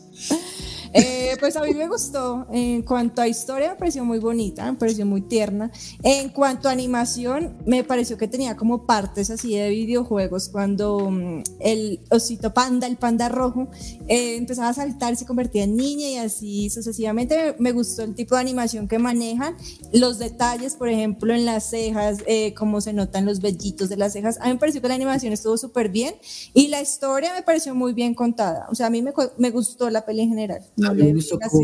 [0.94, 2.46] Eh, pues a mí me gustó.
[2.52, 5.70] En cuanto a historia, me pareció muy bonita, me pareció muy tierna.
[6.02, 11.42] En cuanto a animación, me pareció que tenía como partes así de videojuegos cuando mm,
[11.60, 13.68] el osito panda, el panda rojo,
[14.08, 17.54] eh, empezaba a saltar se convertía en niña y así sucesivamente.
[17.58, 19.56] Me, gustó el tipo de animación que manejan,
[19.92, 24.12] los detalles, por ejemplo, en las cejas, eh, cómo se notan los vellitos de las
[24.12, 24.38] cejas.
[24.40, 26.14] A mí me pareció que la animación estuvo súper bien
[26.52, 28.66] y la historia me pareció muy bien contada.
[28.70, 30.62] O sea, a mí me, me gustó la peli en general.
[30.82, 31.62] No me gustó cómo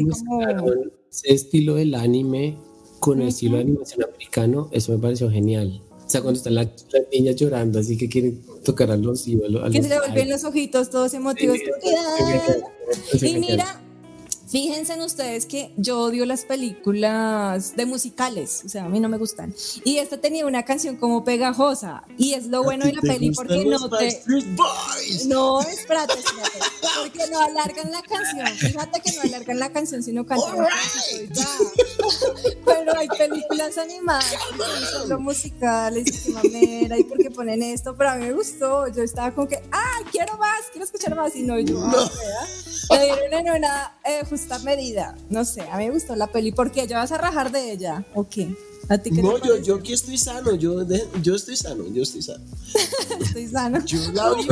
[1.10, 2.56] ese estilo del anime
[3.00, 5.82] con el estilo de animación americano, eso me pareció genial.
[5.90, 6.68] O sea, cuando están las,
[7.12, 9.26] niñas llorando, así que quieren tocar a los...
[9.26, 11.58] A que se le vuelven los ojitos todos emotivos.
[13.20, 13.82] y mira,
[14.48, 19.08] Fíjense en ustedes que yo odio las películas de musicales, o sea, a mí no
[19.08, 19.54] me gustan.
[19.84, 23.64] Y esta tenía una canción como pegajosa, y es lo bueno de la peli porque
[23.64, 24.22] no te.
[25.26, 26.58] No, espérate, espérate.
[27.02, 28.48] Porque no alargan la canción.
[28.56, 30.66] Fíjate que no alargan la canción, sino cantan
[32.64, 34.36] Pero hay películas animadas,
[34.92, 38.88] solo musicales, y mamera, y porque ponen esto, pero a mí me gustó.
[38.88, 40.66] Yo estaba como que, ¡ay, quiero más!
[40.70, 42.10] Quiero escuchar más, y no, yo, no.
[42.90, 45.16] Le dieron en una eh, justa medida.
[45.30, 46.52] No sé, a mí me gustó la peli.
[46.52, 46.86] ¿Por qué?
[46.86, 48.04] ¿Ya vas a rajar de ella?
[48.14, 48.48] ¿O qué?
[48.90, 50.86] ¿A ti qué no, yo, yo aquí estoy sano, yo,
[51.22, 52.44] yo estoy sano, yo estoy sano.
[53.20, 53.84] estoy sano.
[53.84, 54.46] Yo la vi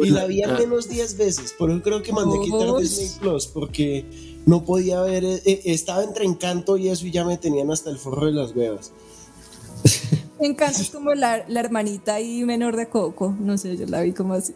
[0.00, 0.58] y la vi al ah.
[0.60, 4.04] menos 10 veces, por eso creo que mandé quitar Disney Plus, porque
[4.46, 7.90] no podía ver, eh, eh, estaba entre Encanto y eso y ya me tenían hasta
[7.90, 8.92] el forro de las huevas.
[10.40, 14.12] Encanto es como la, la hermanita y menor de Coco, no sé, yo la vi
[14.12, 14.54] como así.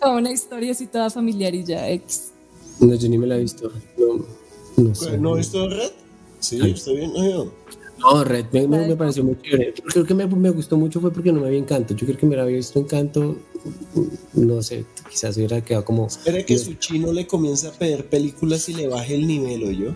[0.00, 2.32] Como una historia así toda familiar y ya ex.
[2.80, 3.70] No, yo ni me la he visto.
[3.96, 4.24] No,
[4.76, 5.18] no sé.
[5.18, 5.90] ¿No visto Red?
[6.40, 7.12] Sí, está bien.
[7.98, 9.74] No, Red me, me, pareció muy chévere.
[9.74, 11.94] Creo que me, me, gustó mucho fue porque no me había encanto.
[11.94, 13.36] Yo creo que me la había visto encanto.
[14.32, 16.06] No sé, quizás hubiera quedado como.
[16.06, 19.70] Espera que su chino le comience a pedir películas y le baje el nivel, ¿o
[19.70, 19.94] yo?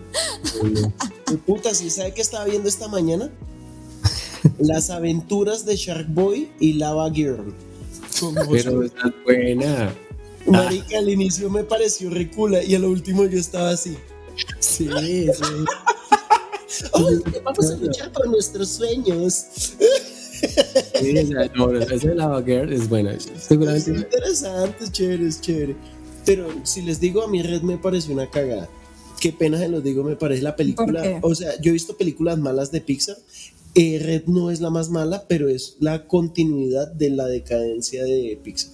[1.45, 3.31] puta, ¿sí sabe que estaba viendo esta mañana?
[4.59, 7.53] Las aventuras de Shark Boy y Lava Girl.
[8.51, 9.93] Pero está buena.
[10.45, 13.97] Marica, al inicio me pareció recula y al último yo estaba así.
[14.59, 15.27] Sí, sí.
[17.43, 19.75] vamos a luchar por nuestros sueños.
[20.99, 21.13] Sí,
[21.55, 21.71] no,
[22.15, 23.17] Lava Girl es buena.
[23.19, 23.91] Seguramente.
[23.91, 25.75] Es interesante, es chévere, es chévere.
[26.25, 28.67] Pero si les digo, a mi red me pareció una cagada.
[29.19, 31.19] Qué pena se los digo, me parece la película.
[31.21, 33.17] O sea, yo he visto películas malas de Pixar
[33.79, 38.39] eh, Red no es la más mala, pero es la continuidad de la decadencia de
[38.43, 38.71] Pixar.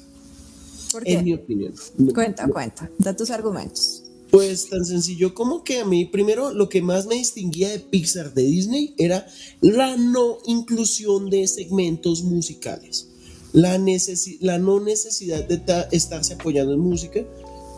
[0.93, 1.13] ¿Por qué?
[1.13, 1.73] En mi opinión.
[2.13, 4.02] Cuenta, cuenta, da tus argumentos.
[4.33, 8.33] Pues tan sencillo como que a mí, primero, lo que más me distinguía de Pixar
[8.33, 9.27] de Disney era
[9.61, 13.09] la no inclusión de segmentos musicales.
[13.51, 15.61] La, no necesidad de
[15.91, 17.23] estarse apoyando en música,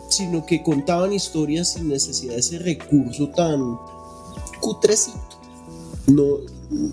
[0.08, 3.76] sino que contaban historias sin necesidad de ese recurso tan
[4.58, 5.20] cutrecito.
[6.06, 6.38] No,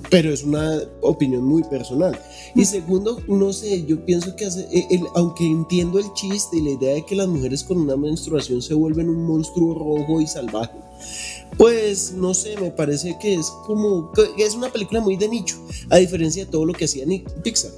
[0.09, 2.19] pero es una opinión muy personal.
[2.55, 6.93] Y segundo, no sé, yo pienso que eh, aunque entiendo el chiste y la idea
[6.93, 10.77] de que las mujeres con una menstruación se vuelven un monstruo rojo y salvaje,
[11.57, 15.57] pues no sé, me parece que es como, que es una película muy de nicho,
[15.89, 17.05] a diferencia de todo lo que hacía
[17.43, 17.71] Pixar.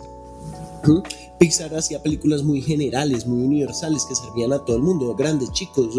[1.40, 5.96] Pixar hacía películas muy generales, muy universales, que servían a todo el mundo, grandes, chicos,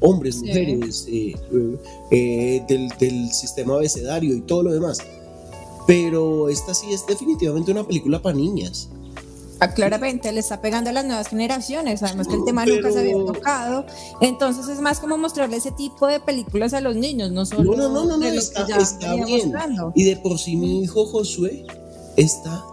[0.00, 1.34] hombres, mujeres, eh,
[2.10, 4.98] eh, del, del sistema abecedario y todo lo demás.
[5.86, 8.88] Pero esta sí es definitivamente una película para niñas.
[9.58, 12.98] Ah, claramente le está pegando a las nuevas generaciones, además que el tema nunca se
[12.98, 13.86] había tocado,
[14.20, 17.88] entonces es más como mostrarle ese tipo de películas a los niños, no solo no,
[17.88, 19.54] no, no, no, está, está bien.
[19.94, 21.64] Y de por sí mi hijo Josué
[22.16, 22.64] está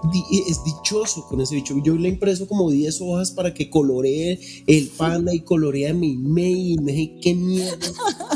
[0.48, 1.76] es dichoso con ese bicho.
[1.84, 6.18] Yo le he impreso como 10 hojas para que coloree el panda y colorea mi
[6.18, 7.88] mail, me qué mierda.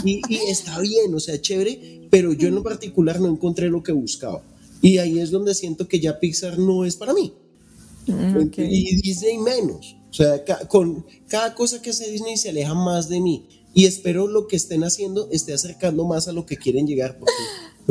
[0.04, 3.84] Y, y está bien, o sea, chévere, pero yo en lo particular no encontré lo
[3.84, 4.42] que buscaba.
[4.82, 7.34] Y ahí es donde siento que ya Pixar no es para mí.
[8.08, 9.96] Mm, y Disney menos.
[10.10, 13.48] O sea, con cada cosa que hace Disney se aleja más de mí.
[13.74, 17.20] Y espero lo que estén haciendo esté acercando más a lo que quieren llegar.
[17.20, 17.34] Porque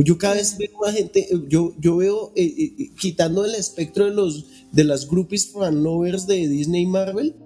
[0.08, 4.10] yo cada vez veo más gente, yo, yo veo, eh, eh, quitando el espectro de,
[4.12, 7.36] los, de las groupies fan lovers de Disney y Marvel,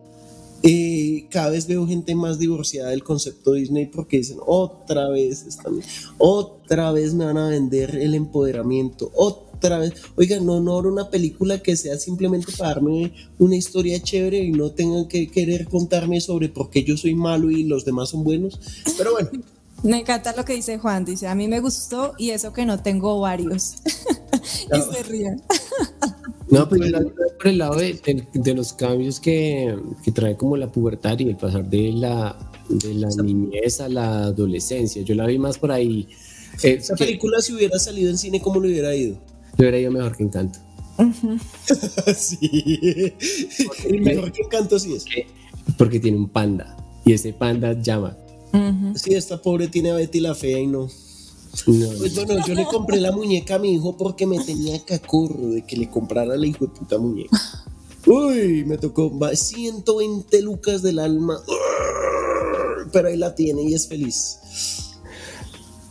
[0.63, 5.81] eh, cada vez veo gente más divorciada del concepto Disney porque dicen otra vez están,
[6.19, 11.63] otra vez me van a vender el empoderamiento, otra vez, oiga, no, no una película
[11.63, 16.49] que sea simplemente para darme una historia chévere y no tengan que querer contarme sobre
[16.49, 18.61] por qué yo soy malo y los demás son buenos,
[18.97, 19.31] pero bueno.
[19.83, 22.83] Me encanta lo que dice Juan, dice, a mí me gustó y eso que no
[22.83, 23.77] tengo varios.
[24.77, 25.43] y se ríen.
[26.51, 30.11] No, pero yo la veo por el lado de, de- de los cambios que, que
[30.13, 32.37] trae como la pubertad y el pasar de la,
[32.69, 35.03] de la niñez a la adolescencia.
[35.03, 36.09] Yo la vi más por ahí.
[36.63, 39.17] Eh, Esa que película si hubiera salido en cine, ¿cómo le hubiera ido?
[39.57, 40.59] le hubiera ido mejor que Encanto.
[42.17, 43.13] sí.
[44.01, 45.05] Mejor que Encanto sí es.
[45.77, 46.77] Porque tiene un panda.
[47.05, 48.17] Y ese panda llama.
[48.53, 48.97] Ujú.
[48.99, 50.89] Sí, esta pobre tiene a Betty la fea y no.
[51.67, 55.49] No, Pues bueno, yo le compré la muñeca a mi hijo porque me tenía cacurro
[55.49, 57.37] de que le comprara la hijo de puta muñeca.
[58.07, 61.39] Uy, me tocó va, 120 lucas del alma.
[62.93, 64.39] Pero ahí la tiene y es feliz.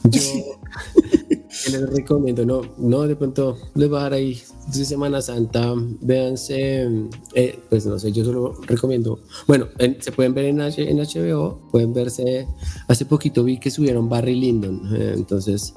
[0.06, 4.42] Yo ¿qué les recomiendo, no, no, de pronto les voy a dar ahí
[4.74, 6.88] de Semana Santa, véanse,
[7.34, 10.98] eh, pues no sé, yo solo recomiendo, bueno, en- se pueden ver en, H- en
[11.00, 12.48] HBO, pueden verse,
[12.88, 15.74] hace poquito vi que subieron Barry Lyndon, eh, entonces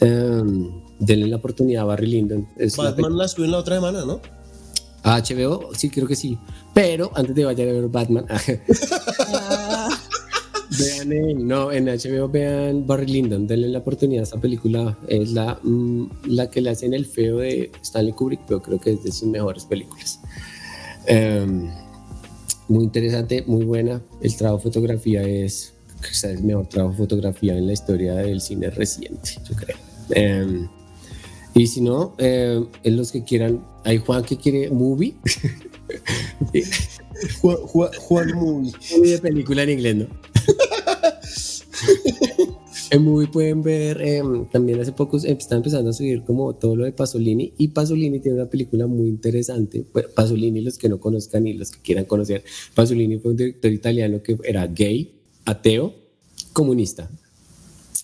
[0.00, 2.48] em, denle la oportunidad a Barry Lyndon.
[2.56, 4.20] Es Batman la subió en la otra semana, ¿no?
[5.02, 6.38] a HBO, sí, creo que sí.
[6.74, 8.26] Pero antes de vayan a ver Batman,
[10.78, 14.96] vean en, no, en HBO vean Barry Lyndon, denle la oportunidad a esta película.
[15.08, 18.92] Es la, mm, la que le hacen el feo de Stanley Kubrick, pero creo que
[18.92, 20.20] es de sus mejores películas.
[21.06, 21.70] Em,
[22.68, 24.00] muy interesante, muy buena.
[24.22, 25.72] El trabajo de fotografía es,
[26.12, 29.76] sea, el mejor trabajo de fotografía en la historia del cine reciente, yo creo.
[30.10, 30.68] Em,
[31.54, 35.14] y si no, eh, en los que quieran, hay Juan que quiere movie.
[37.40, 38.72] Juan, Juan, Juan Movie.
[38.96, 40.06] movie de película en inglés, ¿no?
[42.90, 46.76] en movie pueden ver, eh, también hace poco se está empezando a subir como todo
[46.76, 49.84] lo de Pasolini y Pasolini tiene una película muy interesante.
[50.14, 52.44] Pasolini, los que no conozcan y los que quieran conocer,
[52.74, 55.12] Pasolini fue un director italiano que era gay,
[55.44, 55.94] ateo,
[56.52, 57.10] comunista,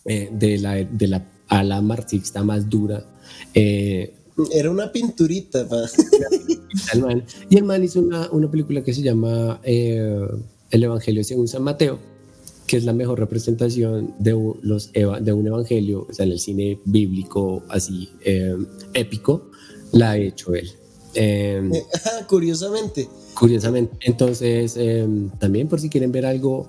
[0.05, 3.05] eh, de, la, de la ala marxista más dura.
[3.55, 4.15] eh,
[4.53, 5.67] Era una pinturita,
[6.93, 7.25] el man.
[7.51, 10.27] Y el man hizo una, una película que se llama eh,
[10.71, 11.99] El Evangelio según San Mateo,
[12.67, 16.33] que es la mejor representación de, u- los eva- de un evangelio, o sea, en
[16.33, 18.57] el cine bíblico así eh,
[18.95, 19.51] épico,
[19.93, 20.69] la ha hecho él.
[21.15, 21.63] Eh,
[22.05, 23.09] Ah, Curiosamente.
[23.35, 23.97] curiosamente.
[24.01, 25.07] Entonces, eh,
[25.39, 26.69] también por si quieren ver algo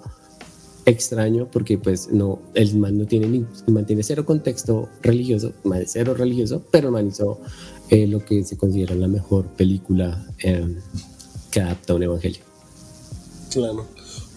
[0.86, 5.52] extraño, porque pues no, el man no tiene, ni, el man tiene cero contexto religioso,
[5.76, 7.40] es cero religioso, pero el man hizo
[7.90, 10.76] eh, lo que se considera la mejor película eh,
[11.52, 12.40] que adapta un evangelio.
[13.52, 13.86] Claro.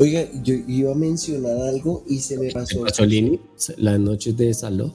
[0.00, 2.82] Oiga, yo iba a mencionar algo y se me pasó.
[2.84, 3.38] Pasolini,
[3.76, 4.94] Las noches de Saló.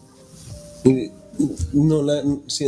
[0.84, 1.12] Eh,
[1.74, 2.24] No la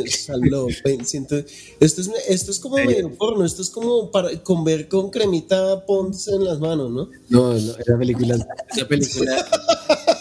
[0.07, 0.67] saló.
[1.03, 1.37] siento-
[1.79, 5.83] esto es esto es como medio porno, esto es como para con ver con cremita
[5.85, 7.09] Pons en las manos, ¿no?
[7.29, 8.35] No, no, esa película,
[8.75, 9.45] esa película.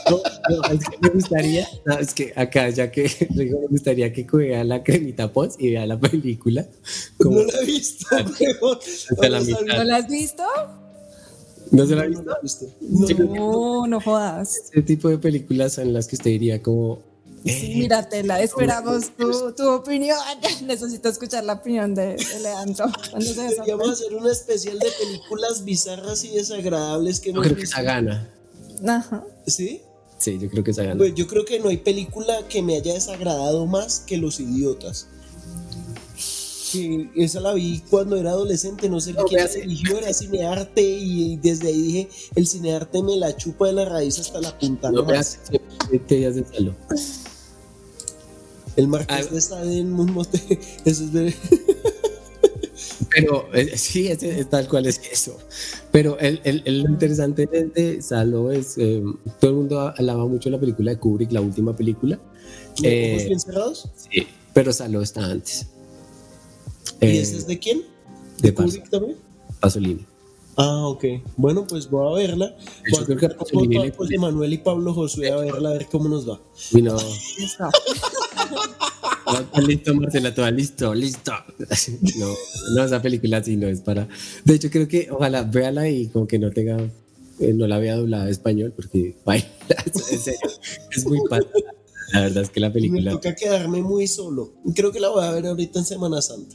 [0.08, 4.12] No, no, es que me gustaría, no, es que acá, ya que digo, me gustaría
[4.12, 6.64] que vea la cremita Pons y vea la película.
[7.18, 8.06] Como, No la he visto,
[8.38, 8.72] pero
[9.10, 9.60] Hasta la mitad.
[9.78, 10.44] ¿No la has visto?
[11.70, 12.66] ¿No se la ha No, visto?
[12.80, 13.08] no.
[13.08, 14.56] No, No, no jodas.
[14.72, 16.98] Ese tipo de películas son las que usted diría como,
[17.44, 20.18] Sí, míratela, esperamos tu, tu opinión.
[20.66, 22.86] Necesito escuchar la opinión de, de Leandro.
[23.16, 27.82] Deberíamos hacer una especial de películas bizarras y desagradables que yo hemos creo que esa
[27.82, 28.28] gana.
[28.86, 29.24] Ajá.
[29.46, 29.80] ¿Sí?
[30.18, 30.96] Sí, yo creo que esa gana.
[30.96, 35.06] Pues yo creo que no hay película que me haya desagradado más que Los Idiotas.
[36.68, 39.60] Sí, esa la vi cuando era adolescente, no sé No, véase.
[39.60, 43.84] se eligió, era cinearte y desde ahí dije, el cinearte me la chupa de la
[43.84, 44.90] raíz hasta la punta.
[44.90, 45.38] No No me más.
[45.44, 46.74] hace siete días de Saló.
[48.74, 49.34] El Marqués Ah.
[49.34, 51.34] de Sade en un mote- eso es ver-
[53.10, 55.38] Pero eh, sí, es, es tal cual es eso.
[55.92, 59.02] Pero el, el, el lo interesante de, de Salo es, eh,
[59.40, 62.18] todo el mundo alaba mucho la película de Kubrick, la última película.
[62.82, 63.88] Eh, ¿Ojos bien cerrados?
[64.10, 65.68] Sí, pero Salo está antes.
[67.00, 67.82] ¿Y Eh, ese es de quién?
[68.40, 69.16] de ¿De Kubrick también?
[69.60, 70.04] Pasolini.
[70.56, 71.04] Ah, ok.
[71.36, 72.56] Bueno, pues voy a verla.
[72.58, 73.28] Yo Voy a creo que
[73.78, 76.40] le- José Manuel y Pablo Josué a verla, a ver cómo nos va.
[76.72, 76.96] Y no,
[77.38, 77.64] Listo.
[79.54, 81.32] no, listo, Marcela, toda listo, listo.
[82.18, 82.34] No,
[82.74, 84.08] no, esa película sí no es para.
[84.44, 86.78] De hecho, creo que ojalá véala y como que no tenga,
[87.40, 89.46] eh, no la vea doblada a español, porque baila,
[90.10, 90.40] en serio,
[90.96, 91.46] es muy pata.
[92.12, 93.10] La verdad es que la Me película.
[93.12, 94.52] toca quedarme muy solo.
[94.74, 96.54] Creo que la voy a ver ahorita en Semana Santa.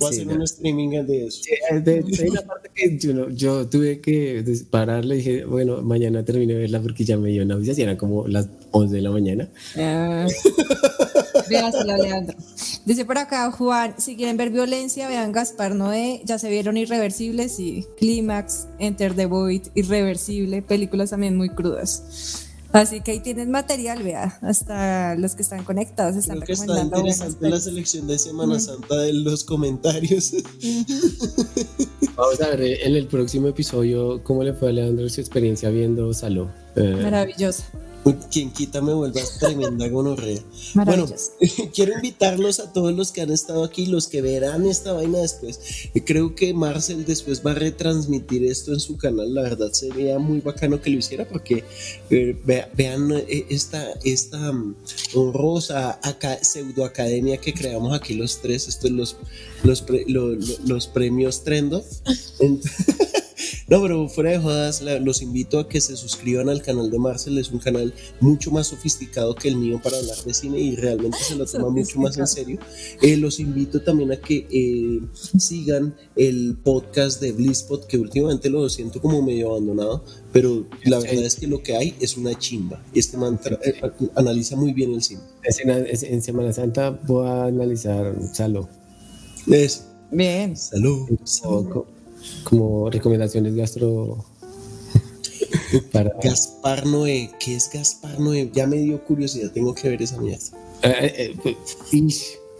[0.00, 0.34] Voy a Sí, hacer no.
[0.34, 1.42] un streaming de eso.
[1.44, 2.98] Sí, de- de- hay una parte que
[3.34, 7.44] yo, tuve que pararle y dije, bueno, mañana termino de verla porque ya me dio
[7.44, 9.48] náuseas y eran como las 11 de la mañana.
[11.48, 12.36] Véasela, Leandro.
[12.86, 17.58] Dice por acá Juan, si quieren ver violencia, vean Gaspar Noé, ya se vieron Irreversibles
[17.60, 22.46] y Clímax, Enter the Void, Irreversible, películas también muy crudas.
[22.72, 26.82] Así que ahí tienen material, vea, hasta los que están conectados están Creo que está
[26.82, 30.32] interesante la selección de Semana Santa de los comentarios.
[32.16, 36.12] Vamos a ver en el próximo episodio cómo le fue a Leandro su experiencia viendo
[36.14, 36.50] Saló.
[36.76, 37.64] Eh, Maravillosa,
[38.30, 40.40] Quien quita me vuelvas tremenda gonorrea.
[40.74, 41.06] Bueno,
[41.74, 45.60] quiero invitarlos a todos los que han estado aquí, los que verán esta vaina después.
[46.06, 49.34] Creo que Marcel después va a retransmitir esto en su canal.
[49.34, 51.64] La verdad sería muy bacano que lo hiciera porque
[52.08, 54.76] eh, vea- vean eh, esta, esta mm,
[55.14, 58.66] honrosa aca- pseudoacademia que creamos aquí los tres.
[58.68, 59.16] Esto es los,
[59.62, 61.84] los, pre- lo- lo- los premios Trendo.
[62.38, 62.62] Ent-
[63.70, 66.98] No, pero fuera de jodas, la- los invito a que se suscriban al canal de
[66.98, 67.38] Marcel.
[67.38, 71.18] Es un canal mucho más sofisticado que el mío para hablar de cine y realmente
[71.22, 72.58] se lo toma mucho más en serio.
[73.00, 75.00] Eh, los invito también a que eh,
[75.38, 81.06] sigan el podcast de Blisspot, que últimamente lo siento como medio abandonado, pero la Sí.
[81.06, 82.82] verdad es que lo que hay es una chimba.
[82.92, 83.80] Este man eh,
[84.16, 85.20] analiza muy bien el cine.
[85.44, 88.68] en, en Semana Santa voy a analizar Saló.
[89.46, 90.56] Es, Bien.
[90.56, 91.06] salud.
[91.72, 91.86] co-
[92.44, 94.24] como recomendaciones gastro
[95.92, 98.50] para Gaspar Noé, ¿qué es Gaspar Noé?
[98.52, 100.44] Ya me dio curiosidad, tengo que ver esa mierda.
[100.82, 101.56] Eh, eh, eh, pues,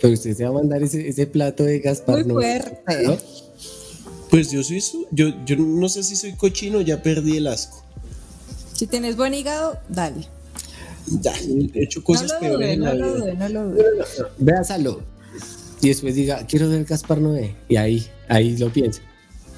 [0.01, 2.35] pero usted se va a mandar ese, ese plato de Gaspar Muy ¿no?
[2.35, 3.03] fuerte.
[3.05, 3.17] ¿No?
[4.31, 7.83] Pues yo soy su, yo, yo no sé si soy cochino, ya perdí el asco.
[8.75, 10.27] Si tienes buen hígado, dale.
[11.21, 11.33] Ya,
[11.75, 13.19] he hecho No cosas lo peores la no lo vida.
[13.25, 14.25] dudes, no lo dudes.
[14.39, 15.01] Vea Saló
[15.83, 19.01] y después diga quiero ver Gaspar Noé y ahí ahí lo piensa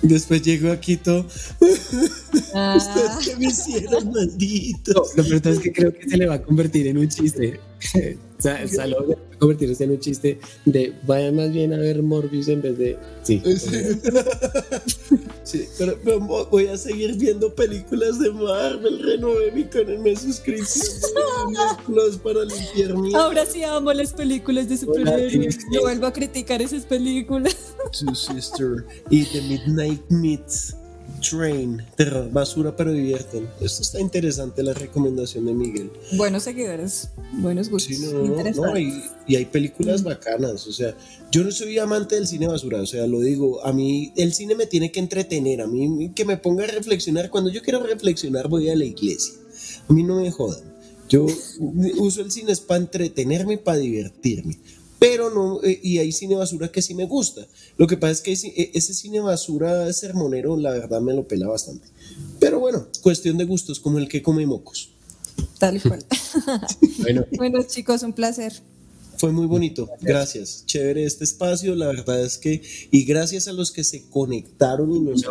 [0.02, 1.26] Después llego aquí todo.
[2.54, 4.92] Ah, ¿Ustedes qué me hicieron, maldito?
[5.16, 7.60] No, lo peor es que creo que se le va a convertir en un chiste.
[8.42, 12.02] O sea, Salón va a convertirse en un chiste de vayan más bien a ver
[12.02, 12.98] Morbius en vez de.
[13.22, 13.40] Sí.
[15.44, 19.00] Sí, pero, voy a seguir viendo películas de Marvel.
[19.00, 20.84] Renové mi canal, me suscripción
[21.86, 25.58] Plus para limpiar mi Ahora sí amo las películas de superhéroes.
[25.70, 27.76] No vuelvo a criticar esas películas.
[27.92, 30.81] Two Sister y The Midnight Meets
[31.22, 31.82] Train.
[31.96, 33.48] Terror, basura, pero divierten.
[33.60, 35.90] Esto está interesante, la recomendación de Miguel.
[36.12, 37.96] Buenos seguidores, buenos gustos.
[37.96, 40.96] Sí, no, no, no, y, y hay películas bacanas, o sea,
[41.30, 44.54] yo no soy amante del cine basura, o sea, lo digo, a mí el cine
[44.54, 48.48] me tiene que entretener, a mí que me ponga a reflexionar, cuando yo quiero reflexionar
[48.48, 49.34] voy a la iglesia,
[49.88, 50.62] a mí no me jodan,
[51.08, 51.26] yo
[51.98, 54.58] uso el cine es para entretenerme y para divertirme,
[55.02, 57.44] pero no, eh, y hay cine basura que sí me gusta,
[57.76, 61.48] lo que pasa es que ese, ese cine basura sermonero, la verdad me lo pela
[61.48, 61.88] bastante,
[62.38, 64.90] pero bueno, cuestión de gustos, como el que come mocos.
[65.58, 66.04] Tal cual.
[66.98, 68.52] Bueno, bueno, chicos, un placer.
[69.16, 70.64] Fue muy bonito, gracias.
[70.66, 72.62] Chévere este espacio, la verdad es que,
[72.92, 75.24] y gracias a los que se conectaron y nos...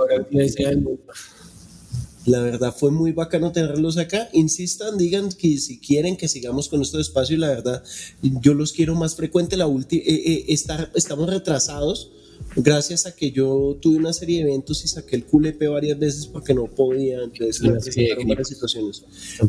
[2.26, 4.30] La verdad fue muy bacano tenerlos acá.
[4.34, 7.84] Insistan, digan que si quieren que sigamos con este espacio, y la verdad,
[8.22, 9.58] yo los quiero más frecuente.
[9.58, 12.12] La última, estamos retrasados
[12.56, 16.28] gracias a que yo tuve una serie de eventos y saqué el QLP varias veces
[16.28, 19.04] porque no podía, entonces me presentaron varias situaciones.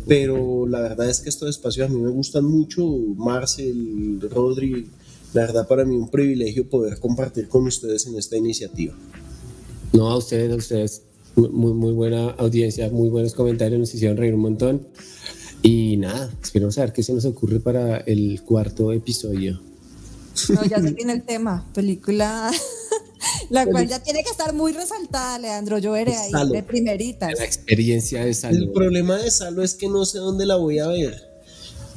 [0.07, 2.86] Pero la verdad es que estos espacios a mí me gustan mucho.
[3.16, 4.89] Marcel, Rodri,
[5.35, 8.94] la verdad para mí un privilegio poder compartir con ustedes en esta iniciativa.
[9.93, 11.03] no, a ustedes, a ustedes,
[11.36, 14.86] muy, muy buena audiencia, muy buenos comentarios, nos hicieron reír un montón.
[15.62, 19.60] Y nada, esperamos a ver qué se nos ocurre para el cuarto episodio.
[20.48, 21.66] No, ya se tiene el tema.
[21.72, 22.50] Película.
[23.50, 25.78] La cual ya tiene que estar muy resaltada, Leandro.
[25.78, 26.52] Yo veré ahí Salo.
[26.52, 27.32] de primeritas.
[27.38, 28.72] La experiencia de El salud.
[28.72, 31.14] problema de Salo es que no sé dónde la voy a ver.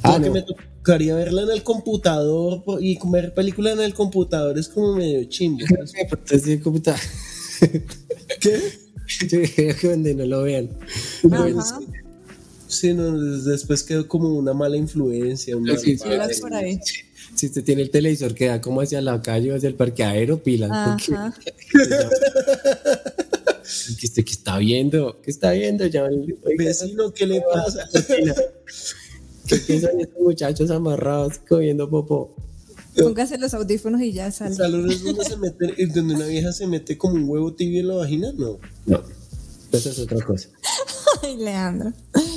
[0.02, 0.30] Ah, no.
[0.30, 5.24] me tocaría verla en el computador y ver película en el computador es como medio
[5.24, 5.64] chimbo.
[8.40, 8.85] ¿Qué?
[9.28, 10.70] Yo creo que donde no lo vean.
[11.32, 11.80] Ajá.
[12.68, 15.56] Sí, no, después quedó como una mala influencia.
[15.56, 16.18] un mal Sí, sí, padre.
[16.18, 16.80] Pilas por ahí.
[17.34, 20.42] Si usted tiene el televisor que da como hacia la calle o hacia el parqueadero,
[20.42, 20.70] pilas.
[24.00, 25.20] ¿Qué, ¿Qué está viendo?
[25.22, 25.86] ¿Qué está viendo?
[25.86, 26.08] Ya,
[26.58, 27.88] Vecino, ¿qué le pasa?
[29.46, 32.34] ¿Qué piensan estos muchachos amarrados comiendo popo?
[32.96, 34.54] Póngase los audífonos y ya sale.
[34.54, 37.88] ¿Salón es donde se mete, donde una vieja se mete como un huevo tibio en
[37.88, 38.32] la vagina?
[38.36, 38.58] No.
[38.86, 39.02] No,
[39.72, 40.48] eso es otra cosa.
[41.22, 41.92] Ay, Leandro.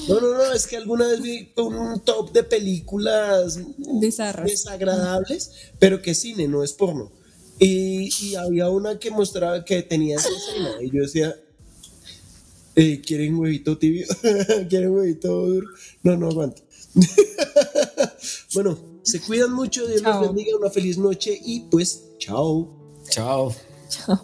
[0.07, 3.59] No, no, no, es que alguna vez vi un top de películas
[4.01, 4.49] Bizarras.
[4.49, 7.11] desagradables, pero que cine, no es porno.
[7.59, 11.35] Y, y había una que mostraba que tenía esa escena, y yo decía,
[12.75, 14.07] eh, ¿quieren huevito tibio?
[14.69, 15.67] ¿Quieren huevito duro?
[16.03, 16.61] No, no aguanto.
[18.53, 20.21] bueno, se cuidan mucho, Dios Chao.
[20.21, 22.69] los bendiga, una feliz noche y pues, chao.
[23.09, 23.53] Chao.
[23.89, 24.19] Chao.